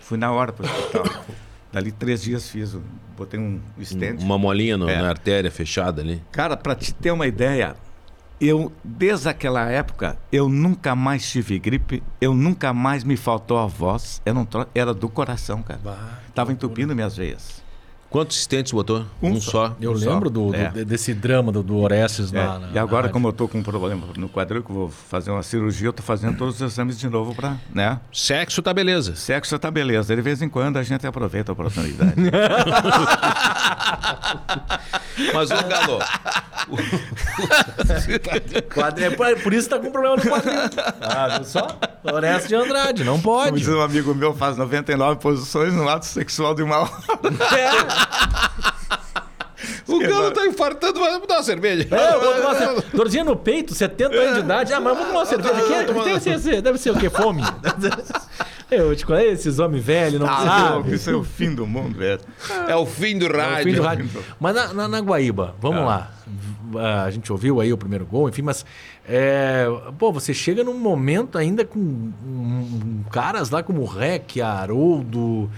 [0.00, 1.24] Fui na hora para o hospital.
[1.72, 2.76] Dali três dias fiz,
[3.16, 4.20] botei um stent.
[4.22, 5.00] Uma molinha no- É.
[5.00, 6.20] na artéria fechada ali.
[6.32, 7.76] Cara, para te ter uma ideia,
[8.40, 13.66] eu desde aquela época eu nunca mais tive gripe, eu nunca mais me faltou a
[13.66, 15.78] voz, eu não tro- era do coração, cara.
[16.34, 17.59] Tava entupindo minhas veias.
[18.10, 19.06] Quantos stents botou?
[19.22, 19.50] Um Um, só.
[19.68, 19.76] só.
[19.80, 20.10] Eu Um só.
[20.10, 20.68] lembro do, do- É.
[20.70, 23.46] de- desse drama do, do Orestes É, lá na, e agora, na como eu tô
[23.46, 26.56] com um problema no quadril, que eu vou fazer uma cirurgia, eu tô fazendo todos
[26.56, 28.00] os exames de novo para, né?
[28.12, 29.14] Sexo tá beleza.
[29.14, 32.14] Sexo tá beleza, de vez em quando a gente aproveita a oportunidade.
[35.34, 35.98] Mas, ô Galo,
[38.74, 40.52] Quadri- é por, por isso que tá com problema no quadril.
[41.00, 41.78] Ah, viu só?
[42.04, 43.58] Orestes de Andrade, não Como pode.
[43.58, 46.90] diz um amigo meu, faz 99 posições no ato sexual de uma hora.
[49.86, 51.86] O Galo tá infartando, vai dar uma cerveja.
[51.90, 52.86] É, eu vou tomar cerveja.
[52.94, 54.72] Dorzinha no peito, 70 anos de idade.
[54.72, 55.52] Ah, mas vou tomar uma cerveja.
[55.84, 57.10] Que, deve, ser, deve ser o quê?
[57.10, 57.42] Fome?
[58.70, 60.44] Eu te conheço, esses homens velhos, não Ah,
[60.76, 60.94] sabem.
[60.94, 62.20] isso é o fim do mundo, velho.
[62.68, 63.64] É o fim do É o rádio.
[63.64, 64.08] fim do rádio.
[64.38, 66.12] Mas na, na, na Guaíba, vamos lá.
[66.78, 68.64] Ah, A gente ouviu aí o primeiro gol, enfim, mas.
[69.08, 69.66] é,
[69.98, 75.50] pô, você chega num momento ainda com um- um- caras lá como o Rec, Haroldo.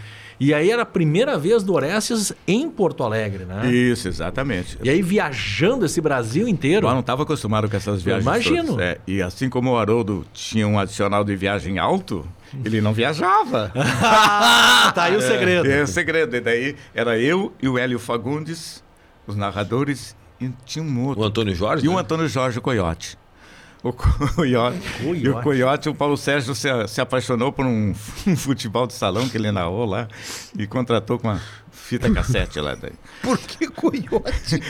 [0.44, 3.70] E aí era a primeira vez do Orestes em Porto Alegre, né?
[3.70, 4.76] Isso, exatamente.
[4.82, 6.88] E aí viajando esse Brasil inteiro.
[6.88, 8.24] Eu não estava acostumado com essas viagens.
[8.24, 8.70] imagino.
[8.70, 8.98] todas, é.
[9.06, 12.26] E assim como o Haroldo tinha um adicional de viagem alto,
[12.64, 13.70] ele não viajava.
[14.92, 15.70] Tá aí o segredo.
[15.70, 16.34] É o segredo.
[16.34, 18.82] E daí era eu e o Hélio Fagundes,
[19.28, 21.22] os narradores, e tinha um outro.
[21.22, 21.86] O Antônio Jorge?
[21.86, 22.00] E o né?
[22.00, 23.16] Antônio Jorge o Coiote.
[23.84, 24.78] O Coiote.
[25.16, 27.92] E o Coiote, o Paulo Sérgio se, se apaixonou por um,
[28.26, 30.06] um futebol de salão que ele narrou lá
[30.56, 31.40] e contratou com uma
[31.72, 32.76] fita cassete lá.
[32.76, 32.92] Daí.
[33.20, 34.62] Por que coiote?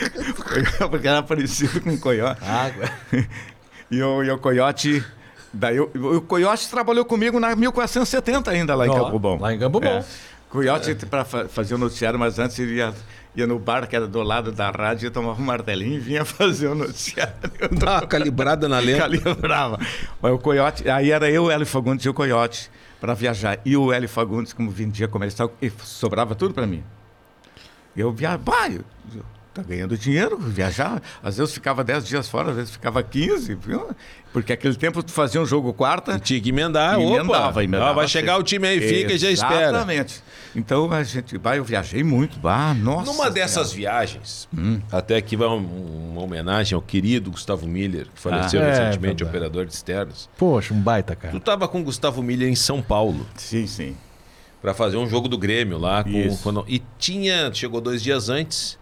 [0.89, 2.43] Porque era parecido com o Coiote.
[2.43, 2.89] Água.
[3.91, 5.03] E o, e o Coiote.
[5.53, 9.39] Daí o, o Coiote trabalhou comigo na 1470 ainda lá em Ó, Campo Bom.
[9.39, 9.87] lá em Campo Bom.
[9.87, 10.03] É.
[10.49, 12.93] Coiote para fazer o noticiário, mas antes ele ia,
[13.35, 16.67] ia no bar que era do lado da rádio, tomava um martelinho e vinha fazer
[16.67, 17.33] o noticiário.
[17.71, 19.01] Dá uma calibrada na lenta.
[19.01, 19.79] Calibrava.
[20.21, 22.69] Mas o Coiote, aí era eu, Hélio Fagundes e o Coiote.
[23.01, 23.59] para viajar.
[23.65, 26.83] E o Hélio Fagundes, como vendia comercial, e sobrava tudo para mim.
[27.95, 28.83] Eu viajava,
[29.53, 31.01] tá ganhando dinheiro, viajava.
[31.21, 33.55] Às vezes ficava 10 dias fora, às vezes ficava 15.
[33.55, 33.89] Viu?
[34.31, 36.17] Porque aquele tempo tu fazia um jogo quarta.
[36.19, 37.63] Tinha que emendar, Emendava, opa.
[37.63, 39.69] emendava Ah, vai chegar o time aí, fica e já espera.
[39.69, 40.23] Exatamente.
[40.55, 42.39] Então a gente vai, eu viajei muito.
[42.47, 43.11] Ah, nossa.
[43.11, 43.77] Numa dessas Senhora.
[43.99, 44.47] viagens,
[44.91, 49.23] até aqui vai um- uma homenagem ao querido Gustavo Miller, que faleceu Ah, é, recentemente,
[49.23, 49.23] verdade.
[49.25, 50.29] operador de externos.
[50.37, 51.39] Poxa, um baita, Tu cara.
[51.39, 53.95] tava com o Gustavo Miller em São Paulo Sim, sim.
[54.61, 56.03] para fazer um jogo do Grêmio lá.
[56.03, 58.77] Com, quando- e tinha, chegou dois dias antes.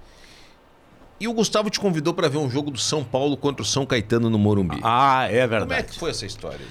[1.21, 3.85] E o Gustavo te convidou para ver um jogo do São Paulo contra o São
[3.85, 4.79] Caetano no Morumbi.
[4.81, 5.87] Ah, é Como é verdade.
[5.89, 6.65] que foi essa história?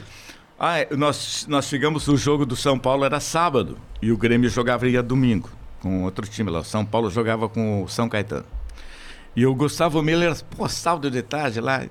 [0.59, 4.51] Ah, é, nós, nós chegamos, o jogo do São Paulo era sábado e o Grêmio
[4.51, 5.48] jogava ia domingo
[5.80, 6.59] com outro time lá.
[6.59, 8.44] O São Paulo jogava com o São Caetano.
[9.36, 11.86] E o Gustavo Miller, pô, sábado de tarde lá.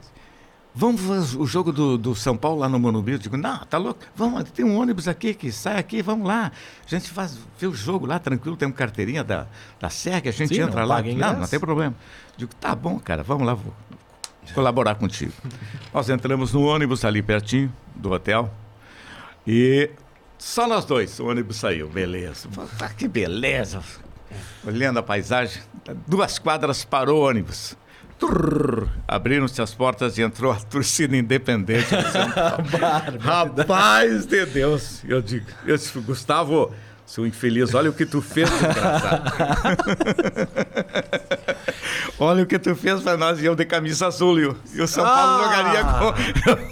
[0.74, 3.14] Vamos fazer o jogo do, do São Paulo lá no Morumbi?
[3.14, 4.00] Eu digo, não, tá louco?
[4.16, 6.52] Vamos, tem um ônibus aqui que sai aqui, vamos lá.
[6.86, 9.48] A gente faz, vê o jogo lá, tranquilo, tem uma carteirinha da,
[9.80, 11.02] da SEG, a gente Sim, entra não lá.
[11.02, 11.96] Não, não tem problema.
[12.34, 13.74] Eu digo, tá bom, cara, vamos lá, vou
[14.54, 15.34] colaborar contigo.
[15.94, 18.54] Nós entramos no ônibus ali pertinho do hotel
[19.46, 19.90] e
[20.38, 22.48] só nós dois, o ônibus saiu, beleza.
[22.80, 23.82] Ah, que beleza.
[24.66, 25.62] Olhando a paisagem,
[26.08, 27.76] duas quadras parou o ônibus.
[29.08, 31.88] Abriram-se as portas e entrou a torcida independente.
[33.20, 35.02] Rapaz de Deus!
[35.08, 36.74] Eu digo, eu disse, Gustavo,
[37.06, 39.32] seu infeliz, olha o que tu fez, desgraçado.
[42.20, 44.82] olha o que tu fez pra nós, e eu de camisa azul, e o, e
[44.82, 45.56] o São Paulo Ah!
[45.56, 45.84] jogaria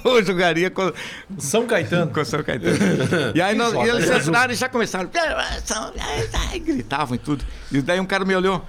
[0.03, 0.21] com.
[0.25, 0.93] jogaria com,
[1.39, 2.11] São Caetano.
[2.11, 2.77] com São Caetano.
[3.33, 4.29] E aí nós, e eles azul.
[4.29, 5.09] entraram e já começaram.
[6.53, 7.43] e gritavam e tudo.
[7.71, 8.63] E daí um cara me olhou.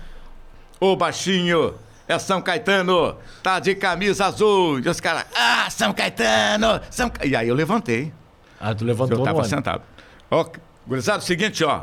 [0.80, 1.74] Ô baixinho,
[2.08, 4.80] é São Caetano, tá de camisa azul.
[4.80, 8.12] E os caras, ah, São Caetano, São Ca-" E aí eu levantei.
[8.60, 9.50] Ah, tu Eu levantou no tava ônibus.
[9.50, 9.82] sentado.
[10.30, 10.44] Ó,
[10.86, 11.82] gurizada, é o seguinte, ó.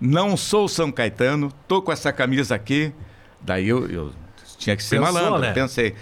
[0.00, 2.92] Não sou São Caetano, tô com essa camisa aqui.
[3.40, 4.12] Daí eu, eu
[4.58, 5.52] tinha que ser Pensou, malandro, né?
[5.52, 5.94] pensei.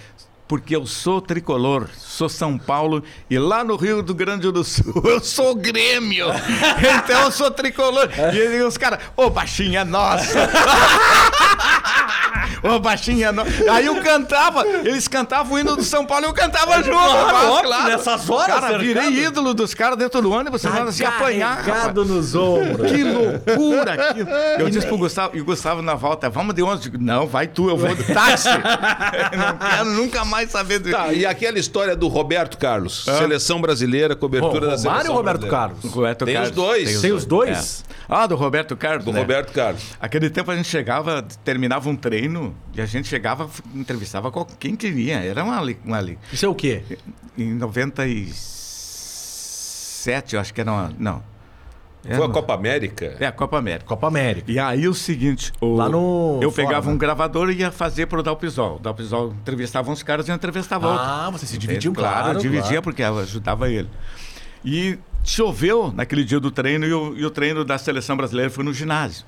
[0.46, 5.00] Porque eu sou tricolor, sou São Paulo e lá no Rio do Grande do Sul
[5.07, 6.26] eu sou Grêmio.
[7.02, 8.11] então eu sou tricolor.
[8.34, 10.38] E os caras, ô baixinha nossa.
[12.64, 13.50] Ô baixinha nossa.
[13.70, 16.90] Aí eu cantava, eles cantavam o hino do São Paulo e eu cantava junto.
[16.96, 19.20] Claro, óbvio, nessas horas, Cara, virei cercado.
[19.26, 21.58] ídolo dos caras dentro do ônibus, você vai se apanhar.
[21.62, 21.94] rapaz.
[21.94, 22.90] Nos ombros.
[22.90, 24.28] Que loucura aquilo.
[24.58, 26.82] Eu disse pro Gustavo, e o Gustavo na volta, vamos de ônibus?
[26.84, 28.48] Digo, Não, vai tu, eu vou de táxi.
[28.48, 33.60] Eu não quero nunca mais saber do Tá, e aquela história do Roberto Carlos, seleção
[33.60, 35.68] brasileira, cobertura da Romário seleção ou Roberto brasileira?
[35.74, 35.92] Carlos?
[35.94, 36.56] Roberto Tem os Carlos.
[36.56, 37.00] dois.
[37.00, 37.84] Tem os dois?
[37.90, 37.94] É.
[38.08, 39.04] Ah, do Roberto Carlos.
[39.04, 39.20] Do né?
[39.20, 39.82] Roberto Carlos.
[40.00, 45.16] Aquele tempo a gente chegava, terminava um treino e a gente chegava, entrevistava quem queria.
[45.18, 45.78] Era uma ali.
[45.84, 46.18] Uma ali.
[46.32, 46.82] Isso é o quê?
[47.36, 50.92] Em 97, eu acho que era uma.
[50.98, 51.22] Não.
[52.05, 53.16] Era Foi a uma- Copa América?
[53.18, 53.86] É a Copa América.
[53.86, 54.52] Copa América.
[54.52, 56.92] E aí o seguinte, o- Lá no eu fora, pegava né?
[56.94, 58.76] um gravador e ia fazer pro Dalpisol.
[58.76, 61.09] O Dalpisol entrevistava uns caras e eu entrevistava outros.
[61.09, 62.14] Ah, você se dividiu, claro.
[62.24, 62.82] claro, eu dividia claro.
[62.82, 63.88] porque eu ajudava ele.
[64.62, 68.62] E choveu naquele dia do treino e o, e o treino da seleção brasileira foi
[68.64, 69.24] no ginásio.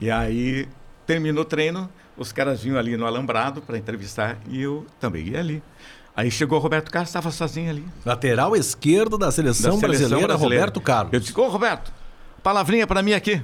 [0.00, 0.68] E aí
[1.04, 5.40] terminou o treino, os caras vinham ali no alambrado para entrevistar e eu também ia
[5.40, 5.62] ali.
[6.14, 7.84] Aí chegou o Roberto Carlos, estava sozinho ali.
[8.04, 10.60] Lateral esquerdo da seleção, da seleção brasileira, brasileira.
[10.60, 11.12] Roberto Carlos.
[11.12, 11.92] Eu disse, ô Roberto,
[12.42, 13.42] palavrinha para mim aqui.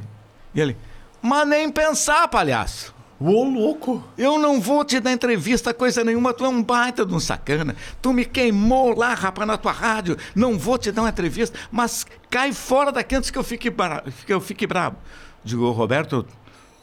[0.54, 0.76] E ele,
[1.22, 2.94] mas nem pensar, palhaço.
[3.20, 4.04] Ô, louco!
[4.16, 6.32] Eu não vou te dar entrevista, coisa nenhuma.
[6.32, 7.74] Tu é um baita de um sacana.
[8.00, 10.16] Tu me queimou lá, rapaz, na tua rádio.
[10.36, 14.04] Não vou te dar uma entrevista, mas cai fora daqui antes que eu fique, bra...
[14.24, 14.98] que eu fique brabo.
[15.42, 16.24] Digo, Roberto,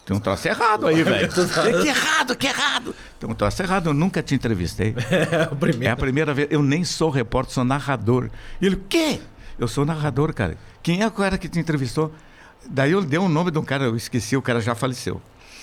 [0.06, 1.28] tem um troço errado aí, velho.
[1.82, 2.96] que errado, que errado.
[3.20, 4.94] Tem um troço errado, eu nunca te entrevistei.
[5.82, 6.48] É É a primeira vez.
[6.52, 8.30] Eu nem sou repórter, sou narrador.
[8.62, 9.20] E ele, o quê?
[9.58, 10.58] Eu sou narrador, cara.
[10.84, 12.14] Quem é o cara que te entrevistou?
[12.70, 15.20] Daí eu dei o nome de um cara, eu esqueci, o cara já faleceu.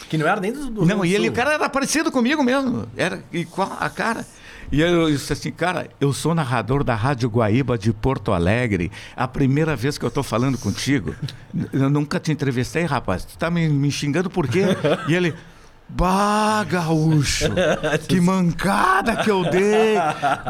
[0.09, 2.89] Que não era nem do, do Não, e ele, o cara era parecido comigo mesmo.
[2.97, 4.27] Era igual a cara.
[4.73, 8.91] E eu disse assim, cara, eu sou narrador da Rádio Guaíba de Porto Alegre.
[9.15, 11.15] A primeira vez que eu tô falando contigo.
[11.75, 13.23] Eu nunca te entrevistei, rapaz.
[13.23, 14.63] Tu tá me, me xingando por quê?
[15.07, 15.35] E ele.
[15.95, 17.45] Bah, gaúcho,
[18.09, 19.97] que mancada que eu dei.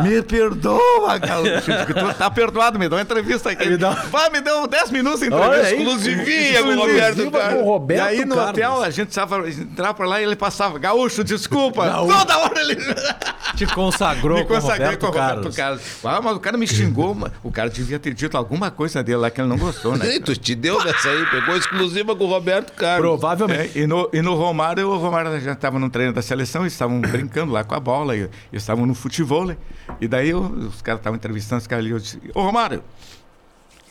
[0.03, 1.71] Me perdoa, gaúcho.
[1.87, 3.69] Tu tá perdoado, me dá uma entrevista aqui.
[3.71, 5.67] Me dá- Vai, me deu 10 minutos de entrevista.
[5.67, 7.61] aí, exclusivinha com o Roberto com Carlos.
[7.61, 8.51] o Roberto E aí no Carlos.
[8.51, 11.91] hotel a gente precisava entrar por lá e ele passava, gaúcho, desculpa.
[11.91, 12.77] Toda hora ele
[13.57, 15.57] Te consagrou me com o consagrei Roberto com o Roberto Carlos.
[15.57, 15.83] Carlos.
[16.05, 19.31] Ah, mas o cara me xingou, o cara devia ter dito alguma coisa dele lá
[19.31, 20.07] que ele não gostou, né?
[20.13, 23.03] Ei, tu te deu dessa aí, pegou exclusiva com o Roberto Carlos.
[23.09, 23.79] Provavelmente.
[23.79, 27.01] É, e, no, e no Romário, o Romário já estava no treino da seleção, estavam
[27.01, 29.55] brincando lá com a bola, e, estavam no futebol.
[30.01, 32.83] E daí eu- os caras estavam entrevistando os caras ali, eu disse, ô Romário,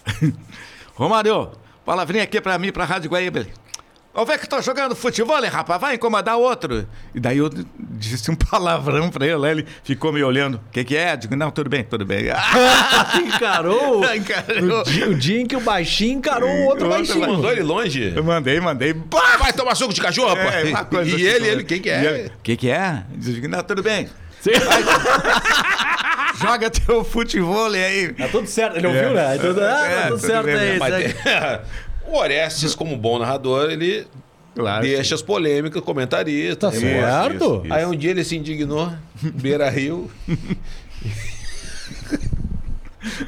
[0.95, 1.51] Romário,
[1.85, 3.45] palavrinha aqui pra mim, pra Rádio Guaíba.
[4.13, 5.79] Vamos ver que tô jogando futebol, hein, rapaz?
[5.79, 6.85] Vai incomodar o outro.
[7.15, 10.55] E daí eu disse um palavrão pra ele, ele ficou me olhando.
[10.55, 11.13] O que, que é?
[11.13, 12.25] Eu digo, não, tudo bem, tudo bem.
[13.25, 14.81] encarou, Encarou.
[14.81, 17.35] O, dia, o dia em que o baixinho encarou o outro Outro baixinho.
[17.35, 18.13] Mandou ele longe?
[18.13, 18.93] Eu mandei, mandei.
[18.93, 19.38] Bah!
[19.38, 20.55] Vai tomar suco de cachorro, rapaz.
[20.55, 21.47] É, e assim, ele, né?
[21.47, 22.31] ele, quem que E é?
[22.35, 23.03] O que, que é?
[23.13, 24.09] Eu digo, não, tudo bem.
[24.41, 24.51] Sim.
[26.41, 28.11] Joga teu futebol aí.
[28.13, 29.38] Tá tudo certo, ele ouviu, né?
[29.38, 30.75] Tudo, ah, É, tá tudo tudo certo aí.
[30.75, 31.61] Isso aí.
[32.07, 34.06] O Orestes, como bom narrador, ele
[34.56, 34.82] Claro.
[34.84, 36.69] deixa as polêmicas, comentarista.
[36.72, 37.61] Tá certo.
[37.64, 37.73] isso.
[37.73, 38.91] Aí um dia ele se indignou,
[39.22, 40.10] Beira Rio,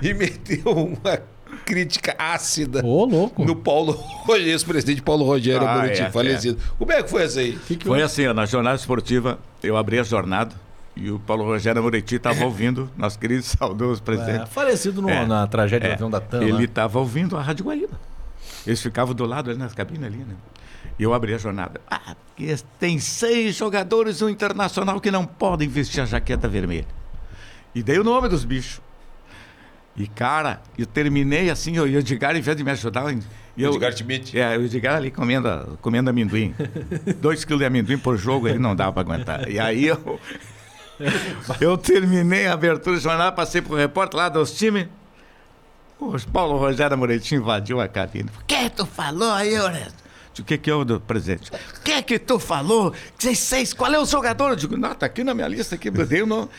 [0.02, 1.20] e meteu uma
[1.66, 3.44] crítica ácida Ô, louco.
[3.46, 6.58] no Paulo Rogério, ex-presidente Paulo Rogério Ah, Buriti, é, falecido.
[6.78, 7.58] Como é que foi essa aí?
[7.84, 10.54] Foi assim, ó, na jornada esportiva, eu abri a jornada
[10.96, 14.50] e o Paulo Rogério Moretti estava ouvindo, nosso querido saudoso É, presidente.
[14.50, 15.26] falecido no- É.
[15.26, 16.40] na tragédia do É, avião da TAM.
[16.42, 16.50] né?
[16.50, 17.98] ele estava ouvindo a Rádio Guaíba.
[18.66, 20.36] Eles ficavam do lado ali nas cabines ali, né?
[20.98, 21.82] E eu abri a jornada.
[21.90, 22.16] Ah,
[22.80, 26.88] tem seis jogadores do Internacional que não podem vestir a jaqueta vermelha.
[27.74, 28.82] E dei o nome dos bichos.
[29.96, 33.14] E, cara, eu terminei assim, o Edgar, em vez de me ajudar...
[33.56, 34.40] Eu, Edgar Schmidt.
[34.40, 36.56] É, o Edgar ali comendo, comendo amendoim.
[37.22, 39.50] Dois quilos de amendoim por jogo, ele não dava para aguentar.
[39.50, 40.20] E aí eu...
[41.60, 44.88] Eu terminei a abertura do jornal, passei pro repórter lá dos times.
[46.04, 48.30] O Paulo Rogério Moretti invadiu a cabine.
[48.42, 50.04] O que tu falou aí, Orestes?
[50.38, 51.50] O que que é o presidente?
[51.50, 52.92] O que que tu falou?
[52.92, 54.50] Que Vocês seis, qual é o jogador?
[54.50, 56.50] Eu digo, não, tá aqui na minha lista aqui, eu dei o nome.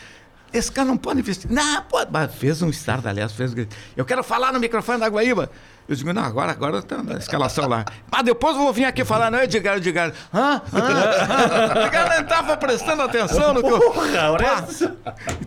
[0.51, 1.51] Esse cara não pode investir.
[1.51, 2.09] Não, pode.
[2.11, 3.75] Mas fez um start, aliás, fez um grito.
[3.95, 5.51] Eu quero falar no microfone da Guaíba.
[5.87, 7.85] Eu digo, não, agora, agora tá na escalação lá.
[8.09, 10.13] Mas depois eu vou vir aqui falar, não, Edgar, Edgar.
[10.33, 10.61] Hã?
[10.73, 11.75] Hã?
[11.75, 13.79] O Edgar não estava prestando atenção no que eu...
[13.79, 14.89] Porra, Orestes.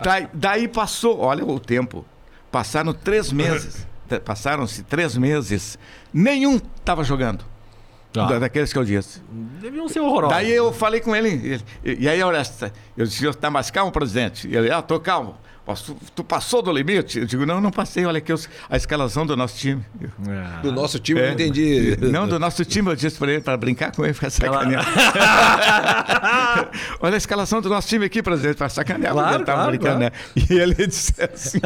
[0.02, 2.04] Daí, daí passou, olha o tempo.
[2.52, 3.88] Passaram três meses.
[4.24, 5.78] Passaram-se três meses.
[6.12, 7.44] Nenhum estava jogando.
[8.16, 8.24] Ah.
[8.26, 9.20] Da- Daqueles que eu disse.
[9.60, 10.35] Deviam ser horrorosos.
[10.36, 11.28] Daí eu falei com ele.
[11.85, 14.48] ele- e, aí, Orestes, eu disse, está mais calmo, presidente?
[14.48, 15.36] E ele, ah, tô calmo.
[16.15, 17.19] Tu passou do limite?
[17.19, 18.05] Eu digo, não, não passei.
[18.07, 19.85] Olha aqui os- a escalação do nosso time.
[20.28, 20.61] Ah.
[20.62, 21.27] Do nosso time, eu É.
[21.28, 21.97] não entendi.
[22.01, 24.85] Não, do nosso time, eu disse para ele, para brincar com ele, para sacanear.
[27.01, 29.12] Olha a escalação do nosso time aqui, presidente, para sacanear.
[29.12, 30.11] Claro, tava claro, brincando, né?
[30.36, 31.61] E ele disse assim,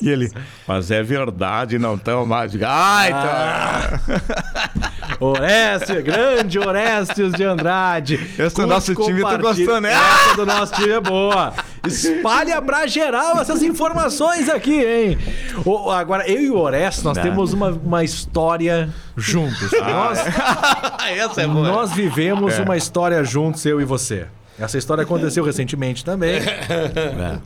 [0.00, 0.30] e ele,
[0.66, 2.52] mas é verdade, não tão mais.
[2.52, 4.00] Digo, Ai, Ah.
[5.18, 5.24] tá.
[5.24, 8.14] Orestes, grande Orestes de Andrade.
[8.38, 9.92] Esse do nosso time compartilha- gostando, né?
[9.92, 11.52] Essa do nosso time é boa.
[11.86, 15.18] Espalha pra geral essas informações aqui, hein?
[15.64, 17.22] Ô, agora, eu e o Orestes, nós Não.
[17.22, 19.70] temos uma, uma história juntos.
[19.80, 20.18] Nós,
[21.16, 21.68] Essa é boa.
[21.68, 24.26] nós vivemos uma história juntos, eu e você.
[24.58, 26.36] Essa história aconteceu recentemente também.
[26.38, 27.38] É.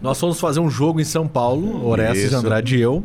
[0.00, 2.30] Nós fomos fazer um jogo em São Paulo, Orestes Isso.
[2.30, 3.02] de Andrade e eu,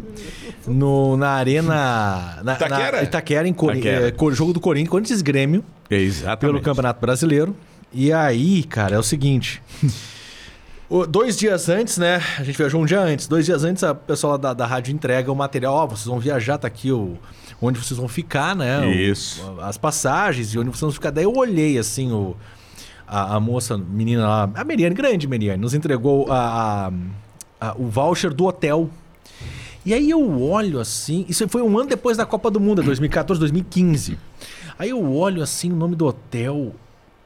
[0.68, 2.40] no, na Arena.
[2.44, 2.98] Na, Itaquera?
[2.98, 4.10] Na, Itaquera, em Cori- Itaquera.
[4.10, 6.40] é, jogo do Corinthians, Corinthians Grêmio, Exatamente.
[6.40, 7.56] pelo Campeonato Brasileiro.
[7.92, 9.62] E aí, cara, é o seguinte.
[10.90, 12.22] o- Dois dias antes, né?
[12.40, 13.28] A gente viajou um dia antes.
[13.28, 15.74] Dois dias antes, a pessoa da, da rádio entrega o material.
[15.76, 17.18] Ó, vocês vão viajar, tá aqui o,
[17.62, 18.80] onde vocês vão ficar, né?
[18.80, 19.56] O- Isso.
[19.62, 21.10] as passagens e onde vocês vão ficar.
[21.12, 22.36] Daí eu olhei assim, o,
[23.08, 26.92] a, a moça, menina lá, a Meriane, grande Meriane, nos entregou a, a-
[27.70, 28.90] a- o voucher do hotel.
[29.86, 33.38] E aí eu olho assim, isso foi um ano depois da Copa do Mundo, 2014,
[33.40, 34.18] 2015.
[34.80, 36.74] Aí eu olho assim o nome do hotel,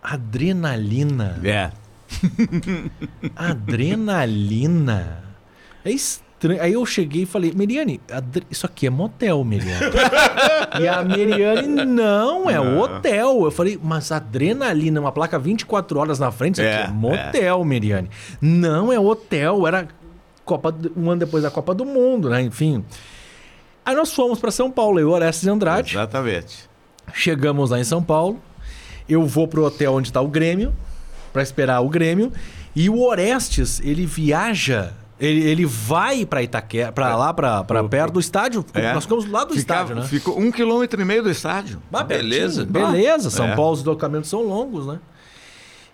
[0.02, 1.40] Adrenalina.
[1.44, 1.72] É.
[3.36, 5.24] Adrenalina.
[5.84, 6.27] É estranho.
[6.62, 8.00] Aí eu cheguei e falei, Meriane,
[8.52, 9.86] isso aqui é motel, Meriane.
[10.80, 13.44] e a Meriane, não, é hotel.
[13.44, 17.64] Eu falei, mas adrenalina, uma placa 24 horas na frente, isso É, aqui é motel,
[17.66, 18.10] Meriane.
[18.40, 19.88] Não, é hotel, era
[20.46, 22.42] Copa, um ano depois da Copa do Mundo, né?
[22.42, 22.86] Enfim.
[23.84, 25.94] Aí nós fomos para São Paulo, eu, Orestes e Andrade.
[25.96, 26.70] Exatamente.
[27.14, 28.40] Chegamos lá em São Paulo.
[29.10, 30.74] Eu vou pro hotel onde tá o Grêmio,
[31.34, 32.32] pra esperar o Grêmio.
[32.76, 34.94] E o Orestes, ele viaja.
[35.19, 38.64] Ele, ele vai pra Itaquera, pra lá, pra, pra perto do estádio.
[38.73, 38.94] É.
[38.94, 40.07] Nós ficamos lá do Ficava- estádio, né?
[40.07, 41.81] Ficou um quilômetro e meio do estádio.
[41.91, 42.64] Ah, beleza.
[42.65, 43.31] Beleza.
[43.31, 43.56] São É.
[43.56, 44.99] Paulo, os deslocamentos são longos, né?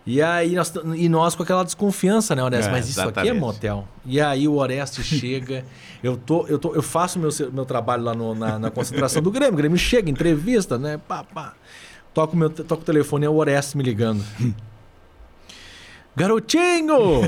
[0.06, 2.68] E aí nós, e nós com aquela desconfiança, né, Orestes?
[2.68, 3.40] É, Mas isso aqui é exatamente.
[3.40, 3.88] motel.
[4.06, 5.64] E aí o Orestes chega,
[6.04, 9.32] eu, tô, eu, tô, eu faço meu, meu trabalho lá no- na, na concentração do
[9.32, 9.54] Grêmio.
[9.54, 11.00] O Grêmio chega, entrevista, né?
[11.08, 11.54] Pá, pá.
[12.14, 14.22] Toco, meu, toco o telefone, é o Orestes me ligando.
[16.16, 17.22] Garotinho!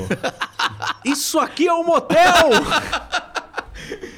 [1.04, 2.50] Isso aqui é um motel!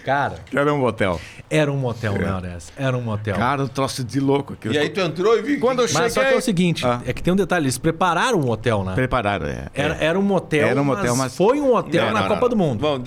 [0.05, 1.21] Cara, Era um hotel.
[1.51, 2.73] era um motel, né, Orestes?
[2.77, 3.37] Era um motel.
[3.37, 4.55] Cara, um troço de louco.
[4.55, 4.69] aqui.
[4.69, 5.59] E aí tu entrou e vi.
[5.59, 6.39] Quando eu Mas só que é cheguei...
[6.39, 7.03] o seguinte, Ah.
[7.07, 8.95] é que tem um detalhe, eles prepararam um hotel, né?
[8.95, 9.67] Prepararam, é.
[9.75, 10.05] Era, é.
[10.07, 12.41] era um motel, Era um motel, mas mas- foi um hotel Não, na não, Copa
[12.43, 12.49] não.
[12.49, 12.81] do Mundo.
[12.81, 12.99] Bom,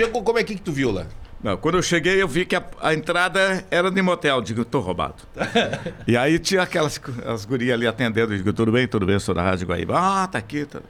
[0.00, 1.06] eu- como é que tu viu lá?
[1.42, 4.40] Não, quando eu cheguei, eu vi que a, a entrada era de motel.
[4.40, 5.16] Digo, tô roubado.
[6.06, 8.36] e aí tinha aquelas as gurias ali atendendo.
[8.36, 9.94] Digo, tudo bem, tudo bem, eu sou da Rádio Guaíba.
[9.96, 10.64] Ah, tá aqui.
[10.64, 10.80] Tá.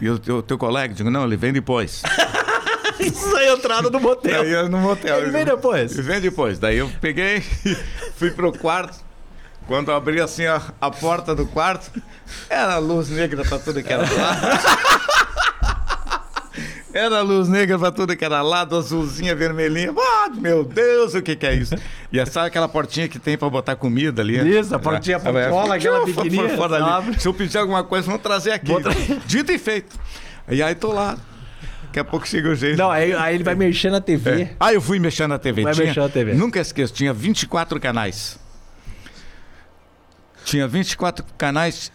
[0.00, 0.92] E o teu, teu colega?
[0.92, 2.02] Digo, não, ele vem depois.
[2.98, 4.42] Isso é a entrada do motel.
[4.42, 5.18] Aí eu no motel.
[5.18, 5.92] Ele vem depois.
[5.92, 6.58] Ele vem depois.
[6.58, 7.40] Daí eu peguei,
[8.16, 8.98] fui pro quarto.
[9.66, 12.02] Quando eu abri assim a, a porta do quarto,
[12.50, 14.62] era luz negra pra tudo que era lado.
[16.92, 19.92] Era luz negra pra tudo que era lado, azulzinha, vermelhinha.
[19.96, 21.74] Ah, meu Deus, o que que é isso?
[22.12, 24.58] E é, sabe aquela portinha que tem pra botar comida ali?
[24.58, 26.74] Isso, a portinha pra fora, aquela pequenininha, ali.
[26.82, 27.20] abre.
[27.20, 28.72] Se eu pedir alguma coisa, vão trazer aqui.
[29.26, 29.98] Dito e feito.
[30.48, 31.16] E aí tô lá.
[31.84, 32.78] Daqui a pouco chega o jeito.
[32.78, 34.42] Não, aí, aí ele vai mexer na TV.
[34.42, 34.50] É.
[34.58, 35.62] Ah, eu fui mexendo na TV.
[35.62, 36.34] Vai tinha, mexer na TV.
[36.34, 38.38] Nunca esqueço, tinha 24 canais.
[40.44, 41.92] Tinha 24 canais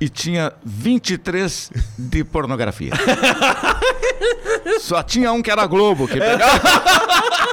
[0.00, 2.92] e tinha 23 de pornografia.
[4.80, 6.06] Só tinha um que era Globo.
[6.08, 6.60] Que pegava...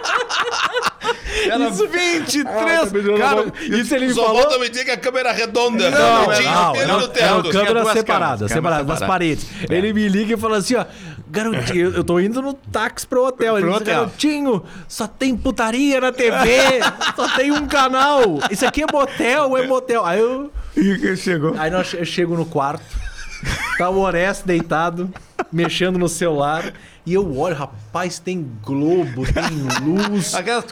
[1.50, 2.44] Era 23,
[3.18, 3.54] cara.
[3.70, 4.42] Isso ele Só falou.
[4.42, 5.90] volta a me dizer que a câmera é redonda.
[5.90, 9.46] Não, não, tinha Não, não, não, duas separada, câmeras, separada, câmeras das paredes.
[9.70, 10.84] Ele me liga e fala assim, ó,
[11.30, 13.56] garotinho, eu- tô indo no táxi pro hotel.
[13.58, 13.96] Ele Pro diz, hotel.
[13.96, 16.82] garotinho, só tem putaria na TV,
[17.16, 18.40] só tem um canal.
[18.52, 20.06] Isso aqui é motel ou é motel?
[20.06, 21.56] Aí eu, E que chegou.
[21.58, 22.86] aí nós, eu chego no quarto,
[23.78, 25.12] tá o Orestes deitado,
[25.52, 26.72] mexendo no celular,
[27.06, 29.44] e eu olho, rapaz, tem globo, tem
[29.84, 30.36] luz.
[30.36, 30.66] Aquelas...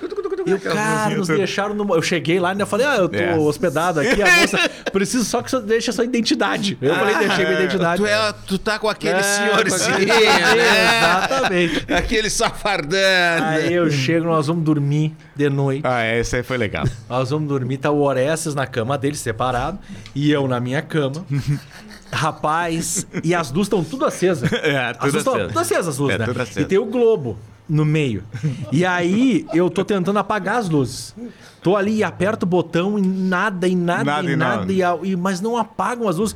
[0.46, 1.96] E o cara nos deixaram no.
[1.96, 3.36] Eu cheguei lá e ainda falei, ah, eu tô É.
[3.36, 4.58] hospedado aqui, a moça.
[4.94, 6.78] Preciso só que você deixe a sua identidade.
[6.82, 8.02] Eu falei, deixei minha identidade.
[8.02, 10.98] Tu, é, tu tá com aquele É, senhorzinho, é, né?
[10.98, 11.94] Exatamente.
[11.94, 12.98] Aquele safardão.
[13.44, 15.82] Aí eu chego, nós vamos dormir de noite.
[15.84, 16.86] Ah, é, esse aí foi legal.
[17.10, 19.80] Nós vamos dormir, tá o Orestes na cama dele, separado,
[20.14, 21.26] e eu na minha cama.
[22.12, 24.52] Rapaz, e as luzes estão tudo acesas.
[24.54, 25.48] É, tudo aceso.
[25.48, 26.28] tudo acesas, as luzes, É, né?
[26.58, 27.38] E tem o globo
[27.68, 28.24] no meio.
[28.72, 31.16] E aí eu tô tentando apagar as luzes.
[31.62, 34.74] Tô ali e aperto o botão e nada, e nada, Nada e nada, nada.
[34.74, 36.36] e, a- e- mas não apagam as luzes.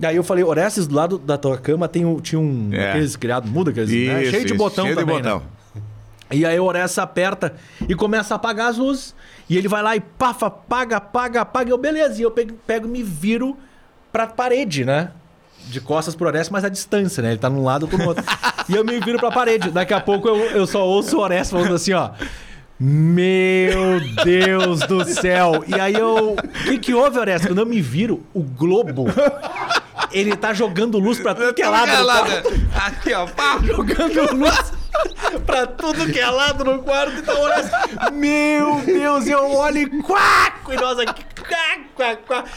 [0.00, 2.68] E aí eu falei, Orestes, do lado da tua cama tem um, tinha um.
[2.72, 2.90] É.
[2.90, 4.22] Aqueles criados muda, aqueles, né?
[4.22, 5.16] Isso, cheio de isso, botão cheio de também.
[5.16, 5.38] botão.
[5.38, 5.82] Né?
[6.32, 7.54] E aí o Orestes aperta
[7.88, 9.14] e começa a apagar as luzes.
[9.48, 11.68] E ele vai lá e pafa, apaga, apaga, apaga.
[11.68, 12.18] E eu, beleza.
[12.20, 13.56] E eu pego, pego e me viro
[14.10, 15.10] pra parede, né?
[15.66, 17.30] De costas pro Orestes, mas a distância, né?
[17.30, 18.24] Ele tá num lado, eu tô no outro.
[18.68, 19.70] e eu me viro pra parede.
[19.70, 22.10] Daqui a pouco eu, eu só ouço o Orestes falando assim, ó.
[22.78, 25.64] Meu Deus do céu!
[25.66, 26.32] E aí eu.
[26.34, 27.48] O que, que houve, Orestes?
[27.48, 29.06] Quando eu me viro, o Globo.
[30.10, 31.86] Ele tá jogando luz pra tudo que é lado.
[31.86, 33.26] do quarto Aqui, ó.
[33.26, 33.58] Pá.
[33.62, 34.81] jogando luz
[35.46, 37.12] pra tudo que é lado no quarto.
[37.18, 40.72] Então, olha Meu Deus, eu olho e quaco!
[40.72, 42.50] E nós aqui, quac, quac, quac.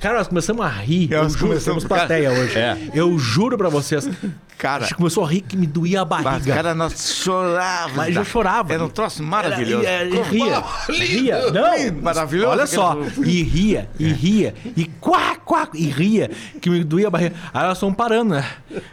[0.00, 1.10] Cara, nós começamos a rir.
[1.12, 2.58] Eu Nós juro, começamos- plateia hoje.
[2.58, 2.76] É.
[2.94, 4.06] Eu juro pra vocês.
[4.06, 6.54] A Cara, gente começou a rir que me doía a mas, barriga.
[6.54, 7.96] cara, nós chorávamos.
[7.96, 8.74] Mas eu chorava.
[8.74, 9.86] Era um troço maravilhoso.
[9.86, 10.62] Era- e- e ria.
[10.90, 11.50] ria.
[11.50, 12.98] Não, Maravilhoso Olha só.
[13.24, 16.30] E ria, e ria, e quá, quá, e ria,
[16.60, 17.34] que me doía a barriga.
[17.54, 18.46] Aí nós fomos parando, né?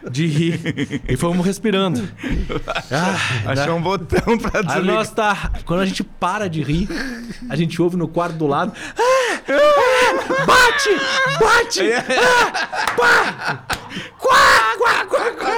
[0.09, 1.01] De rir.
[1.05, 2.01] E fomos respirando.
[2.91, 4.83] Ah, Achou um botão pra desligar.
[4.95, 5.51] nós tá.
[5.65, 6.87] Quando a gente para de rir,
[7.49, 8.71] a gente ouve no quarto do lado.
[8.97, 10.89] "Ah, ah, bate!
[11.39, 11.91] Bate!
[11.93, 13.63] Ah, pá!
[14.19, 15.57] Quá, quá, quá, quá.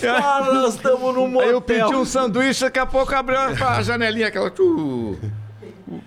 [0.00, 1.48] Cara, nós estamos num motel.
[1.48, 4.50] Aí eu pedi um sanduíche, daqui a pouco abriu a janelinha, aquela.
[4.50, 5.18] tu-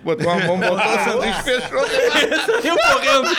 [0.04, 1.78] Botou a mão, botou o sanduíche, fechou.
[2.64, 3.36] Eu correndo.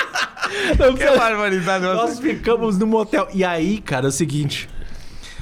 [0.79, 1.83] Não, Que barbaridade.
[1.85, 3.27] Nós ficamos no motel.
[3.33, 4.67] E aí, cara, é o seguinte: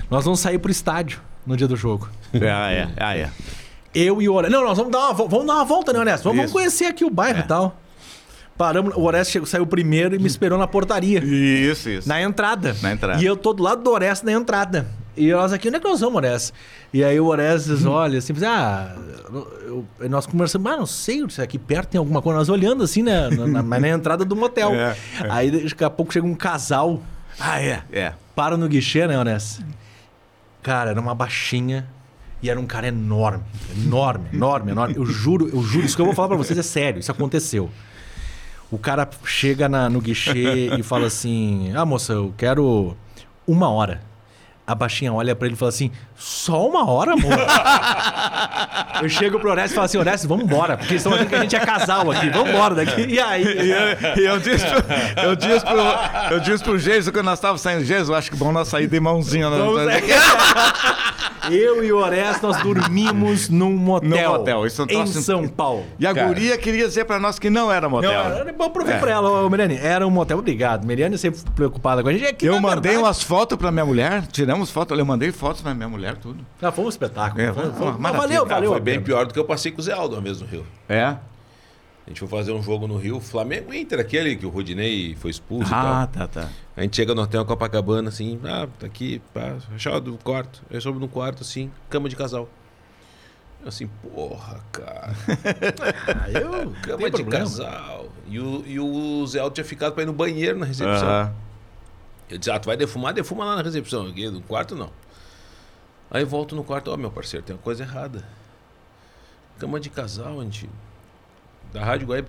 [0.10, 2.07] nós vamos sair pro estádio no dia do jogo.
[2.36, 2.88] Ah, é.
[2.98, 3.30] Ah, é.
[3.94, 4.57] Eu e o Orestes.
[4.60, 6.23] Não, nós vamos dar uma, vamos dar uma volta, né, Orestes?
[6.23, 6.45] Vamos.
[6.45, 6.48] É.
[6.53, 7.78] conhecer aqui o bairro e tal.
[8.57, 11.19] Paramos, o Orestes chegou- saiu primeiro e me esperou na portaria.
[11.23, 12.07] Isso, isso.
[12.07, 12.76] Na entrada.
[12.82, 13.22] Na entrada.
[13.22, 14.88] E eu tô do lado do Orestes na entrada.
[15.15, 16.53] E nós aqui, onde é que nós vamos, Orestes?
[16.93, 18.95] E aí o Orestes olha assim, diz, ah,
[19.31, 22.39] eu- eu- nós conversamos, ah, não sei, se aqui perto tem alguma coisa.
[22.39, 23.29] Nós olhando assim, né?
[23.29, 24.71] Na, na- mas na entrada do motel.
[24.75, 24.95] É,
[25.29, 27.01] Aí daqui a pouco chega um casal,
[27.39, 27.83] Ah, é.
[27.91, 28.13] É.
[28.35, 29.61] para no guichê, né, Orestes?
[30.63, 31.88] Cara, era uma baixinha
[32.41, 33.43] e era um cara enorme.
[33.75, 34.95] Enorme, enorme, enorme.
[34.95, 37.69] Eu juro, eu juro, isso que eu vou falar pra vocês é sério, isso aconteceu.
[38.69, 42.95] O cara chega na- no guichê e fala assim: Ah, moça, eu quero
[43.45, 44.01] uma hora.
[44.72, 45.91] A baixinha olha pra ele e fala assim:
[46.22, 47.34] Só uma hora, amor?
[49.02, 51.35] eu chego pro Orestes e falo assim: Orestes, vamos embora, porque eles estão achando que
[51.35, 53.02] a gente é casal aqui, vamos embora daqui.
[53.11, 53.43] E aí?
[53.43, 57.39] E eu, e eu disse pro, eu disse pro, eu disse pro Geiso quando nós
[57.39, 59.49] estávamos saindo, Geiso, acho que bom nós sair de mãozinha.
[59.49, 59.57] Né?
[59.57, 59.81] Vamos
[61.49, 64.10] Eu e o Orestes, nós dormimos num motel.
[64.10, 65.84] Num motel, isso é um em São Paulo.
[65.98, 66.27] E a Cara.
[66.27, 68.11] guria queria dizer pra nós que não era Não, motel.
[68.11, 68.99] era, vamos prover É.
[68.99, 69.77] pra ela, ô, Miriane.
[69.81, 70.85] Era um motel, obrigado.
[70.85, 72.26] Miriane sempre preocupada com a gente.
[72.26, 75.61] É que, Eu mandei verdade, umas fotos pra minha mulher, tiramos fotos, eu mandei fotos
[75.61, 76.45] pra minha mulher, tudo.
[76.61, 77.41] Ah, foi um espetáculo.
[77.41, 78.11] É, Foi- foi foi- maravilha.
[78.27, 78.71] valeu, Cara, valeu.
[78.71, 80.65] foi bem pior do que eu passei com o Zé Aldo uma vez no Rio.
[80.89, 81.03] É?
[81.03, 81.17] A
[82.07, 85.73] gente foi fazer um jogo no Rio, Flamengo Inter, aquele que o Rodinei foi expulso
[85.73, 86.27] Ah, e tal.
[86.27, 86.49] tá, tá.
[86.75, 90.61] A gente chega no hotel Copacabana, assim, ah, tá aqui, pá, chave do quarto.
[90.69, 92.49] Eu soube no quarto, assim, cama de casal.
[93.61, 95.11] Eu assim, porra, cara,
[96.25, 96.71] Ah, eu.
[96.81, 97.29] cama tem de problema.
[97.45, 98.09] casal.
[98.27, 101.31] E o, e o Zé Aldo tinha ficado pra ir no banheiro na recepção.
[102.29, 103.13] Eu disse, ah, tu vai defumar?
[103.13, 104.07] Defuma lá na recepção.
[104.07, 104.89] Aqui no quarto, não.
[106.11, 108.23] Aí eu volto no quarto, ó, meu parceiro, tem uma coisa errada.
[109.57, 110.73] Cama de casal, antigo.
[111.71, 112.27] Da Rádio Guaíba.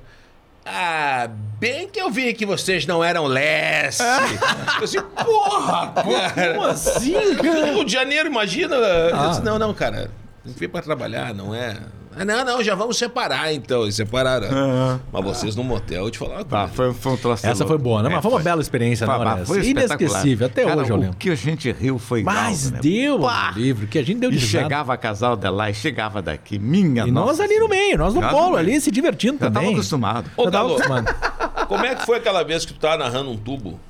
[0.64, 1.28] Ah,
[1.58, 4.00] bem que eu vi que vocês não eram leste.
[4.76, 6.54] eu disse, porra, cara.
[6.54, 7.72] Como assim, cara?
[7.72, 8.76] Rio de Janeiro, imagina.
[8.76, 9.28] Eu Ah.
[9.30, 10.08] disse, não, não, cara.
[10.46, 11.76] Gente veio pra trabalhar, não é...
[12.18, 13.86] Ah, não, não, já vamos separar então.
[13.86, 14.46] E separaram.
[14.48, 15.00] Aham.
[15.12, 16.74] Mas vocês no motel, eu te falar uma Tá, coisa.
[16.74, 18.10] foi, foi um troço Essa foi boa, né?
[18.10, 18.44] É, Mas foi uma foi.
[18.44, 19.44] bela experiência, Foi, não, né?
[19.44, 19.64] foi.
[19.66, 21.14] Inesquecível, até Cara, hoje eu lembro.
[21.14, 22.78] O que a gente riu foi Mas né?
[22.82, 24.64] deu um livro, que a gente deu de E risada.
[24.64, 26.58] chegava casal de lá e chegava daqui.
[26.58, 29.72] Minha E nós ali no meio, nós no polo ali, se divertindo Já tava também.
[29.74, 30.30] acostumado.
[30.36, 31.14] Ô, Eu tava Galo, acostumado.
[31.68, 33.80] Como é que foi aquela vez que tu tava narrando um tubo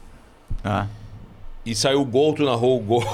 [0.62, 0.86] Ah,
[1.66, 3.04] e saiu o gol, tu narrou o gol?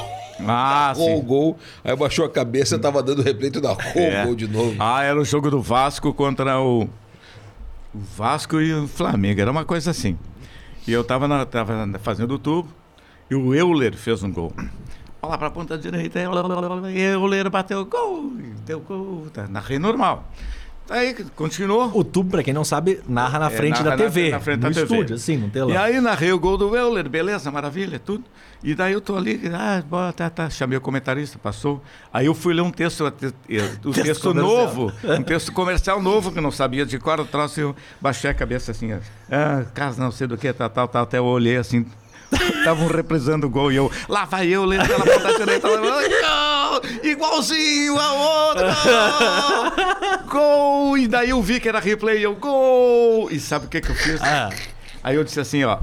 [0.40, 1.26] Ah Narrou o sim.
[1.26, 4.22] gol, aí baixou a cabeça, tava dando replay, tu narrou É.
[4.22, 4.76] o gol de novo.
[4.78, 6.88] Ah, era o jogo do Vasco contra o,
[7.94, 9.40] Vasco e o Flamengo.
[9.40, 10.18] Era uma coisa assim.
[10.86, 12.68] E eu tava, na- tava fazendo o tubo
[13.30, 14.52] e o Euler fez um gol.
[15.20, 18.32] Olha lá pra ponta direita, Euler bateu gol,
[18.64, 20.24] deu gol, narrei normal.
[20.90, 21.90] Aí continuou.
[21.94, 24.30] O tubo, pra quem não sabe, narra na É, frente narra da TV.
[24.30, 24.82] na frente no da TV.
[24.94, 25.70] estúdio, assim, não tem lá.
[25.72, 28.24] E aí narrei o gol do Euler, beleza, maravilha, tudo.
[28.64, 31.80] E daí eu tô ali, ah, boa, tá, tá, chamei o comentarista, passou.
[32.12, 33.12] Aí eu fui ler um texto, eh,
[33.84, 34.34] um texto comercial.
[34.34, 38.30] novo, um texto comercial novo, que eu não sabia de cor, eu trouxe, eu baixei
[38.30, 38.90] a cabeça assim,
[39.30, 41.86] ah, casa não sei do que, tal, tal, tal, até eu olhei assim,
[42.58, 47.98] estavam reprisando o gol e eu, lá vai eu, lendo pela ponta direita, gol, igualzinho
[47.98, 48.76] a outra,
[50.28, 53.90] gol, e daí eu vi que era replay, eu, gol, e sabe o que que
[53.90, 54.20] eu fiz?
[54.22, 54.50] Ah,
[55.02, 55.78] Aí eu disse assim, ó.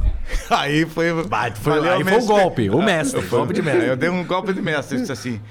[0.49, 1.11] Aí foi.
[1.23, 3.87] Bate, foi- aí foi o golpe, o mestre, Foi- golpe de mestre.
[3.87, 4.97] Eu dei um golpe de mestre.
[4.97, 5.41] Eu disse assim: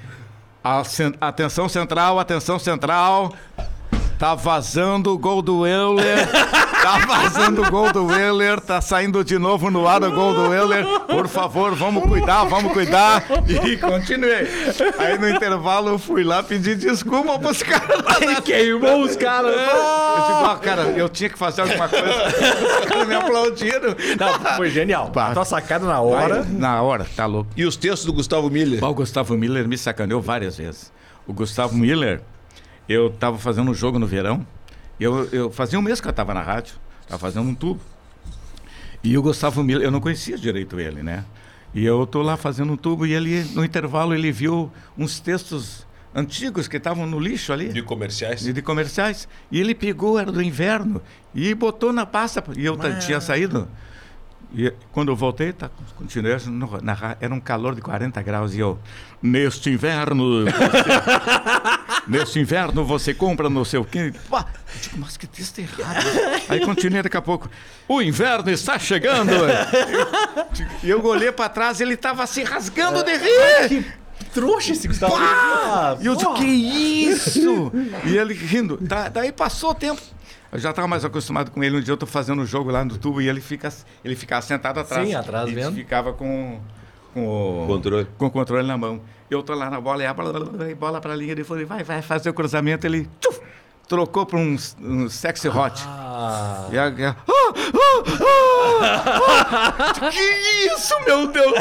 [0.63, 3.33] "A cen- atenção central, atenção central.
[4.17, 6.27] Tá vazando o gol do Euler.
[6.81, 8.61] Tá vazando o gol do Euler.
[8.61, 10.85] Tá saindo de novo no ar o gol do Euler.
[11.01, 13.23] Por favor, vamos cuidar, vamos cuidar.
[13.65, 14.47] E continuei.
[14.97, 18.03] Aí no intervalo eu fui lá pedir desculpa pros caras.
[18.05, 19.51] Aí queimou os caras.
[19.51, 22.05] Eu digo, ó, cara, eu tinha que fazer alguma coisa.
[22.05, 23.95] Os caras me aplaudiram.
[24.17, 25.09] Não, foi genial.
[25.09, 25.33] Pá.
[25.33, 26.41] Tua sacada na hora.
[26.41, 27.49] Aí, na hora, tá louco.
[27.57, 28.81] E os textos do Gustavo Miller?
[28.83, 30.93] O Gustavo Miller me sacaneou várias vezes.
[31.27, 32.21] O Gustavo Miller,
[32.87, 34.45] eu tava fazendo um jogo no verão.
[34.99, 36.75] Eu, eu fazia um mês que eu tava na rádio,
[37.07, 37.81] tava fazendo um tubo.
[39.03, 41.25] E o Gustavo Miller, eu não conhecia direito ele, né?
[41.73, 45.85] E eu tô lá fazendo um tubo e ele, no intervalo, ele viu uns textos
[46.15, 47.67] antigos que estavam no lixo ali.
[47.73, 48.39] De comerciais?
[48.41, 49.27] de, de comerciais.
[49.51, 51.01] E ele pegou, era do inverno,
[51.33, 52.41] e botou na pasta.
[52.55, 53.67] E eu ta- tinha saído.
[54.57, 58.55] E quando eu voltei, tá, continuei no- na, ra- era um calor de 40 graus.
[58.55, 58.79] E eu,
[59.21, 60.45] neste inverno.
[62.07, 64.13] Neste inverno você compra não sei o quê.
[64.29, 66.05] Pá, eu digo, mas que texto errado.
[66.49, 67.49] Aí continuei daqui a pouco.
[67.87, 69.31] O inverno está chegando.
[70.83, 73.85] E eu olhei para trás ele estava se rasgando de rir.
[74.33, 75.13] Trouxa esse Gustavo.
[75.13, 75.19] Pá!
[75.21, 76.37] Ah, E eu porra.
[76.37, 77.71] que isso?
[78.05, 78.77] e ele rindo.
[78.81, 80.01] Da- daí passou o tempo.
[80.51, 81.77] Eu já estava mais acostumado com ele.
[81.77, 83.71] Um dia eu tô fazendo um jogo lá no tubo e ele fica
[84.03, 85.07] ele ficava sentado atrás.
[85.07, 85.73] Sim, atrás e vendo.
[85.75, 86.59] ficava com,
[87.15, 88.07] com o Controle.
[88.17, 89.01] Com o controle na mão.
[89.31, 90.33] Eu tô lá na bola e a bola,
[90.77, 91.31] bola pra linha.
[91.31, 92.85] Ele falou, vai, vai fazer o cruzamento.
[92.85, 93.39] Ele tchuf,
[93.87, 95.81] trocou para um, um sexy hot.
[95.87, 96.67] Ah.
[96.71, 97.53] E a, e a- Ah,
[98.81, 100.09] ah, ah!
[100.11, 100.19] que
[100.73, 101.53] isso, meu Deus!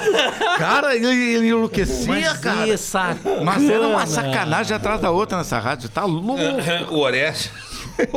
[0.58, 2.64] Cara, ele, ele enlouquecia, Mas cara.
[2.64, 3.44] que sacana.
[3.44, 5.88] Mas era uma sacanagem atrás da outra nessa rádio.
[5.88, 6.36] Tá louco.
[6.90, 7.50] o Orestes.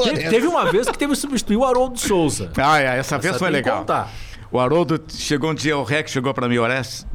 [0.03, 2.51] Teve, teve uma vez que teve que substituir o Haroldo Souza.
[2.57, 3.79] Ah, é, essa vez foi legal.
[3.79, 4.11] contar.
[4.51, 7.05] O Haroldo chegou um dia, o Rec chegou pra mim, Orestes,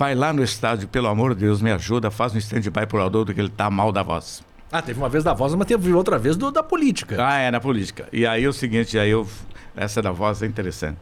[0.00, 3.34] vai lá no estádio, pelo amor de Deus, me ajuda, faz um stand-by pro Haroldo
[3.34, 4.42] que ele tá mal da voz.
[4.72, 7.16] Ah, teve uma vez da voz, mas teve outra vez do, da política.
[7.18, 8.08] Ah, é, na política.
[8.10, 9.28] E aí o seguinte, aí eu.
[9.76, 10.96] Essa da voz é interessante.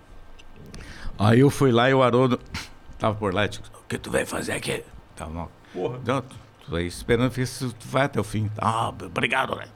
[1.16, 2.40] Aí eu fui lá e o Haroldo
[2.98, 4.82] tava por lá e disse, o que tu vai fazer aqui?
[5.14, 5.48] Tá bom.
[5.72, 6.00] Porra.
[6.04, 6.24] Não,
[6.68, 8.50] tô aí esperando se tu vai até o fim.
[8.58, 9.66] Ah, obrigado, né?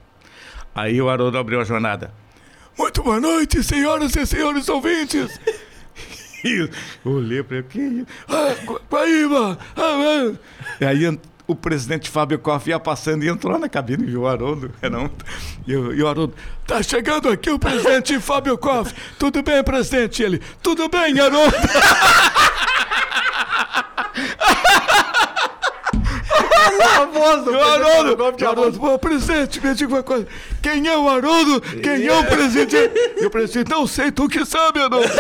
[0.74, 2.12] Aí o Haroldo abriu a jornada.
[2.76, 5.38] Muito boa noite, senhoras e senhores ouvintes.
[6.44, 8.06] Eu olhei pra ele, que
[8.64, 9.58] Gu- Guaíba!
[9.76, 10.32] Ah, ah.
[10.80, 14.26] E aí o presidente Fábio Koff ia passando e entrou na cabine e viu o
[14.28, 14.70] Haroldo.
[15.66, 16.34] E, e o Haroldo,
[16.66, 18.92] tá chegando aqui o presidente Fábio Koff.
[19.18, 20.20] Tudo bem, presidente?
[20.20, 21.54] E ele, tudo bem, Haroldo.
[26.88, 27.50] famoso.
[27.50, 30.26] O Haroldo, o Haroldo, pô, presidente, me diga uma coisa.
[30.62, 31.60] Quem é o Haroldo?
[31.60, 32.76] Quem é o presidente?
[33.20, 35.08] E o presidente, não sei, tu que sabe, Haroldo.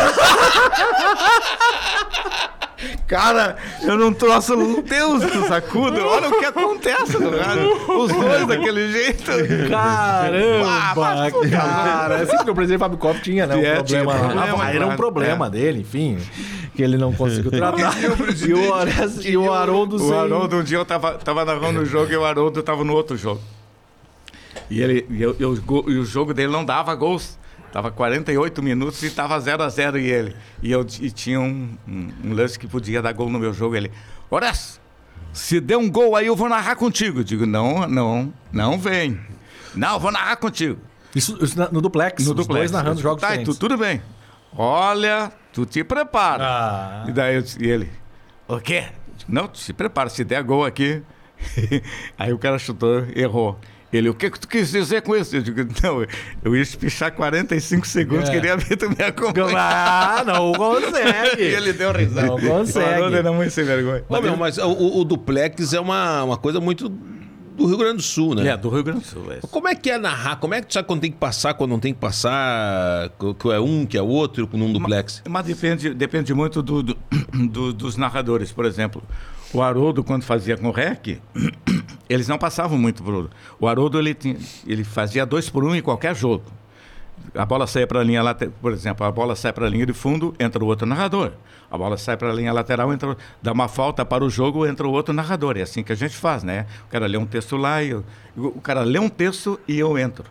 [3.06, 6.04] Cara, eu não troço Deus do sacudo.
[6.04, 7.70] Olha o que acontece no rádio.
[7.96, 9.30] Os dois daquele jeito.
[9.70, 12.18] Caramba, cara.
[12.18, 13.54] É assim que o presidente Fábio Koff tinha, né?
[13.54, 14.30] Um É, tinha problema.
[14.32, 14.96] problema, Ah, era um claro.
[14.96, 16.18] problema dele, enfim.
[16.74, 17.92] Que ele não conseguiu tratar.
[18.48, 21.84] e, o Horácio- e o Haroldo O Haroldo, um dia eu tava, tava narrando o
[21.86, 23.40] jogo e o Haroldo tava no outro jogo.
[24.70, 27.38] E, ele, e, eu- e o jogo dele não dava gols.
[27.72, 30.36] Tava 48 minutos e tava 0 a 0 e ele.
[30.62, 33.74] E eu e tinha um, um, um lance que podia dar gol no meu jogo.
[33.74, 33.90] Ele,
[34.30, 34.78] Horácio,
[35.32, 37.20] se der um gol aí eu vou narrar contigo.
[37.20, 39.18] Eu digo, não, não, não vem.
[39.74, 40.78] Não, vou narrar contigo.
[41.14, 42.22] Isso, isso no duplex.
[42.24, 42.58] No os duplex.
[42.60, 43.56] dois narrando jogos tá, diferentes.
[43.56, 44.02] tu, tudo bem.
[44.54, 46.44] Olha, tu te prepara.
[46.46, 47.04] Ah.
[47.08, 47.90] E daí eu, e ele,
[48.46, 48.84] o quê?
[49.26, 51.02] Não, se prepara, se der gol aqui.
[52.18, 53.58] Aí o cara chutou, errou.
[53.92, 55.36] Ele, o que, que tu quis dizer com isso?
[55.36, 56.06] Eu digo, não,
[56.42, 58.32] eu ia espichar 45 segundos, É.
[58.32, 60.20] queria ver tu me acompanhar.
[60.20, 61.42] Ah, não consegue.
[61.42, 62.26] E ele deu risada.
[62.26, 62.86] Não consegue.
[62.88, 64.02] O Haroldo era muito sem vergonha.
[64.08, 68.02] Não, meu, mas o, o- duplex é uma, uma coisa muito do Rio Grande do
[68.02, 68.48] Sul, né?
[68.48, 69.30] É, do Rio Grande do Sul.
[69.30, 69.40] É.
[69.50, 70.36] Como é que é narrar?
[70.36, 73.10] Como é que tu sabe quando tem que passar, quando não tem que passar?
[73.38, 75.22] Que é um, que é outro, num duplex?
[75.28, 76.98] Mas depende, depende muito do, do-
[77.50, 78.50] do- dos narradores.
[78.50, 79.02] Por exemplo,
[79.52, 81.20] o Haroldo, quando fazia com o REC,
[82.08, 83.30] eles não passavam muito pro.
[83.60, 86.44] O Haroldo ele, tinha- ele fazia dois por um em qualquer jogo.
[87.34, 89.86] A bola saía para a linha lateral, por exemplo, a bola sai para a linha
[89.86, 91.32] de fundo, entra o outro narrador.
[91.70, 94.86] A bola sai para a linha lateral, entra, dá uma falta para o jogo, entra
[94.86, 95.56] o outro narrador.
[95.56, 96.66] É assim que a gente faz, né?
[96.86, 98.04] O cara lê um texto lá, e eu-
[98.36, 100.24] o cara lê um texto e eu entro.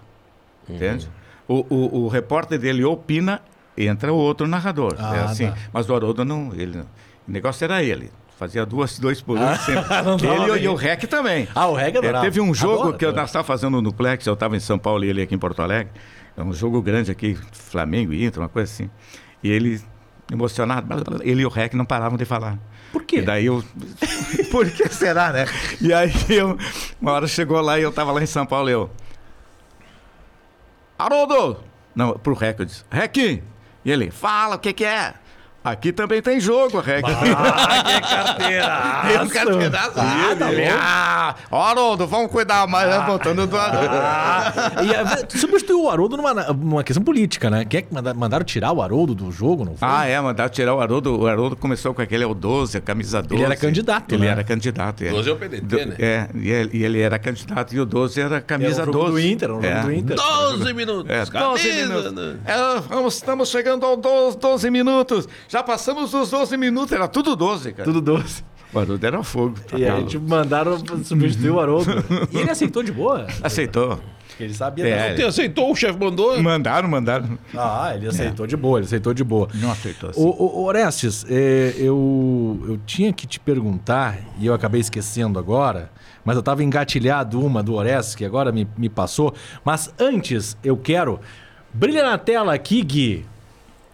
[0.69, 1.09] Entende?
[1.47, 3.41] O, o, o repórter dele opina,
[3.77, 4.95] entra o outro narrador.
[4.99, 5.47] Ah, é assim.
[5.49, 5.57] tá.
[5.73, 6.53] Mas o Haroldo não.
[6.53, 6.85] Ele, o
[7.27, 8.11] negócio era ele.
[8.41, 9.85] Fazia duas, dois por um sempre.
[10.03, 11.47] não dava ele e o REC também.
[11.53, 14.57] Ah, o REC É, teve um jogo que eu estava fazendo no Plex, eu estava
[14.57, 15.93] em São Paulo e ele aqui em Porto Alegre.
[16.35, 18.89] É um jogo grande aqui, Flamengo e Inter, uma coisa assim.
[19.43, 19.79] E ele,
[20.31, 22.57] emocionado, ele e o REC não paravam de falar.
[22.91, 23.17] Por quê?
[23.17, 23.63] E daí eu.
[24.49, 25.45] Por que será, né?
[25.79, 26.57] E aí eu.
[26.99, 28.89] Uma hora chegou lá e eu estava lá em São Paulo e eu.
[30.97, 31.59] Haroldo!
[31.93, 33.43] Não, pro REC eu disse, REC!
[33.85, 35.13] E ele, fala, o que que é?
[35.63, 37.03] Aqui também tem jogo, REC.
[37.05, 39.01] Ah, que carteira!
[39.07, 40.77] Tem um carteiraço Ah, ah, tá ele, bom.
[40.79, 43.95] ah, Haroldo, vamos cuidar mais, né, voltando do Haroldo.
[44.83, 47.63] E a- tu substituiu o Haroldo numa, numa questão política, né?
[47.63, 49.87] Quer que manda- mandaram tirar o Haroldo do jogo, não foi?
[49.87, 51.19] Ah, é, mandaram tirar o Haroldo.
[51.19, 53.35] O Haroldo começou com aquele, é o 12, a camisa 12.
[53.35, 54.31] Ele era candidato, Ele né?
[54.31, 55.09] era candidato, é.
[55.09, 55.95] 12 é o PDT, Do- né?
[55.99, 58.93] É, e ele, e ele era candidato e o 12 era a camisa Era o
[58.93, 59.11] jogo 12.
[59.11, 59.81] do Inter, o jogo é.
[59.81, 60.15] do Inter.
[60.15, 61.09] 12 minutos!
[61.11, 62.11] É, 12 camisa, minutos.
[62.13, 62.35] né?
[62.45, 65.27] É, vamos, estamos chegando aos 12, 12 minutos.
[65.51, 67.83] Já passamos dos 12 minutos, era tudo 12, cara.
[67.83, 68.41] Tudo doce.
[68.73, 69.59] O Haroldo era fogo.
[69.69, 71.91] tá E aí, tipo, mandaram substituir o Haroldo.
[72.31, 73.27] E ele aceitou de boa.
[73.43, 73.99] Aceitou.
[74.29, 74.87] Porque ele sabia.
[74.87, 75.13] É.
[75.13, 76.41] Você aceitou, o chefe mandou?
[76.41, 77.37] Mandaram, mandaram.
[77.53, 79.49] Ah, ele aceitou de boa, ele aceitou de boa.
[79.55, 80.21] Não aceitou assim.
[80.21, 85.91] Ô, ô, Orestes, é, eu, eu tinha que te perguntar, e eu acabei esquecendo agora,
[86.23, 89.33] mas eu tava engatilhado uma do Orestes, que agora me, me passou.
[89.65, 91.19] Mas antes, eu quero.
[91.73, 93.25] Brilha na tela aqui, Gui,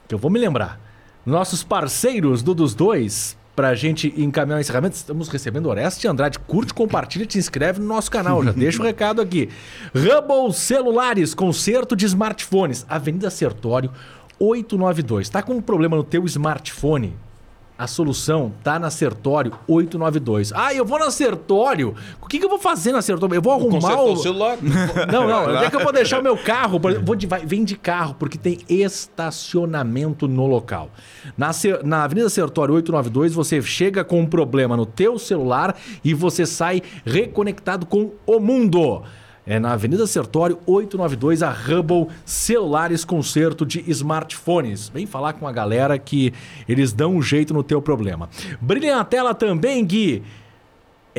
[0.08, 0.86] que eu vou me lembrar.
[1.28, 6.40] Nossos parceiros do Dos Dois, pra gente encaminhar o encerramento, estamos recebendo Oreste Andrade.
[6.40, 8.42] Curte, compartilha, te inscreve no nosso canal.
[8.46, 9.50] Já deixa o recado aqui.
[9.94, 12.86] Hubble Celulares, conserto de smartphones.
[12.88, 13.92] Avenida Sertório,
[14.40, 15.28] 892.
[15.28, 17.14] Tá com um problema no teu smartphone?
[17.78, 20.52] A solução tá na Sertório 892.
[20.54, 21.94] Ah, eu vou na Sertório.
[22.20, 23.36] O que, que eu vou fazer na Sertório?
[23.36, 24.14] Eu vou arrumar o...
[24.14, 24.58] o celular?
[25.12, 25.46] Não, não.
[25.46, 26.80] Onde é que eu vou deixar o meu carro?
[26.80, 30.90] Vou de, vai, vem de carro, porque tem estacionamento no local.
[31.38, 31.52] Na,
[31.84, 36.82] na Avenida Sertório 892, você chega com um problema no teu celular e você sai
[37.06, 39.04] reconectado com o mundo.
[39.50, 44.90] É na Avenida Sertório 892, a Hubble Celulares Concerto de Smartphones.
[44.90, 46.34] Vem falar com a galera que
[46.68, 48.30] eles dão um jeito no teu problema.
[48.60, 50.22] Brilha na tela também, Gui.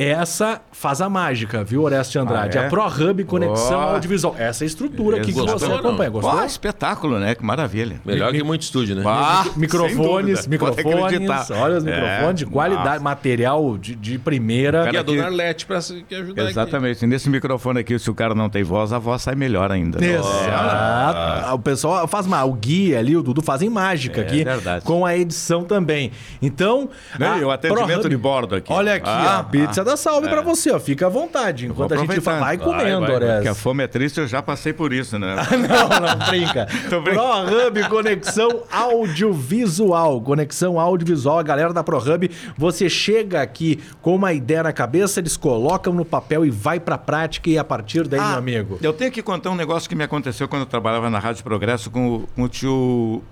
[0.01, 2.57] Essa faz a mágica, viu, Oreste Andrade?
[2.57, 2.65] Ah, é?
[2.67, 3.93] A ProHub Conexão Ó.
[3.95, 4.33] Audiovisual.
[4.39, 6.09] Essa é a estrutura aqui que você acompanha.
[6.09, 6.39] Gostou?
[6.39, 7.35] Ah, espetáculo, né?
[7.35, 7.99] Que maravilha.
[8.05, 9.03] Melhor que muito estúdio, né?
[9.05, 10.73] Ah, microfones, sem dúvida.
[10.73, 11.47] Pode microfones, acreditar.
[11.61, 12.99] olha os É, microfones de qualidade, nossa.
[13.01, 14.89] material de, de primeira.
[14.89, 15.65] E a dona aqui- Arlete
[16.07, 16.51] que ajudar aqui.
[16.51, 17.05] Exatamente.
[17.05, 20.01] Nesse microfone aqui, se o cara não tem voz, a voz sai melhor ainda.
[20.03, 21.55] Exato.
[21.55, 22.49] O pessoal faz mal.
[22.49, 24.85] O Gui ali, o Dudu fazem mágica É aqui verdade.
[24.85, 26.11] com a edição também.
[26.41, 26.89] Então.
[27.19, 28.71] Não, a e o atendimento de bordo aqui.
[28.71, 29.49] Olha aqui, Ah, ó.
[29.49, 29.88] Pizza ah.
[29.89, 30.79] Manda salve pra você, ó.
[30.79, 31.65] Fica à vontade.
[31.67, 32.39] Enquanto a gente aproveitar.
[32.39, 33.35] vai comendo, Vai.
[33.35, 35.35] Porque a fome é triste, eu já passei por isso, né?
[35.69, 36.67] Não, não brinca.
[36.89, 40.21] ProHub Conexão Audiovisual.
[40.21, 45.37] Conexão Audiovisual, a galera da ProHub, você chega aqui com uma ideia na cabeça, eles
[45.37, 48.79] colocam no papel e vai pra prática e a partir daí, meu amigo.
[48.81, 51.89] Eu tenho que contar um negócio que me aconteceu quando eu trabalhava na Rádio Progresso
[51.89, 53.23] com o, com o tio.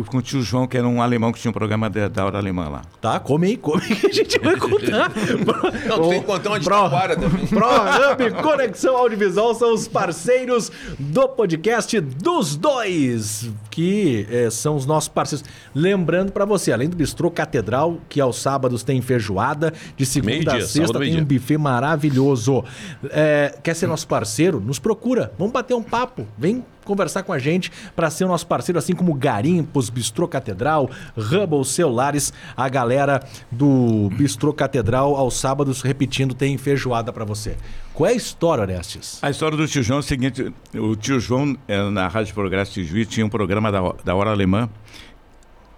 [0.00, 2.24] O- Com o tio João, que era um alemão que tinha um programa de- da
[2.24, 2.82] hora alemã lá.
[3.00, 5.10] Tá, come aí, come que a gente vai contar.
[5.88, 7.46] Não, tu tem que contar uma de Pro- também.
[7.46, 15.08] ProHub Conexão Audiovisual são os parceiros do podcast dos dois, que eh, são os nossos
[15.08, 15.46] parceiros.
[15.74, 20.60] Lembrando pra você, além do Bistrô Catedral, que aos sábados tem feijoada, de segunda a
[20.60, 22.64] sexta tem um buffet maravilhoso.
[23.10, 24.60] Eh, quer ser nosso parceiro?
[24.60, 25.32] Nos procura.
[25.38, 26.26] Vamos bater um papo.
[26.38, 30.88] Vem conversar com a gente para ser o nosso parceiro, assim como Garimpos, Bistrô Catedral,
[31.16, 37.56] Hubble Celulares, a galera do Bistrô Catedral aos sábados, repetindo, tem feijoada para você.
[37.92, 39.18] Qual é a história, Orestes?
[39.22, 42.74] A história do tio João é o seguinte: o tio João, eh, na Rádio Progresso
[42.74, 44.68] de Juiz, tinha um programa da, da hora alemã.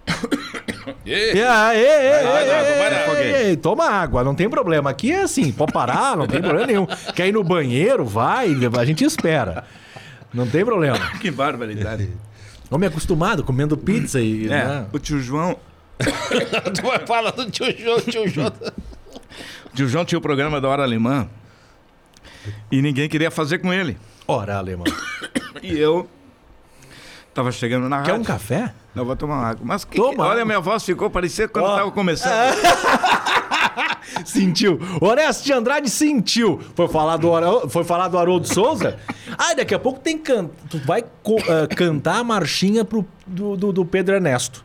[3.61, 4.89] Toma água, não tem problema.
[4.89, 6.85] Aqui é assim, pode parar, não tem problema nenhum.
[7.15, 9.65] Quer ir no banheiro, vai, a gente espera.
[10.33, 10.97] Não tem problema.
[11.19, 12.09] Que barbaridade.
[12.71, 14.45] Homem acostumado, comendo pizza e.
[14.45, 14.87] É, né?
[14.93, 15.57] o tio João.
[15.99, 18.53] tu vai falar do tio João, tio João.
[19.65, 21.27] O tio João tinha o programa da hora alemã.
[22.71, 23.97] E ninguém queria fazer com ele.
[24.27, 24.85] Ora, alemão.
[25.61, 26.07] E eu.
[27.33, 28.21] Tava chegando na Quer rádio.
[28.21, 28.73] um café?
[28.95, 29.61] Não, vou tomar uma água.
[29.65, 32.55] Mas que, Toma olha, minha voz ficou parecendo quando eu tava começando.
[34.25, 34.79] Sentiu.
[35.01, 36.59] Orestes de Andrade sentiu.
[36.75, 38.97] Foi falar do, Ara- foi falar do Haroldo Souza?
[39.37, 40.49] Ah, daqui a pouco tem can...
[40.69, 44.63] Tu vai co- ah, cantar a marchinha pro, do, do, do Pedro Ernesto.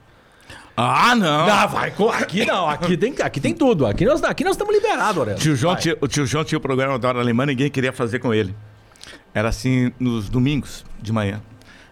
[0.76, 1.48] Ah, não!
[1.48, 1.92] Ah, vai.
[2.20, 2.68] Aqui não.
[2.68, 3.86] Aqui tem, aqui tem tudo.
[3.86, 5.40] Aqui nós, aqui nós estamos liberados.
[5.40, 8.18] Tio João tinha, o tio João tinha o programa da hora alemã, ninguém queria fazer
[8.18, 8.54] com ele.
[9.32, 11.40] Era assim nos domingos de manhã.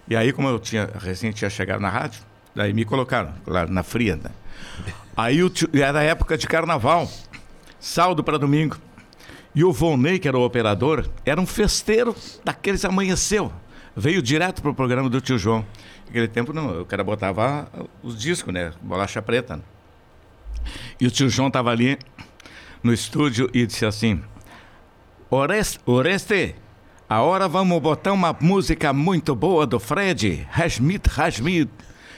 [0.08, 2.20] E aí, como eu tinha recém tinha chegado na rádio,
[2.56, 4.30] daí me colocaram, claro, na fria, né?
[5.16, 7.10] Aí o tio, era época de carnaval,
[7.78, 8.76] sábado para domingo.
[9.54, 13.52] E o Volney, que era o operador, era um festeiro daqueles amanheceu.
[13.94, 15.66] Veio direto pro programa do tio João.
[16.06, 17.68] Naquele tempo, não, o cara botava
[18.02, 18.72] os discos, né?
[18.80, 19.56] Bolacha preta.
[19.56, 19.62] né?
[20.98, 21.98] E o tio João tava ali
[22.82, 24.22] no estúdio e disse assim:
[25.28, 26.54] Oreste, Oreste,
[27.08, 31.70] agora vamos botar uma música muito boa do Fred, Rasmit, Rasmit.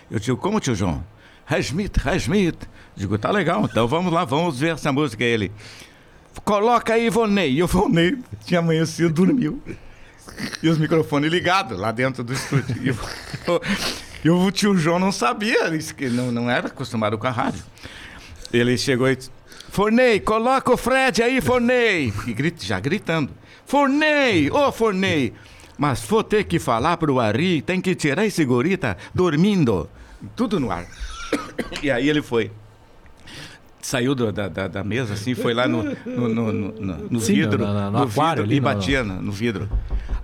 [0.09, 1.05] Eu digo, como tio João?
[1.45, 2.59] Rasmit, Rasmit.
[2.97, 5.25] Digo, tá legal, então vamos lá, vamos ver essa música.
[5.25, 5.51] Ele,
[6.45, 7.53] coloca aí, Vonei.
[7.53, 9.61] E o Vonei tinha amanhecido, dormiu.
[10.63, 12.97] E os microfones ligados lá dentro do estúdio.
[14.25, 17.63] E o, tio João não sabia, que não, não era acostumado com a rádio.
[18.53, 19.31] Ele chegou e disse,
[19.69, 22.13] Fornei, coloca o Fred aí, Fornei.
[22.27, 23.33] E grita, já gritando.
[23.67, 25.35] Fornei, ô Fornei.
[25.77, 29.91] Mas vou ter que falar pro Ari, tem que tirar esse guri, tá dormindo.
[30.37, 30.87] Tudo no ar.
[31.83, 32.51] E aí ele foi.
[33.85, 36.53] Saiu do- da, da, da mesa, assim, foi lá no, no, no,
[37.11, 39.69] no- Sim, vidro, no- no- aquário vidro ali, e batia no, vidro.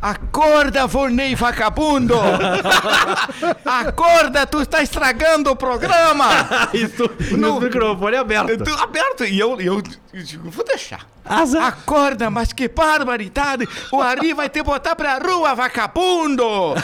[0.01, 2.15] Acorda, Fornei vagabundo!
[3.65, 6.27] Acorda, tu está estragando o programa!
[6.73, 8.57] Isso, No- microfone aberto.
[8.65, 9.25] Tudo aberto.
[9.25, 9.83] E eu, eu,
[10.15, 11.07] eu digo, vou deixar.
[11.23, 11.67] Azar.
[11.69, 13.69] Acorda, mas que barbaridade!
[13.93, 16.43] O Ari vai te botar pra rua, vagabundo!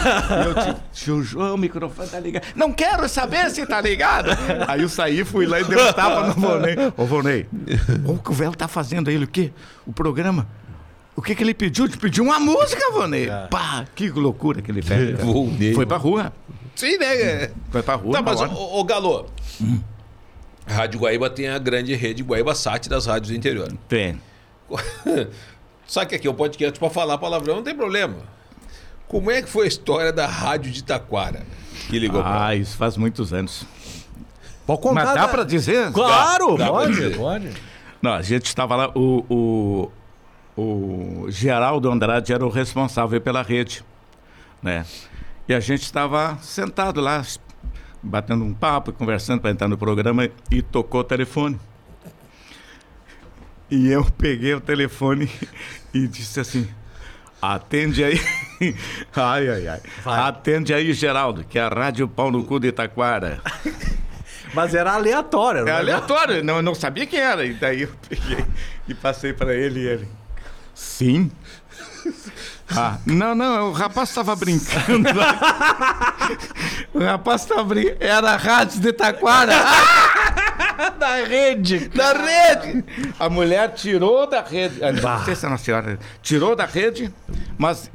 [1.06, 2.44] Eu, João, o microfone tá ligado.
[2.54, 4.30] Não quero saber se tá ligado!
[4.66, 6.34] Aí eu saí, fui lá e dei um tapa no
[6.74, 6.92] Vonei.
[6.96, 7.46] Ô, Vonei,
[8.06, 9.16] o que o velho tá fazendo aí?
[9.22, 9.52] O quê?
[9.86, 10.48] O programa?
[11.14, 11.86] O que que ele pediu?
[11.86, 13.28] Ele pediu uma música, Vonei.
[13.50, 15.16] Pá, que loucura aquele velho.
[15.18, 15.24] cara.
[15.24, 15.74] Vonei.
[15.74, 16.32] Foi pra rua.
[16.74, 17.50] Sim, né?
[17.70, 18.12] Foi pra rua.
[18.12, 19.26] Tá, mas, ô, ô Galo,
[20.66, 23.72] a Rádio Guaíba tem a grande rede Guaíba Sat das rádios do interior.
[23.88, 24.20] Tem.
[25.86, 28.16] Só que aqui é um podcast pra falar palavrão, não tem problema.
[29.08, 31.46] Como é que foi a história da Rádio de Taquara?
[31.88, 33.64] Que ligou pra Ah, isso faz muitos anos.
[34.66, 35.04] Pode contar.
[35.04, 35.92] Mas dá da- pra dizer?
[35.92, 37.16] Claro, Dá- pode, dizer.
[37.16, 37.50] pode.
[38.02, 39.90] Não, a gente estava lá, o,
[40.56, 40.60] o,
[41.24, 43.84] o Geraldo Andrade era o responsável pela rede,
[44.62, 44.84] né?
[45.48, 47.22] E a gente estava sentado lá,
[48.02, 51.58] batendo um papo, conversando para entrar no programa e tocou o telefone.
[53.70, 55.30] E eu peguei o telefone
[55.94, 56.68] e disse assim:
[57.40, 58.20] atende aí.
[59.14, 59.80] ai, ai, ai.
[60.04, 60.20] Vai.
[60.28, 63.40] Atende aí, Geraldo, que é a Rádio Pau no Cu de Itaquara.
[64.56, 65.60] Mas era aleatório.
[65.60, 65.72] É né?
[65.72, 67.44] aleatório, não, eu não sabia quem era.
[67.44, 68.42] E daí eu peguei
[68.88, 70.08] e passei para ele e ele.
[70.74, 71.30] Sim.
[72.68, 75.08] Ah, não, não, o rapaz estava brincando.
[76.92, 77.98] o rapaz estava brincando.
[78.00, 79.52] Era a rádio de Taquara.
[80.98, 81.88] da rede.
[81.90, 82.84] Da rede!
[83.20, 84.82] A mulher tirou da rede.
[84.82, 85.18] ah, Bah.
[85.18, 85.98] Não sei se é a senhora.
[86.20, 87.14] Tirou da rede,
[87.56, 87.88] mas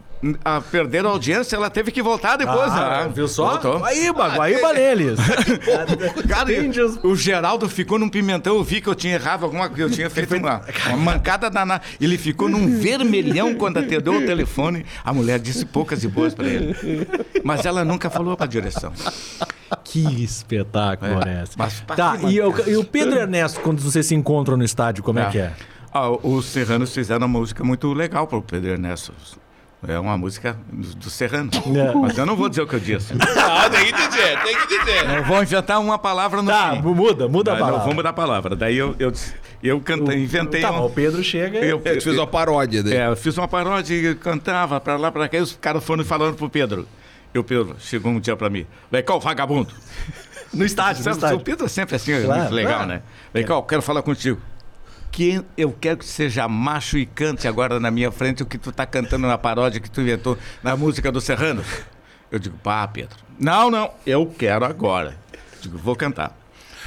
[0.45, 3.11] a perder a audiência, ela teve que voltar depois, Ah, né?
[3.13, 3.51] viu só?
[3.51, 3.79] Voltou.
[3.79, 5.19] Guaíba, Guaíba neles.
[6.27, 9.67] Cara, Entende os- o Geraldo ficou num pimentão, eu vi que eu tinha errado alguma
[9.67, 11.81] coisa, eu tinha feito uma, uma mancada danada.
[11.99, 14.85] Ele ficou num vermelhão quando atendeu o telefone.
[15.03, 16.75] A mulher disse poucas e boas pra ele.
[17.43, 18.91] Mas ela nunca falou pra direção.
[19.83, 21.43] Que espetáculo, É.
[21.57, 25.19] Mas Tá, e, o- e o Pedro Ernesto, quando vocês se encontram no estádio, como
[25.19, 25.53] é que é?
[25.93, 29.13] Ah, os Serranos fizeram uma música muito legal pro Pedro Ernesto.
[29.87, 31.49] É uma música do, do Serrano.
[31.75, 31.93] É.
[31.95, 33.13] Mas eu não vou dizer o que eu disse.
[33.37, 35.09] Ah, tem que dizer, tem que dizer.
[35.17, 36.81] Eu vou inventar uma palavra no Tá, fim.
[36.81, 37.79] muda, muda a Mas não, palavra.
[37.79, 38.55] vamos mudar a palavra.
[38.55, 39.11] Daí eu, eu,
[39.63, 41.69] eu cantei, inventei Tá, um- o Pedro chega e...
[41.69, 42.95] eu, É, tu fez uma paródia dele.
[42.97, 46.03] É, eu fiz uma paródia e cantava pra lá, pra cá, e os caras foram
[46.05, 46.87] falando pro Pedro.
[47.33, 49.73] E o Pedro chegou um dia pra mim, vem cá, o vagabundo.
[50.53, 51.37] No estádio, no estádio.
[51.37, 52.87] o Pedro é sempre assim, é Claro, muito legal, claro.
[52.89, 53.01] né?
[53.33, 54.39] Vem cá, eu quero falar contigo.
[55.11, 58.71] Que eu quero que seja macho e cante agora na minha frente o que tu
[58.71, 61.63] tá cantando na paródia que tu inventou na música do Serrano.
[62.31, 63.17] Eu digo, pá, Pedro.
[63.37, 65.15] Não, não, eu quero agora.
[65.61, 66.37] Digo, vou cantar.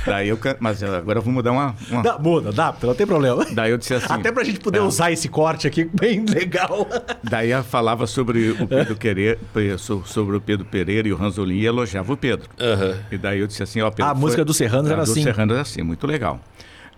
[0.07, 1.75] Daí eu canto, mas agora eu vou mudar uma.
[1.91, 3.45] uma- Dá, muda, dá, não tem problema.
[3.53, 4.13] Daí eu disse assim.
[4.13, 4.83] Até pra gente poder é.
[4.83, 6.87] usar esse corte aqui, bem legal.
[7.23, 9.39] Daí ela falava sobre o Pedro Querer,
[9.79, 12.51] so- sobre o Pedro Pereira e o Ranzolin e elogiava o Pedro.
[12.61, 12.99] Aham.
[13.11, 14.11] E daí eu disse assim, ó, Pedro.
[14.11, 15.23] A música do Serranos era do assim.
[15.23, 16.39] Serranos era assim, muito legal.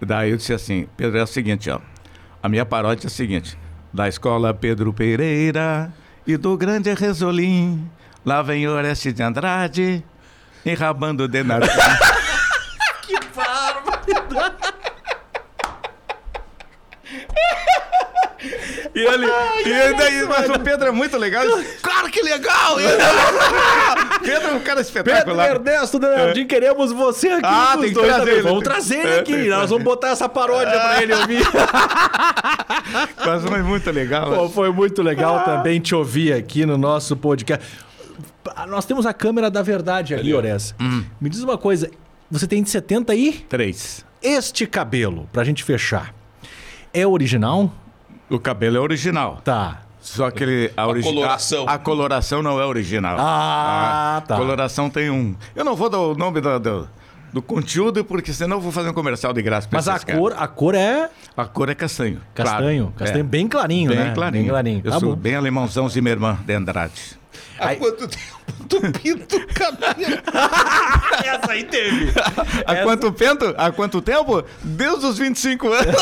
[0.01, 1.81] Daí eu disse assim, Pedro, é o seguinte, ó.
[2.43, 3.59] A minha paródia é a seguinte:
[3.93, 5.93] da escola Pedro Pereira
[6.27, 7.91] e do grande Resolim,
[8.25, 10.05] lá vem Oreste de Andrade,
[10.65, 11.71] enrabando de nariz.
[18.97, 21.45] E ele, e daí, mas o Pedro é muito legal.
[21.83, 22.77] Claro que legal!
[24.25, 25.51] Pedro é um cara Pedro espetacular.
[25.51, 27.43] Ernesto Denardim, queremos você aqui.
[27.45, 28.35] Ah, tem que trazer também.
[28.35, 28.43] ele.
[28.43, 29.49] Vamos trazer ele É, aqui.
[29.49, 31.45] Nós vamos botar essa paródia pra ele ouvir.
[33.27, 34.33] Mas foi muito legal.
[34.33, 37.67] Pô, foi muito legal também te ouvir aqui no nosso podcast.
[38.55, 40.75] Ah, Nós temos a câmera da verdade ali, Ores.
[40.81, 41.05] Hum.
[41.21, 41.91] Me diz uma coisa.
[42.31, 43.45] Você tem de 70 aí?
[43.49, 44.05] Três.
[44.23, 46.15] Este cabelo, pra gente fechar,
[46.95, 47.71] é original?
[48.29, 49.41] O cabelo é original.
[49.45, 49.83] Tá.
[50.01, 51.65] Só que ele, a, origi- coloração.
[51.69, 53.17] A, a coloração não é original.
[53.19, 54.35] Ah, tá.
[54.35, 55.35] A coloração tem um.
[55.55, 56.89] Eu não vou dar o nome do, do,
[57.37, 60.19] do conteúdo, porque senão eu vou fazer um comercial de graça pra Mas a caras.
[60.19, 62.19] cor, a cor é A cor é castanho.
[62.35, 62.85] castanho.
[62.87, 62.93] claro.
[62.99, 63.29] Castanho É.
[63.29, 64.13] bem clarinho, Bem né?
[64.15, 64.43] clarinho.
[64.45, 64.81] Bem clarinho.
[64.83, 65.17] Eu Tá sou bom.
[65.17, 67.19] bem alemãozão Zimmermann de Andrade.
[67.59, 70.19] Há quanto tempo tu pinta o cabelo?
[71.25, 72.13] Essa aí teve.
[72.67, 73.55] Há quanto tempo?
[73.59, 74.43] Há quanto tempo?
[74.63, 75.95] Desde os 25 anos.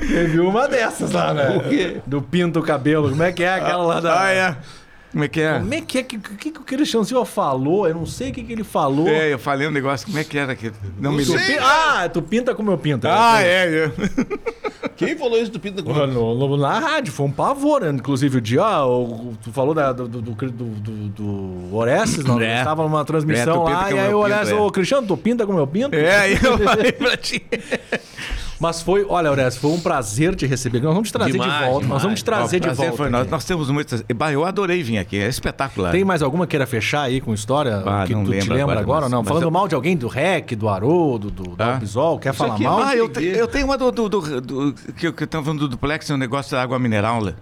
[0.00, 2.02] Teve uma dessas lá, né?
[2.06, 3.08] Do pinto cabelo.
[3.10, 4.20] Como é que é aquela lá da.
[4.22, 4.56] Ah, é.
[5.18, 5.58] Como é que é?
[5.58, 7.88] Como é que é que, que, que o Cristiano Silva falou?
[7.88, 9.08] Eu não sei o que, que ele falou.
[9.08, 10.70] É, eu falei um negócio, como é que era aqui?
[10.96, 11.56] Não me lembro.
[11.60, 13.08] Ah, tu pinta como eu pinto.
[13.08, 13.92] Ah, é, é.
[14.96, 17.90] Quem falou isso do pinta com No, no- na rádio, foi um pavor, né?
[17.90, 22.58] inclusive o dia, o- tu falou da- do, do, do, do, do Orestes, nós É.
[22.58, 24.54] estava numa transmissão É, lá, e como aí eu o pinto, Orestes, é.
[24.54, 25.96] ô Cristiano, tu pinta como eu pinto?
[25.96, 27.44] É, eu falei pra ti.
[28.60, 30.80] Mas foi, olha, Orestes, foi um prazer te receber.
[30.80, 32.02] Nós vamos te trazer Demais, de volta, nós demais.
[32.02, 32.96] vamos te trazer de prazer volta.
[32.96, 33.30] Foi nós.
[33.30, 34.02] nós temos muitas.
[34.14, 35.92] Bah, eu adorei vir aqui, é espetacular.
[35.92, 38.54] Tem mais alguma que queira fechar aí com história Ah, que não tu te lembro
[38.54, 39.18] lembra agora, ou não?
[39.20, 41.78] mas Falando eu- mal de alguém do REC, do Haroldo, do, do Ah.
[42.20, 42.82] Quer falar aqui mal?
[42.82, 45.68] Ah, eu, te- eu tenho uma do, do, do, do- que, eu tava falando do
[45.68, 47.34] duplex, um negócio da água mineral, né?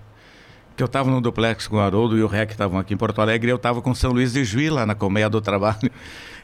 [0.77, 3.23] Que eu tava no duplex com o Haroldo e o Rec estavam aqui em Porto
[3.23, 5.91] Alegre e eu tava com São Luís de Juí lá na colmeia do trabalho.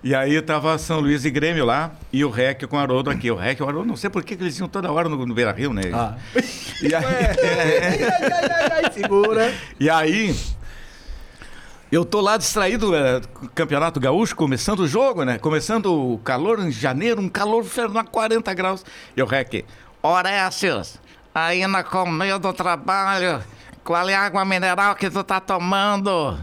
[0.04, 3.30] E aí tava São Luís e Grêmio lá e o Rec com o Haroldo aqui.
[3.30, 5.32] O Rec e o Haroldo, não sei por que eles iam toda hora no, no
[5.32, 5.82] Beira Rio, né?
[5.94, 6.16] Ah.
[6.82, 7.04] E aí,
[8.82, 9.54] ai, segura.
[9.78, 10.34] E aí,
[11.92, 13.20] eu tô lá distraído, é,
[13.54, 15.38] Campeonato Gaúcho, começando o jogo, né?
[15.38, 18.84] Começando o calor em janeiro, um calor infernal, 40 graus.
[19.16, 19.64] E o Rec,
[20.02, 20.98] Horácios,
[21.32, 23.40] aí na colmeia do trabalho,
[23.84, 26.36] qual é a água mineral que tu tá tomando?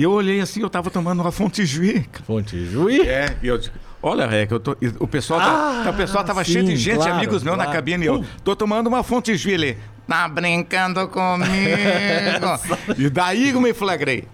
[0.00, 2.04] E eu olhei assim, eu tava tomando uma fonte Juí.
[2.04, 2.24] cara.
[2.24, 3.02] Fonte Juí.
[3.02, 6.42] É, e eu digo, olha, Rec, eu tô, o pessoal, Ah, tá, o pessoal tava
[6.42, 7.76] sim, cheio de gente, claro, amigos meus na claro.
[7.76, 9.76] cabine, e eu tô tomando uma fonte Juí ali.
[10.08, 11.46] Tá brincando comigo?
[12.96, 14.26] e daí eu me flagrei.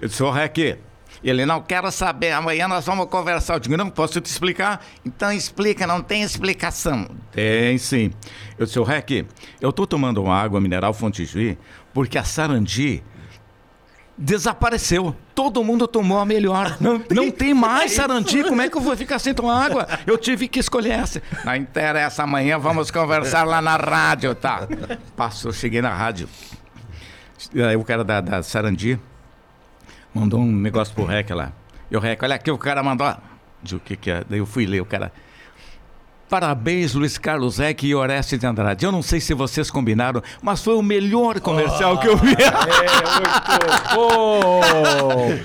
[0.00, 0.56] Eu disse, ô Rec,
[1.22, 3.56] ele não quer saber, amanhã nós vamos conversar.
[3.56, 4.82] Eu digo, não, posso te explicar?
[5.04, 7.06] Então explica, não tem explicação.
[7.30, 8.10] Tem sim.
[8.58, 9.26] Eu disse, ô Rec,
[9.60, 11.58] eu tô tomando uma água mineral fonte Juí
[11.92, 13.02] porque a Sarandi
[14.20, 15.16] desapareceu.
[15.34, 16.76] Todo mundo tomou a melhor.
[16.78, 18.44] Não tem, mais Sarandi.
[18.44, 19.88] Como é que eu vou ficar sem tomar água?
[20.06, 21.22] Eu tive que escolher essa.
[21.44, 24.68] Não interessa, amanhã vamos conversar lá na rádio, tá?
[25.16, 26.28] Passou, cheguei na rádio.
[27.66, 29.00] Aí o cara da, da Sarandi
[30.14, 31.52] mandou um negócio pro Rec lá.
[31.90, 33.16] E o Rec, olha aqui, o cara mandou.
[33.62, 34.22] de o que que é.
[34.28, 35.10] Daí eu fui ler o cara.
[36.30, 38.86] Parabéns, Luiz Carlos Eck e Orestes de Andrade.
[38.86, 42.36] Eu não sei se vocês combinaram, mas foi o melhor comercial que eu vi.
[43.96, 44.60] Ô,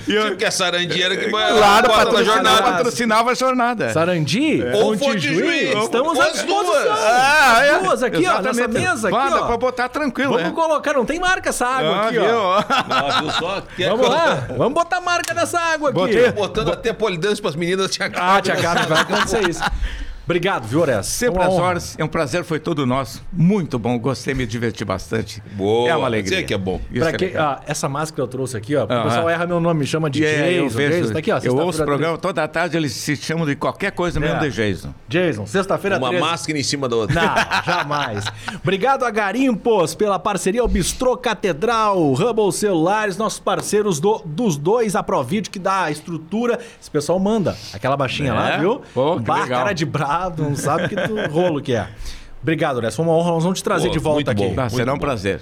[0.05, 2.61] Tipo que a sarandieira que vai Claro, patrocinava, jornada.
[2.61, 3.89] patrocinava a jornada.
[3.93, 5.39] Sarandi, Ou Fonte Juiz,
[5.71, 5.83] Juiz.
[5.85, 6.63] estamos à disposição.
[6.65, 6.87] duas.
[6.87, 7.79] Ah, As é.
[7.79, 8.79] duas aqui, ó, nessa Exatamente.
[8.87, 9.47] mesa aqui, dá ó.
[9.47, 10.51] pra botar tranquilo, Vamos né?
[10.53, 12.21] colocar, não tem marca essa água Ah, aqui, ó.
[12.21, 12.35] viu?
[12.87, 13.63] Não, viu só?
[13.75, 15.97] Quer Vamos que eu- lá, vamos botar marca nessa água aqui.
[15.99, 16.31] Botei.
[16.31, 19.63] Botando até polidança pras meninas te Ah, tia Carmen, vai acontecer isso.
[20.25, 21.13] Obrigado, viu, Orestes?
[21.13, 21.95] Sempre É às horas.
[21.99, 23.23] É um prazer, foi todo nosso.
[23.31, 25.41] Muito bom, gostei, me diverti bastante.
[25.53, 26.37] Boa, É uma alegria.
[26.37, 26.81] sei que é bom.
[26.91, 27.45] Isso é legal.
[27.45, 28.85] ah, essa máscara eu trouxe aqui, ó.
[28.85, 30.77] O pessoal erra meu nome, me chama de E é, eu Jason.
[30.77, 31.39] vejo, Jason, tá aqui, ó.
[31.43, 34.39] eu ouço o programa toda tarde, eles se chamam de qualquer coisa mesmo É.
[34.39, 34.93] de Jason.
[35.09, 35.25] 13.
[35.35, 36.23] Jason, sexta-feira Uma 13.
[36.25, 37.15] máscara em cima da outra.
[37.21, 38.25] Não, jamais.
[38.63, 44.95] Obrigado a Garimpos pela parceria, o Bistrô Catedral, Hubble Celulares, nossos parceiros do- dos dois,
[44.95, 46.59] a Provid, que dá a estrutura.
[46.81, 48.57] Esse pessoal manda aquela baixinha lá, É?
[48.59, 48.81] viu?
[48.93, 49.59] Pô, que Bar, legal.
[49.59, 49.85] cara de
[50.37, 51.87] não sabe que tu- rolo que é.
[52.41, 52.95] Obrigado, Ness.
[52.95, 53.31] Foi uma honra.
[53.31, 54.53] Nós vamos te trazer Pô, de volta muito aqui.
[54.55, 54.61] bom.
[54.61, 55.41] Ah, será um prazer.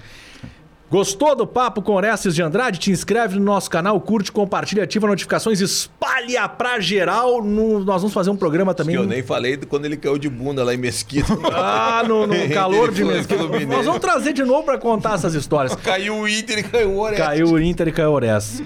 [0.90, 2.78] Gostou do papo com Orestes de Andrade?
[2.78, 7.44] Te inscreve no nosso canal, curte, compartilha, ativa notificações, espalha pra geral.
[7.44, 8.96] No- nós vamos fazer um programa também.
[8.96, 11.34] Que eu nem falei de quando ele caiu de bunda lá em Mesquita.
[11.52, 13.44] Ah, no, no calor de Mesquita.
[13.66, 15.74] Nós vamos trazer de novo pra contar essas histórias.
[15.76, 17.26] Caiu o Inter e caiu o Orestes.
[17.26, 18.62] Caiu o Inter e caiu o Orestes.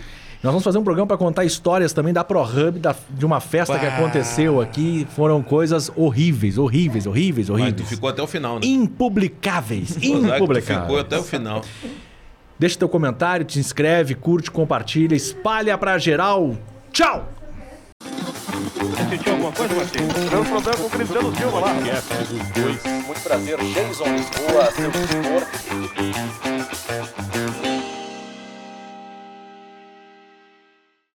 [0.48, 3.78] Nós vamos fazer um programa para contar histórias também da ProHub, da, de uma festa
[3.78, 5.06] que aconteceu aqui.
[5.14, 7.90] Foram coisas horríveis, horríveis, horríveis, Mas tu horríveis.
[7.90, 8.62] ficou até o final, né?
[8.64, 10.84] Impublicáveis, tu impublicáveis.
[10.84, 11.62] Ficou até o final.
[12.58, 16.56] Deixa teu comentário, te inscreve, curte, compartilha, espalha pra geral.
[16.94, 17.28] Tchau!
[19.10, 20.08] Sentiu alguma coisa, Marcinho?
[20.30, 21.74] Deu problema com o Cristiano Silva lá.
[21.74, 24.92] Muito prazer, Jason Lisboa, seu.